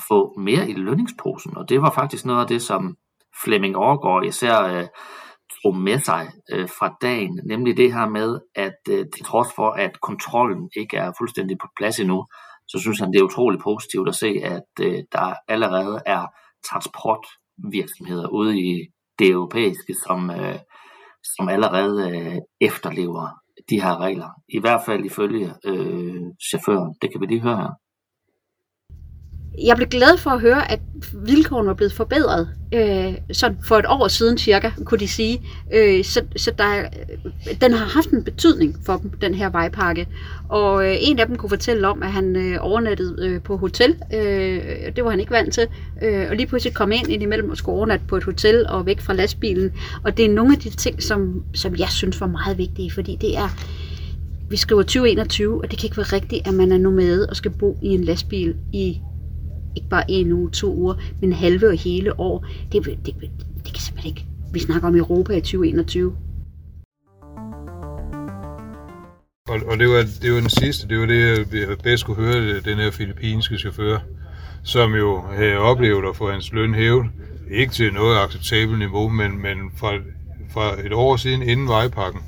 få 0.09 0.35
mere 0.39 0.71
i 0.71 0.73
lønningsposen, 0.73 1.57
og 1.57 1.69
det 1.69 1.83
var 1.83 1.91
faktisk 1.91 2.25
noget 2.25 2.41
af 2.41 2.47
det, 2.47 2.63
som 2.63 2.97
Flemming 3.45 3.77
Overgaard 3.77 4.25
især 4.25 4.63
øh, 4.63 4.87
tog 5.63 5.77
med 5.77 5.99
sig 5.99 6.29
øh, 6.53 6.69
fra 6.69 6.97
dagen, 7.03 7.41
nemlig 7.47 7.77
det 7.77 7.95
her 7.95 8.09
med, 8.09 8.41
at 8.55 8.79
øh, 8.91 9.07
til 9.15 9.25
trods 9.25 9.49
for, 9.57 9.71
at 9.71 10.01
kontrollen 10.01 10.71
ikke 10.77 10.97
er 10.97 11.13
fuldstændig 11.19 11.59
på 11.59 11.69
plads 11.77 12.01
endnu, 12.01 12.27
så 12.69 12.79
synes 12.79 13.01
han, 13.01 13.13
det 13.13 13.19
er 13.19 13.25
utroligt 13.25 13.63
positivt 13.63 14.09
at 14.09 14.15
se, 14.15 14.41
at 14.45 14.71
øh, 14.81 14.99
der 15.13 15.35
allerede 15.49 16.01
er 16.07 16.27
transportvirksomheder 16.71 18.29
ude 18.29 18.61
i 18.61 18.89
det 19.19 19.29
europæiske, 19.29 19.95
som, 20.07 20.31
øh, 20.31 20.59
som 21.37 21.49
allerede 21.49 22.11
øh, 22.11 22.37
efterlever 22.61 23.29
de 23.71 23.83
her 23.83 24.01
regler. 24.01 24.31
I 24.49 24.59
hvert 24.61 24.83
fald 24.87 25.05
ifølge 25.05 25.55
øh, 25.65 26.23
chaufføren. 26.51 26.95
Det 27.03 27.13
kan 27.13 27.21
vi 27.21 27.27
lige 27.27 27.41
høre 27.41 27.57
her 27.57 27.75
jeg 29.59 29.77
blev 29.77 29.89
glad 29.89 30.19
for 30.19 30.31
at 30.31 30.41
høre, 30.41 30.73
at 30.73 30.81
vilkårene 31.15 31.69
var 31.69 31.75
blevet 31.75 31.93
forbedret. 31.93 32.49
Øh, 32.75 33.15
sådan 33.33 33.57
for 33.65 33.77
et 33.77 33.85
år 33.89 34.09
siden 34.09 34.39
cirka, 34.39 34.71
kunne 34.85 35.01
de 35.01 35.09
sige. 35.09 35.43
Øh, 35.75 36.05
så 36.05 36.23
så 36.37 36.53
der, 36.59 36.79
øh, 36.79 37.61
den 37.61 37.73
har 37.73 37.87
haft 37.87 38.11
en 38.11 38.25
betydning 38.25 38.77
for 38.87 38.97
dem, 38.97 39.11
den 39.11 39.35
her 39.35 39.51
vejpakke. 39.51 40.09
Og 40.49 40.87
øh, 40.87 40.97
en 41.01 41.19
af 41.19 41.27
dem 41.27 41.37
kunne 41.37 41.51
fortælle 41.51 41.89
om, 41.89 42.03
at 42.03 42.13
han 42.13 42.37
øh, 42.37 42.59
overnattede 42.61 43.17
øh, 43.19 43.41
på 43.43 43.57
hotel. 43.57 43.97
Øh, 44.15 44.61
det 44.97 45.05
var 45.05 45.11
han 45.11 45.21
ikke 45.21 45.33
vant 45.33 45.55
til. 45.55 45.67
Øh, 46.03 46.27
og 46.31 46.37
lige 46.37 46.47
pludselig 46.47 46.75
kom 46.75 46.93
ind 46.93 47.09
indimellem 47.09 47.51
og 47.51 47.57
skulle 47.57 47.77
overnatte 47.77 48.07
på 48.07 48.17
et 48.17 48.25
hotel 48.25 48.67
og 48.69 48.87
væk 48.87 49.01
fra 49.01 49.13
lastbilen. 49.13 49.73
Og 50.05 50.17
det 50.17 50.25
er 50.25 50.29
nogle 50.29 50.53
af 50.53 50.59
de 50.59 50.71
ting, 50.71 51.03
som, 51.03 51.43
som 51.55 51.77
jeg 51.77 51.89
synes 51.89 52.21
var 52.21 52.27
meget 52.27 52.59
vigtige, 52.59 52.91
fordi 52.91 53.17
det 53.21 53.37
er 53.37 53.49
vi 54.51 54.57
skriver 54.57 54.83
2021, 54.83 55.63
og 55.63 55.71
det 55.71 55.79
kan 55.79 55.87
ikke 55.87 55.97
være 55.97 56.13
rigtigt, 56.13 56.47
at 56.47 56.55
man 56.55 56.73
er 56.73 56.79
nomade 56.79 57.27
og 57.31 57.37
skal 57.37 57.51
bo 57.51 57.79
i 57.83 57.89
en 57.89 58.05
lastbil 58.05 58.57
i 58.73 59.01
ikke 59.77 59.89
bare 59.89 60.11
en 60.11 60.33
uge, 60.33 60.51
to 60.51 60.75
uger, 60.75 60.95
men 61.21 61.33
halve 61.33 61.69
og 61.69 61.77
hele 61.77 62.21
år. 62.21 62.47
Det, 62.73 62.85
det, 62.85 62.99
det, 63.07 63.15
det 63.65 63.73
kan 63.73 63.81
simpelthen 63.81 64.11
ikke. 64.11 64.27
Vi 64.53 64.59
snakker 64.59 64.89
om 64.89 64.97
Europa 64.97 65.33
i 65.33 65.41
2021. 65.41 66.17
Og, 69.49 69.61
og 69.67 69.79
det, 69.79 69.89
var, 69.89 70.05
det 70.23 70.33
var 70.33 70.41
den 70.41 70.51
sidste, 70.51 70.89
det 70.89 70.99
var 70.99 71.07
det, 71.07 71.53
jeg 71.53 71.79
bedst 71.83 72.05
kunne 72.05 72.17
høre, 72.17 72.61
den 72.61 72.79
her 72.79 72.91
filippinske 72.91 73.59
chauffør, 73.59 73.99
som 74.63 74.95
jo 74.95 75.21
havde 75.21 75.57
oplevet 75.57 76.09
at 76.09 76.17
få 76.17 76.31
hans 76.31 76.53
løn 76.53 76.75
hævet. 76.75 77.07
Ikke 77.51 77.73
til 77.73 77.93
noget 77.93 78.19
acceptabelt 78.19 78.79
niveau, 78.79 79.09
men, 79.09 79.43
men 79.43 79.59
fra, 79.77 79.93
fra 80.51 80.87
et 80.87 80.93
år 80.93 81.17
siden 81.17 81.43
inden 81.43 81.69
vejpakken, 81.69 82.21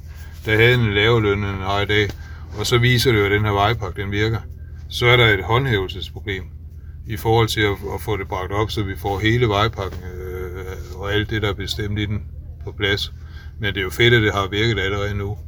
der 0.46 0.56
havde 0.56 0.74
en 0.74 0.94
lavere 0.94 1.22
løn, 1.22 1.38
end 1.38 1.44
han 1.44 1.60
har 1.60 1.80
i 1.80 1.86
dag. 1.86 2.08
Og 2.58 2.66
så 2.66 2.78
viser 2.78 3.12
det 3.12 3.18
jo, 3.18 3.24
at 3.24 3.30
den 3.30 3.44
her 3.44 3.52
vejpakke, 3.52 4.02
den 4.02 4.10
virker. 4.10 4.38
Så 4.88 5.06
er 5.06 5.16
der 5.16 5.26
et 5.26 5.44
håndhævelsesproblem 5.44 6.44
i 7.06 7.16
forhold 7.16 7.48
til 7.48 7.60
at, 7.60 7.76
at 7.94 8.00
få 8.00 8.16
det 8.16 8.28
bragt 8.28 8.52
op, 8.52 8.70
så 8.70 8.82
vi 8.82 8.96
får 8.96 9.18
hele 9.18 9.48
vejpakken 9.48 10.00
øh, 10.02 11.00
og 11.00 11.12
alt 11.12 11.30
det, 11.30 11.42
der 11.42 11.48
er 11.48 11.54
bestemt 11.54 11.98
i 11.98 12.06
den 12.06 12.22
på 12.64 12.72
plads. 12.72 13.12
Men 13.60 13.74
det 13.74 13.80
er 13.80 13.84
jo 13.84 13.90
fedt, 13.90 14.14
at 14.14 14.22
det 14.22 14.32
har 14.32 14.48
virket 14.48 14.78
allerede 14.78 15.14
nu 15.14 15.38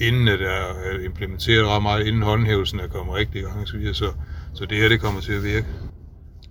inden 0.00 0.26
det 0.26 0.40
er 0.40 0.98
implementeret 1.04 1.66
ret 1.66 1.82
meget, 1.82 2.06
inden 2.06 2.22
håndhævelsen 2.22 2.80
er 2.80 2.88
kommet 2.88 3.14
rigtig 3.14 3.40
i 3.40 3.44
gang, 3.44 3.68
så, 3.68 3.76
videre, 3.76 3.94
så, 3.94 4.12
så 4.54 4.64
det 4.66 4.78
her 4.78 4.88
det 4.88 5.00
kommer 5.00 5.20
til 5.20 5.32
at 5.32 5.44
virke. 5.44 5.66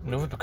Nu 0.05 0.19
vil 0.19 0.29
du 0.29 0.37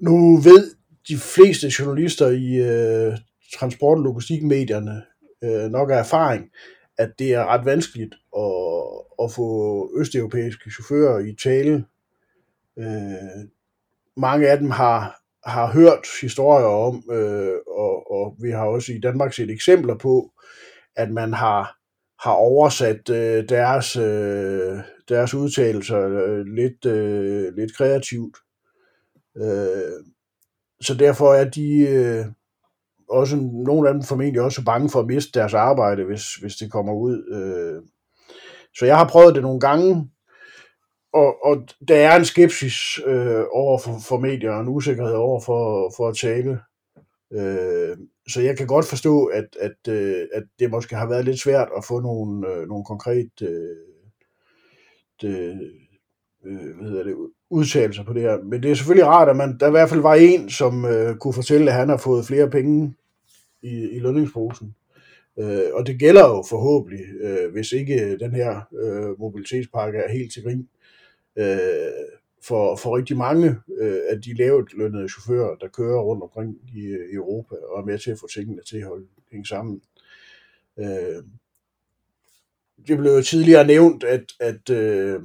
Nu 0.00 0.36
ved 0.36 0.70
de 1.08 1.18
fleste 1.18 1.72
journalister 1.78 2.28
i 2.28 2.54
øh, 2.54 3.18
transport- 3.58 3.98
og 3.98 4.04
logistikmedierne 4.04 5.02
øh, 5.44 5.70
nok 5.70 5.90
af 5.90 5.98
erfaring, 5.98 6.50
at 6.98 7.10
det 7.18 7.34
er 7.34 7.46
ret 7.46 7.64
vanskeligt 7.64 8.14
at, 8.36 9.24
at 9.24 9.32
få 9.32 9.90
østeuropæiske 10.00 10.70
chauffører 10.70 11.18
i 11.18 11.34
tale 11.42 11.84
Øh, 12.78 13.48
mange 14.16 14.48
af 14.50 14.58
dem 14.58 14.70
har, 14.70 15.22
har 15.46 15.72
hørt 15.72 16.06
historier 16.20 16.66
om, 16.66 17.04
øh, 17.10 17.54
og, 17.66 18.10
og 18.10 18.36
vi 18.42 18.50
har 18.50 18.64
også 18.64 18.92
i 18.92 19.00
Danmark 19.00 19.32
set 19.32 19.50
eksempler 19.50 19.98
på, 19.98 20.32
at 20.96 21.10
man 21.10 21.32
har, 21.32 21.78
har 22.20 22.32
oversat 22.32 23.10
øh, 23.10 23.48
deres, 23.48 23.96
øh, 23.96 24.78
deres 25.08 25.34
udtalelser 25.34 26.08
øh, 26.08 26.44
lidt, 26.46 26.86
øh, 26.86 27.56
lidt 27.56 27.76
kreativt. 27.76 28.36
Øh, 29.36 30.04
så 30.80 30.94
derfor 30.94 31.34
er 31.34 31.50
de 31.50 31.78
øh, 31.88 32.24
også, 33.08 33.36
nogle 33.36 33.88
af 33.88 33.94
dem 33.94 34.02
formentlig 34.02 34.42
også 34.42 34.64
bange 34.64 34.90
for 34.90 35.00
at 35.00 35.06
miste 35.06 35.38
deres 35.40 35.54
arbejde, 35.54 36.04
hvis, 36.04 36.34
hvis 36.34 36.56
det 36.56 36.72
kommer 36.72 36.92
ud. 36.92 37.16
Øh. 37.32 37.82
Så 38.74 38.86
jeg 38.86 38.96
har 38.96 39.08
prøvet 39.08 39.34
det 39.34 39.42
nogle 39.42 39.60
gange, 39.60 40.10
og, 41.12 41.44
og 41.44 41.68
der 41.88 41.96
er 41.96 42.16
en 42.16 42.24
skepsis 42.24 42.98
øh, 43.06 43.44
over 43.52 43.78
for, 43.78 43.98
for 44.08 44.18
medier 44.18 44.50
og 44.50 44.60
en 44.60 44.68
usikkerhed 44.68 45.14
over 45.14 45.40
for, 45.40 45.92
for 45.96 46.08
at 46.08 46.16
tale. 46.16 46.58
Øh, 47.32 47.96
så 48.28 48.40
jeg 48.40 48.56
kan 48.56 48.66
godt 48.66 48.86
forstå, 48.86 49.24
at, 49.24 49.56
at, 49.60 49.92
øh, 49.92 50.26
at 50.32 50.42
det 50.58 50.70
måske 50.70 50.96
har 50.96 51.06
været 51.06 51.24
lidt 51.24 51.40
svært 51.40 51.68
at 51.76 51.84
få 51.84 52.00
nogle, 52.00 52.48
øh, 52.48 52.68
nogle 52.68 52.84
konkrete 52.84 53.44
øh, 53.44 53.76
det, 55.20 55.60
øh, 56.44 56.76
hvad 56.78 56.88
hedder 56.90 57.04
det, 57.04 57.16
udtalelser 57.50 58.04
på 58.04 58.12
det 58.12 58.22
her. 58.22 58.42
Men 58.42 58.62
det 58.62 58.70
er 58.70 58.74
selvfølgelig 58.74 59.06
rart, 59.06 59.28
at 59.28 59.36
man, 59.36 59.56
der 59.60 59.68
i 59.68 59.70
hvert 59.70 59.88
fald 59.88 60.00
var 60.00 60.14
en, 60.14 60.50
som 60.50 60.84
øh, 60.84 61.16
kunne 61.16 61.34
fortælle, 61.34 61.70
at 61.70 61.76
han 61.76 61.88
har 61.88 61.96
fået 61.96 62.26
flere 62.26 62.50
penge 62.50 62.94
i, 63.62 63.88
i 63.90 63.98
lønningsposen. 63.98 64.74
Øh, 65.38 65.68
og 65.72 65.86
det 65.86 65.98
gælder 65.98 66.28
jo 66.28 66.44
forhåbentlig, 66.48 67.00
øh, 67.20 67.52
hvis 67.52 67.72
ikke 67.72 68.04
øh, 68.04 68.20
den 68.20 68.34
her 68.34 68.60
øh, 68.82 69.20
mobilitetspakke 69.20 69.98
er 69.98 70.12
helt 70.12 70.32
til 70.32 70.42
grin, 70.42 70.68
øh, 71.36 71.92
for, 72.42 72.76
for 72.76 72.96
rigtig 72.96 73.16
mange 73.16 73.48
øh, 73.80 74.00
af 74.10 74.22
de 74.22 74.34
lavt 74.34 74.74
lønnede 74.74 75.08
chauffører, 75.08 75.56
der 75.56 75.68
kører 75.68 76.00
rundt 76.00 76.22
omkring 76.22 76.56
i, 76.74 76.80
i 77.12 77.14
Europa 77.14 77.54
og 77.54 77.80
er 77.80 77.84
med 77.84 77.98
til 77.98 78.10
at 78.10 78.18
få 78.18 78.28
tingene 78.34 78.62
til 78.62 78.76
at 78.76 78.86
holde 78.86 79.06
hænge 79.32 79.46
sammen. 79.46 79.82
Øh, 80.78 81.22
det 82.86 82.98
blev 82.98 83.12
jo 83.12 83.22
tidligere 83.22 83.66
nævnt, 83.66 84.04
at, 84.04 84.32
at, 84.40 84.70
øh, 84.70 85.20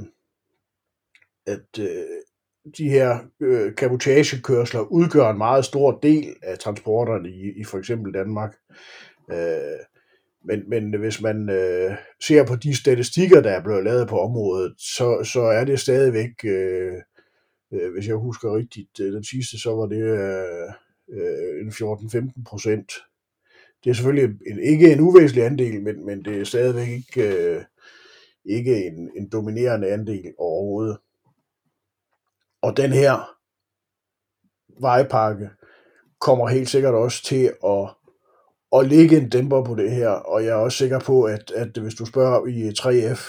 at 1.48 1.80
øh, 1.80 2.06
de 2.78 2.90
her 2.90 3.20
øh, 3.40 3.76
kabotagekørsler 3.76 4.80
udgør 4.80 5.30
en 5.30 5.38
meget 5.38 5.66
stor 5.66 6.00
del 6.00 6.36
af 6.42 6.60
transporterne 6.60 7.30
i, 7.30 7.60
i 7.62 7.64
for 7.64 7.78
eksempel 7.78 8.14
Danmark. 8.14 8.56
Øh, 9.32 9.80
men, 10.46 10.70
men 10.70 11.00
hvis 11.00 11.22
man 11.22 11.50
øh, 11.50 11.96
ser 12.22 12.46
på 12.46 12.56
de 12.56 12.76
statistikker, 12.76 13.42
der 13.42 13.52
er 13.52 13.64
blevet 13.64 13.84
lavet 13.84 14.08
på 14.08 14.20
området, 14.20 14.74
så, 14.78 15.30
så 15.34 15.42
er 15.42 15.66
det 15.66 15.80
stadigvæk, 15.80 16.46
øh, 16.46 16.94
øh, 17.74 17.94
hvis 17.94 18.08
jeg 18.08 18.16
husker 18.16 18.58
rigtigt, 18.58 19.00
øh, 19.02 19.14
den 19.14 19.24
sidste, 19.24 19.60
så 19.60 19.76
var 19.76 19.86
det 19.86 20.02
øh, 20.02 20.70
øh 21.10 21.62
en 21.62 21.70
14-15 21.70 22.44
procent. 22.46 22.92
Det 23.84 23.90
er 23.90 23.94
selvfølgelig 23.94 24.38
en, 24.48 24.60
ikke 24.60 24.94
en 24.94 25.00
uvæsentlig 25.00 25.46
andel, 25.46 25.82
men, 25.82 26.06
men 26.06 26.26
det 26.26 26.40
er 26.40 26.44
stadigvæk 26.44 26.88
ikke, 26.88 27.38
øh, 27.38 27.64
ikke 28.46 28.86
en, 28.86 29.12
en 29.18 29.30
dominerende 29.30 29.88
andel 29.88 30.34
overhovedet. 30.38 30.98
Og 32.62 32.78
den 32.78 32.92
her 32.92 33.36
vejpakke 34.82 35.50
kommer 36.20 36.48
helt 36.48 36.70
sikkert 36.70 36.94
også 36.94 37.24
til 37.24 37.54
at 37.66 37.90
at 38.76 38.88
ligge 38.88 39.18
en 39.18 39.30
dæmper 39.30 39.64
på 39.64 39.76
det 39.76 39.92
her, 39.92 40.10
og 40.10 40.44
jeg 40.44 40.50
er 40.50 40.56
også 40.56 40.78
sikker 40.78 41.00
på, 41.00 41.24
at, 41.24 41.52
at 41.52 41.78
hvis 41.78 41.96
du 41.96 42.06
spørger 42.06 42.46
i 42.46 42.70
3F 42.70 43.22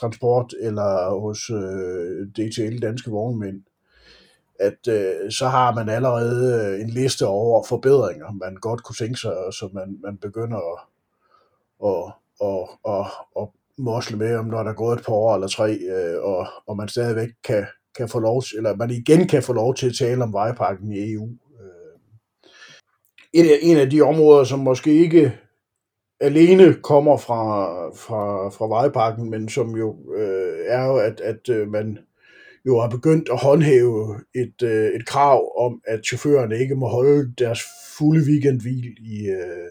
Transport 0.00 0.54
eller 0.60 1.20
hos 1.20 1.50
øh, 1.50 2.26
DTL 2.28 2.82
Danske 2.82 3.10
Vognmænd, 3.10 3.62
at 4.60 4.88
øh, 4.88 5.30
så 5.30 5.48
har 5.48 5.74
man 5.74 5.88
allerede 5.88 6.74
øh, 6.74 6.80
en 6.80 6.90
liste 6.90 7.26
over 7.26 7.64
forbedringer, 7.68 8.32
man 8.32 8.54
godt 8.54 8.82
kunne 8.82 8.96
tænke 8.96 9.20
sig, 9.20 9.32
så 9.52 9.68
man, 9.72 9.98
man 10.02 10.16
begynder 10.16 10.58
at, 10.72 10.78
at, 11.84 12.12
at, 12.40 12.68
at, 12.94 13.06
at 13.42 13.48
mosle 13.78 14.16
med, 14.16 14.36
om 14.36 14.46
når 14.46 14.62
der 14.62 14.70
er 14.70 14.74
gået 14.74 14.98
et 14.98 15.04
par 15.04 15.12
år 15.12 15.34
eller 15.34 15.48
tre, 15.48 15.72
øh, 15.72 16.22
og, 16.22 16.46
og 16.66 16.76
man 16.76 16.88
stadigvæk 16.88 17.28
kan, 17.44 17.66
kan 17.96 18.08
få 18.08 18.18
lov 18.18 18.42
eller 18.56 18.76
man 18.76 18.90
igen 18.90 19.28
kan 19.28 19.42
få 19.42 19.52
lov 19.52 19.74
til 19.74 19.86
at 19.86 19.94
tale 19.94 20.24
om 20.24 20.32
vejpakken 20.32 20.92
i 20.92 21.12
EU 21.12 21.28
øh, 21.60 22.50
Et 23.32 23.50
af, 23.50 23.58
en 23.62 23.76
af 23.76 23.90
de 23.90 24.02
områder, 24.02 24.44
som 24.44 24.58
måske 24.58 24.90
ikke 24.90 25.32
alene 26.20 26.74
kommer 26.74 27.16
fra, 27.16 27.66
fra, 27.90 28.48
fra 28.48 28.68
vejpakken, 28.68 29.30
men 29.30 29.48
som 29.48 29.76
jo 29.76 30.14
øh, 30.16 30.58
er 30.66 30.84
jo, 30.84 30.96
at, 30.96 31.20
at 31.20 31.48
øh, 31.48 31.68
man 31.68 31.98
jo 32.66 32.80
har 32.80 32.88
begyndt 32.88 33.28
at 33.28 33.40
håndhæve 33.40 34.20
et, 34.34 34.62
øh, 34.62 34.94
et 34.94 35.06
krav 35.06 35.64
om, 35.64 35.80
at 35.86 36.06
chaufførerne 36.06 36.58
ikke 36.58 36.74
må 36.74 36.88
holde 36.88 37.34
deres 37.38 37.60
fulde 37.98 38.24
weekendhvil 38.26 38.96
i, 39.00 39.28
øh, 39.28 39.70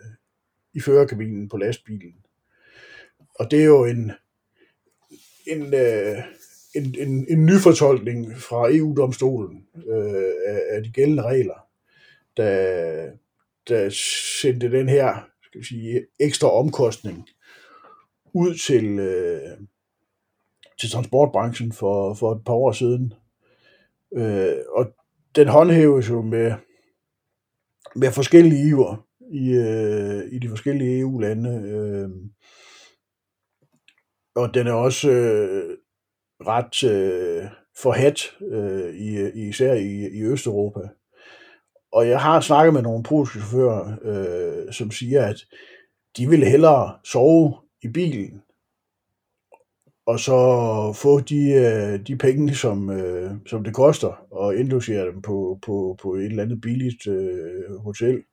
i 0.74 0.80
førerkabinen 0.80 1.50
på 1.50 1.58
lastbilen. 1.58 2.14
Og 3.40 3.52
det 3.52 3.62
er 3.62 3.66
jo 3.66 3.86
en, 3.86 4.12
en, 5.48 5.74
øh, 5.74 6.18
en, 6.76 6.96
en, 7.00 7.26
en 7.30 7.46
nyfortolkning 7.46 8.38
fra 8.38 8.76
EU-domstolen 8.76 9.68
øh, 9.88 10.32
af, 10.48 10.62
af 10.70 10.84
de 10.84 10.92
gældende 10.92 11.24
regler, 11.24 11.68
der, 12.38 13.10
der 13.68 13.90
sendte 14.42 14.72
den 14.72 14.90
her 14.90 15.30
skal 15.56 15.62
vi 15.62 15.66
sige, 15.66 16.08
ekstra 16.20 16.52
omkostning 16.52 17.30
ud 18.34 18.56
til, 18.56 19.00
øh, 19.00 19.58
til 20.80 20.90
transportbranchen 20.90 21.72
for, 21.72 22.14
for 22.14 22.32
et 22.32 22.44
par 22.46 22.54
år 22.54 22.72
siden. 22.72 23.14
Øh, 24.14 24.58
og 24.70 24.94
den 25.36 25.48
håndhæves 25.48 26.10
jo 26.10 26.22
med, 26.22 26.54
med 27.96 28.12
forskellige 28.12 28.68
iver 28.68 29.08
i, 29.32 29.52
øh, 29.52 30.34
i 30.34 30.40
de 30.40 30.50
forskellige 30.50 31.00
EU-lande. 31.00 31.50
Øh, 31.50 32.10
og 34.36 34.54
den 34.54 34.68
er 34.68 34.74
også 34.74 35.12
øh, 35.12 35.78
ret 36.42 36.84
øh, 36.84 37.44
forhat, 37.82 38.20
øh, 38.52 38.96
i, 38.96 39.30
især 39.48 39.74
i, 39.74 40.08
i 40.14 40.24
Østeuropa. 40.24 40.80
Og 41.92 42.08
jeg 42.08 42.22
har 42.22 42.40
snakket 42.40 42.74
med 42.74 42.82
nogle 42.82 43.04
polske 43.04 43.40
chauffører, 43.40 43.98
øh, 44.02 44.74
som 44.74 44.92
siger, 44.92 45.26
at 45.26 45.36
de 46.18 46.30
ville 46.30 46.46
hellere 46.46 46.98
sove 47.04 47.54
i 47.82 47.88
bilen, 47.88 48.42
og 50.06 50.20
så 50.20 50.40
få 50.96 51.20
de, 51.20 51.52
øh, 51.52 52.08
de 52.08 52.18
penge, 52.18 52.56
som, 52.56 52.90
øh, 52.90 53.32
som 53.48 53.64
det 53.64 53.74
koster, 53.74 54.26
og 54.32 54.56
indlogere 54.56 55.06
dem 55.06 55.22
på, 55.22 55.60
på, 55.66 55.98
på 56.02 56.16
et 56.16 56.26
eller 56.26 56.44
andet 56.44 56.62
billigt 56.62 57.08
øh, 57.08 57.76
hotel. 57.78 58.24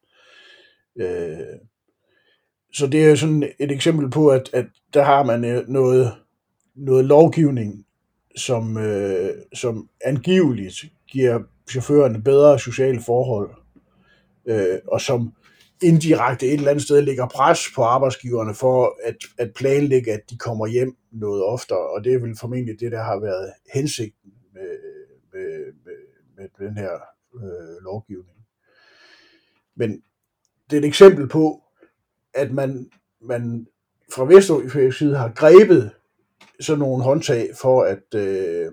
Øh, 0.97 1.39
så 2.73 2.87
det 2.87 3.05
er 3.05 3.15
sådan 3.15 3.43
et 3.61 3.71
eksempel 3.73 4.11
på, 4.11 4.29
at, 4.29 4.51
at 4.53 4.67
der 4.95 5.03
har 5.03 5.23
man 5.25 5.45
øh, 5.45 5.69
noget, 5.69 6.13
noget 6.75 7.05
lovgivning, 7.05 7.87
som, 8.37 8.77
øh, 8.77 9.35
som 9.55 9.89
angiveligt 10.05 10.85
giver 11.09 11.43
chaufførerne 11.71 12.23
bedre 12.23 12.59
sociale 12.59 13.01
forhold, 13.01 13.51
øh, 14.47 14.79
og 14.89 15.01
som 15.01 15.33
indirekte 15.83 16.47
et 16.47 16.53
eller 16.53 16.71
andet 16.71 16.85
sted 16.85 17.03
lægger 17.03 17.29
pres 17.29 17.61
på 17.75 17.83
arbejdsgiverne 17.83 18.55
for 18.55 18.99
at, 19.05 19.17
at 19.39 19.55
planlægge, 19.55 20.13
at 20.13 20.31
de 20.31 20.39
kommer 20.39 20.67
hjem 20.67 20.97
noget 21.13 21.45
oftere, 21.45 21.91
og 21.91 22.05
det 22.05 22.15
er 22.15 22.19
vel 22.19 22.37
formentlig 22.41 22.81
det, 22.81 22.93
der 22.93 23.03
har 23.03 23.21
været 23.21 23.53
hensigten 23.75 24.33
med, 24.55 24.79
med, 25.33 25.73
med, 25.85 25.97
med 26.37 26.67
den 26.69 26.77
her 26.77 26.93
øh, 27.35 27.85
lovgivning. 27.85 28.37
Men 29.77 30.03
det 30.71 30.77
er 30.77 30.81
et 30.81 30.87
eksempel 30.87 31.29
på, 31.29 31.63
at 32.35 32.53
man, 32.53 32.91
man 33.21 33.67
fra 34.15 34.25
Vesteuropæisk 34.25 34.99
side 34.99 35.17
har 35.17 35.33
grebet 35.33 35.91
sådan 36.61 36.79
nogle 36.79 37.05
håndtag 37.05 37.51
for 37.61 37.83
at, 37.83 38.15
øh, 38.15 38.73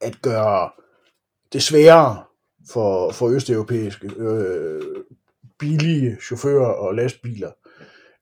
at 0.00 0.22
gøre 0.22 0.70
det 1.52 1.62
sværere 1.62 2.24
for, 2.70 3.12
for 3.12 3.28
østeuropæiske 3.28 4.10
øh, 4.16 4.82
billige 5.58 6.16
chauffører 6.26 6.72
og 6.72 6.94
lastbiler 6.94 7.50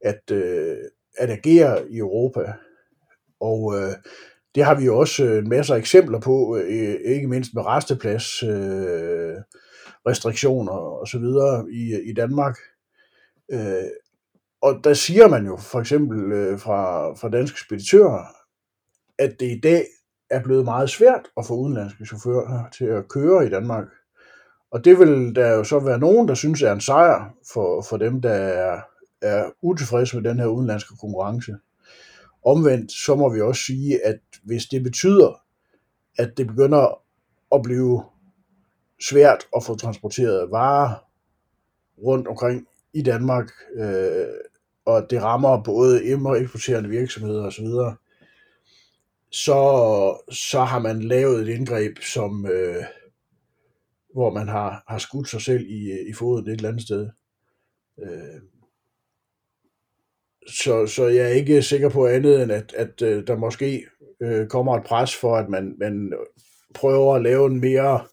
at, 0.01 0.31
øh, 0.31 0.77
at 1.19 1.31
agere 1.31 1.91
i 1.91 1.99
Europa. 1.99 2.53
Og 3.41 3.75
øh, 3.77 3.93
det 4.55 4.65
har 4.65 4.75
vi 4.75 4.85
jo 4.85 4.99
også 4.99 5.25
øh, 5.25 5.39
en 5.39 5.49
masse 5.49 5.75
eksempler 5.75 6.21
på, 6.21 6.57
øh, 6.57 6.97
ikke 7.05 7.29
mindst 7.29 7.55
med 7.55 7.67
resteplads 7.67 8.43
øh, 8.43 9.37
restriktioner 10.07 10.73
og 10.73 11.09
så 11.09 11.19
videre 11.19 11.67
i, 11.71 12.11
i 12.11 12.13
Danmark. 12.13 12.57
Øh, 13.53 13.91
og 14.63 14.81
der 14.85 14.95
siger 14.95 15.29
man 15.29 15.47
jo 15.47 15.57
for 15.57 15.81
eksempel 15.81 16.33
øh, 16.33 16.59
fra, 16.59 17.13
fra 17.15 17.29
danske 17.29 17.61
speditører, 17.61 18.25
at 19.19 19.37
det 19.41 19.57
i 19.57 19.61
dag 19.61 19.87
er 20.31 20.43
blevet 20.43 20.65
meget 20.65 20.91
svært 20.91 21.29
at 21.37 21.47
få 21.47 21.55
udenlandske 21.55 22.07
chauffører 22.07 22.71
til 22.71 22.85
at 22.85 23.09
køre 23.09 23.47
i 23.47 23.51
Danmark. 23.51 23.85
Og 24.71 24.85
det 24.85 24.99
vil 24.99 25.35
der 25.35 25.51
jo 25.51 25.65
så 25.65 25.79
være 25.79 25.99
nogen, 25.99 26.29
der 26.29 26.35
synes 26.35 26.63
er 26.63 26.73
en 26.73 26.81
sejr 26.81 27.35
for, 27.53 27.83
for 27.83 27.97
dem, 27.97 28.21
der 28.21 28.33
er, 28.33 28.81
er 29.23 29.51
utilfredse 29.63 30.17
med 30.21 30.31
den 30.31 30.39
her 30.39 30.47
udenlandske 30.47 30.97
konkurrence. 31.01 31.57
Omvendt 32.45 32.93
så 32.93 33.15
må 33.15 33.29
vi 33.35 33.41
også 33.41 33.63
sige, 33.63 34.07
at 34.07 34.19
hvis 34.43 34.67
det 34.67 34.83
betyder, 34.83 35.43
at 36.19 36.37
det 36.37 36.47
begynder 36.47 37.03
at 37.55 37.63
blive 37.63 38.03
svært 39.01 39.47
at 39.57 39.65
få 39.65 39.77
transporteret 39.77 40.51
varer 40.51 41.05
rundt 42.05 42.29
omkring 42.29 42.67
i 42.93 43.03
Danmark, 43.03 43.51
øh, 43.77 44.27
og 44.85 45.07
det 45.11 45.23
rammer 45.23 45.63
både 45.63 46.05
im- 46.05 46.27
og 46.27 46.41
eksporterende 46.41 46.89
virksomheder 46.89 47.47
osv., 47.47 47.67
så, 49.31 49.55
så 50.31 50.61
har 50.61 50.79
man 50.79 51.03
lavet 51.03 51.43
et 51.43 51.49
indgreb, 51.49 51.99
som, 51.99 52.47
øh, 52.47 52.85
hvor 54.15 54.31
man 54.31 54.49
har, 54.49 54.85
har 54.89 54.99
skudt 54.99 55.29
sig 55.29 55.43
selv 55.43 55.67
i, 55.67 55.91
øh, 55.93 56.11
i 56.11 56.13
foden 56.13 56.49
et 56.49 56.53
eller 56.53 56.69
andet 56.69 56.83
sted. 56.83 57.11
Øh, 58.03 58.41
så, 60.49 60.87
så 60.87 61.07
jeg 61.07 61.25
er 61.25 61.35
ikke 61.35 61.63
sikker 61.63 61.89
på 61.89 62.07
andet 62.07 62.43
end, 62.43 62.53
at, 62.53 62.75
at 62.77 63.03
øh, 63.03 63.27
der 63.27 63.37
måske 63.37 63.87
øh, 64.21 64.49
kommer 64.49 64.77
et 64.77 64.85
pres 64.85 65.17
for, 65.17 65.37
at 65.37 65.49
man, 65.49 65.75
man 65.79 66.13
prøver 66.75 67.15
at 67.15 67.23
lave 67.23 67.47
en 67.47 67.61
mere 67.61 68.07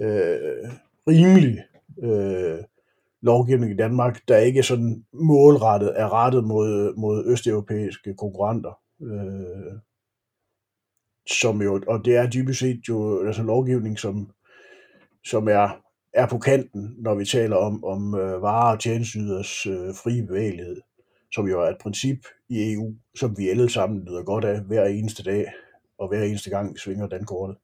øh, 0.00 0.70
rimelig 1.08 1.64
øh, 2.02 2.58
lovgivning 3.26 3.72
i 3.72 3.76
Danmark, 3.76 4.28
der 4.28 4.36
ikke 4.36 4.58
er 4.58 4.62
sådan 4.62 5.04
målrettet 5.12 5.92
er 6.00 6.12
rettet 6.12 6.44
mod, 6.44 6.96
mod 6.96 7.24
østeuropæiske 7.26 8.14
konkurrenter. 8.14 8.78
Øh, 9.02 9.78
som 11.40 11.62
jo, 11.62 11.82
og 11.88 12.04
det 12.04 12.16
er 12.16 12.30
dybest 12.30 12.60
set 12.60 12.80
jo 12.88 13.26
altså 13.26 13.42
lovgivning, 13.42 13.98
som, 13.98 14.30
som 15.24 15.48
er, 15.48 15.82
er 16.12 16.26
på 16.26 16.38
kanten, 16.38 16.94
når 16.98 17.14
vi 17.14 17.24
taler 17.24 17.56
om, 17.56 17.84
om 17.84 18.14
øh, 18.14 18.42
varer 18.42 18.72
og 18.74 18.80
tjenestyders 18.80 19.66
øh, 19.66 19.94
frie 20.02 20.26
bevægelighed, 20.26 20.80
som 21.34 21.48
jo 21.48 21.60
er 21.60 21.70
et 21.70 21.78
princip 21.80 22.18
i 22.48 22.72
EU, 22.72 22.94
som 23.16 23.38
vi 23.38 23.48
alle 23.48 23.68
sammen 23.68 24.04
nyder 24.04 24.22
godt 24.22 24.44
af 24.44 24.60
hver 24.60 24.84
eneste 24.84 25.22
dag, 25.22 25.52
og 25.98 26.08
hver 26.08 26.22
eneste 26.22 26.50
gang 26.50 26.74
vi 26.74 26.78
svinger 26.78 27.06
den 27.06 27.24
kortet. 27.24 27.56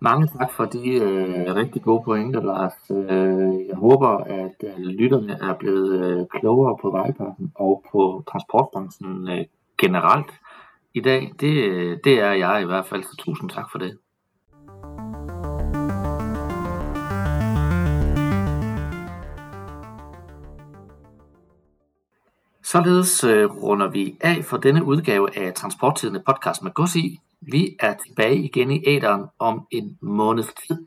Mange 0.00 0.26
tak 0.26 0.52
for 0.52 0.64
de 0.64 0.88
øh, 0.88 1.54
rigtig 1.54 1.82
gode 1.82 2.02
pointer, 2.04 2.42
Lars. 2.42 2.90
Øh, 2.90 3.66
jeg 3.68 3.76
håber, 3.76 4.08
at 4.18 4.54
øh, 4.64 4.78
lytterne 4.78 5.32
er 5.32 5.54
blevet 5.58 6.04
øh, 6.04 6.26
klogere 6.40 6.76
på 6.82 6.90
vejpakken 6.90 7.52
og 7.54 7.84
på 7.92 8.24
transportbranchen 8.30 9.28
øh, 9.28 9.44
generelt 9.78 10.30
i 10.94 11.00
dag. 11.00 11.32
Det, 11.40 11.64
øh, 11.64 11.98
det 12.04 12.20
er 12.20 12.32
jeg 12.32 12.62
i 12.62 12.64
hvert 12.64 12.86
fald, 12.86 13.02
så 13.02 13.16
tusind 13.18 13.50
tak 13.50 13.70
for 13.72 13.78
det. 13.78 13.98
Således 22.62 23.24
øh, 23.24 23.50
runder 23.62 23.90
vi 23.90 24.16
af 24.20 24.44
for 24.44 24.56
denne 24.56 24.84
udgave 24.84 25.38
af 25.38 25.54
Transporttidende 25.54 26.22
podcast 26.26 26.62
med 26.62 26.72
Gods 26.72 26.96
i. 26.96 27.20
Vi 27.40 27.76
er 27.80 27.94
tilbage 28.06 28.36
igen 28.36 28.70
i 28.70 28.82
æderen 28.86 29.24
om 29.38 29.66
en 29.70 29.98
måneds 30.02 30.54
tid. 30.66 30.86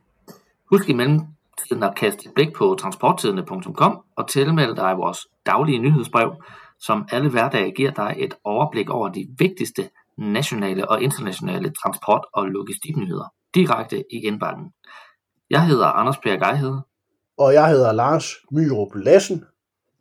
Husk 0.70 0.90
i 0.90 0.94
mellemtiden 0.94 1.84
at 1.84 1.96
kaste 1.96 2.26
et 2.26 2.34
blik 2.36 2.54
på 2.54 2.76
transporttidende.com 2.80 4.02
og 4.16 4.30
tilmelde 4.30 4.76
dig 4.76 4.98
vores 4.98 5.28
daglige 5.46 5.80
nyhedsbrev, 5.80 6.44
som 6.80 7.08
alle 7.12 7.30
hverdage 7.30 7.72
giver 7.72 7.92
dig 7.92 8.16
et 8.18 8.34
overblik 8.44 8.90
over 8.90 9.10
de 9.10 9.28
vigtigste 9.38 9.90
nationale 10.18 10.90
og 10.90 11.02
internationale 11.02 11.70
transport- 11.70 12.26
og 12.34 12.46
logistiknyheder 12.46 13.34
direkte 13.56 14.04
i 14.12 14.18
indbakken. 14.18 14.72
Jeg 15.50 15.66
hedder 15.66 15.86
Anders 15.86 16.18
Per 16.18 16.46
Geihede. 16.46 16.82
Og 17.38 17.54
jeg 17.54 17.70
hedder 17.70 17.92
Lars 17.92 18.26
Myrup 18.52 18.96
Lassen. 18.96 19.46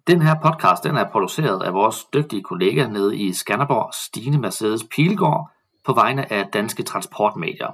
Den 0.07 0.23
her 0.23 0.35
podcast 0.43 0.85
den 0.85 0.97
er 0.97 1.11
produceret 1.13 1.63
af 1.63 1.75
vores 1.75 2.05
dygtige 2.05 2.43
kollega 2.43 2.87
nede 2.87 3.19
i 3.19 3.33
Skanderborg, 3.33 3.95
Stine 3.95 4.39
Mercedes 4.39 4.85
Pilgaard, 4.97 5.51
på 5.91 5.95
vegne 5.95 6.33
af 6.33 6.47
Danske 6.53 6.83
Transportmedier. 6.83 7.71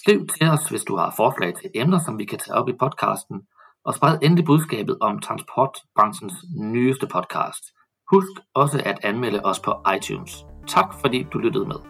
Skriv 0.00 0.26
til 0.26 0.48
os, 0.48 0.68
hvis 0.70 0.84
du 0.84 0.96
har 0.96 1.14
forslag 1.16 1.54
til 1.54 1.70
emner, 1.74 1.98
som 1.98 2.18
vi 2.18 2.24
kan 2.24 2.38
tage 2.38 2.54
op 2.54 2.68
i 2.68 2.72
podcasten, 2.80 3.36
og 3.84 3.94
spred 3.94 4.18
endelig 4.22 4.44
budskabet 4.44 4.96
om 5.00 5.18
transportbranchens 5.18 6.34
nyeste 6.60 7.06
podcast. 7.06 7.64
Husk 8.12 8.32
også 8.54 8.82
at 8.84 8.98
anmelde 9.02 9.40
os 9.44 9.60
på 9.60 9.72
iTunes. 9.96 10.32
Tak 10.68 10.94
fordi 11.00 11.26
du 11.32 11.38
lyttede 11.38 11.66
med. 11.66 11.80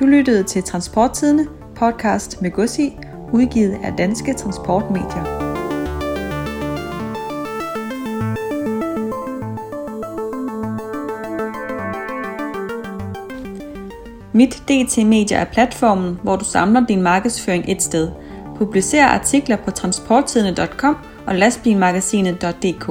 Du 0.00 0.04
lyttede 0.04 0.42
til 0.42 0.62
Transporttidene, 0.62 1.44
podcast 1.76 2.42
med 2.42 2.50
Gussi, 2.50 2.88
udgivet 3.32 3.74
af 3.84 3.92
Danske 3.98 4.34
Transportmedier. 4.34 5.49
Mit 14.40 14.62
DT 14.68 15.06
Media 15.06 15.36
er 15.36 15.44
platformen, 15.44 16.18
hvor 16.22 16.36
du 16.36 16.44
samler 16.44 16.86
din 16.86 17.02
markedsføring 17.02 17.64
et 17.68 17.82
sted. 17.82 18.10
Publicer 18.56 19.04
artikler 19.04 19.56
på 19.56 19.70
transporttidene.com 19.70 20.96
og 21.26 21.34
lastbilmagasinet.dk. 21.34 22.86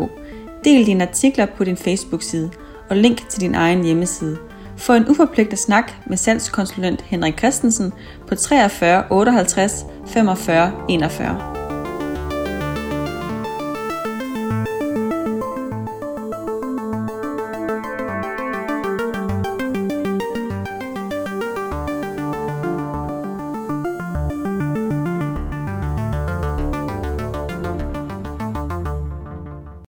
Del 0.63 0.85
dine 0.85 1.07
artikler 1.07 1.45
på 1.45 1.63
din 1.63 1.77
Facebook-side 1.77 2.49
og 2.89 2.97
link 2.97 3.29
til 3.29 3.41
din 3.41 3.55
egen 3.55 3.83
hjemmeside. 3.83 4.37
Få 4.77 4.93
en 4.93 5.09
uforpligtet 5.09 5.59
snak 5.59 5.93
med 6.05 6.17
salgskonsulent 6.17 7.01
Henrik 7.01 7.37
Christensen 7.37 7.93
på 8.27 8.35
43 8.35 9.03
58 9.09 9.85
45 10.07 10.71
41. 10.89 11.58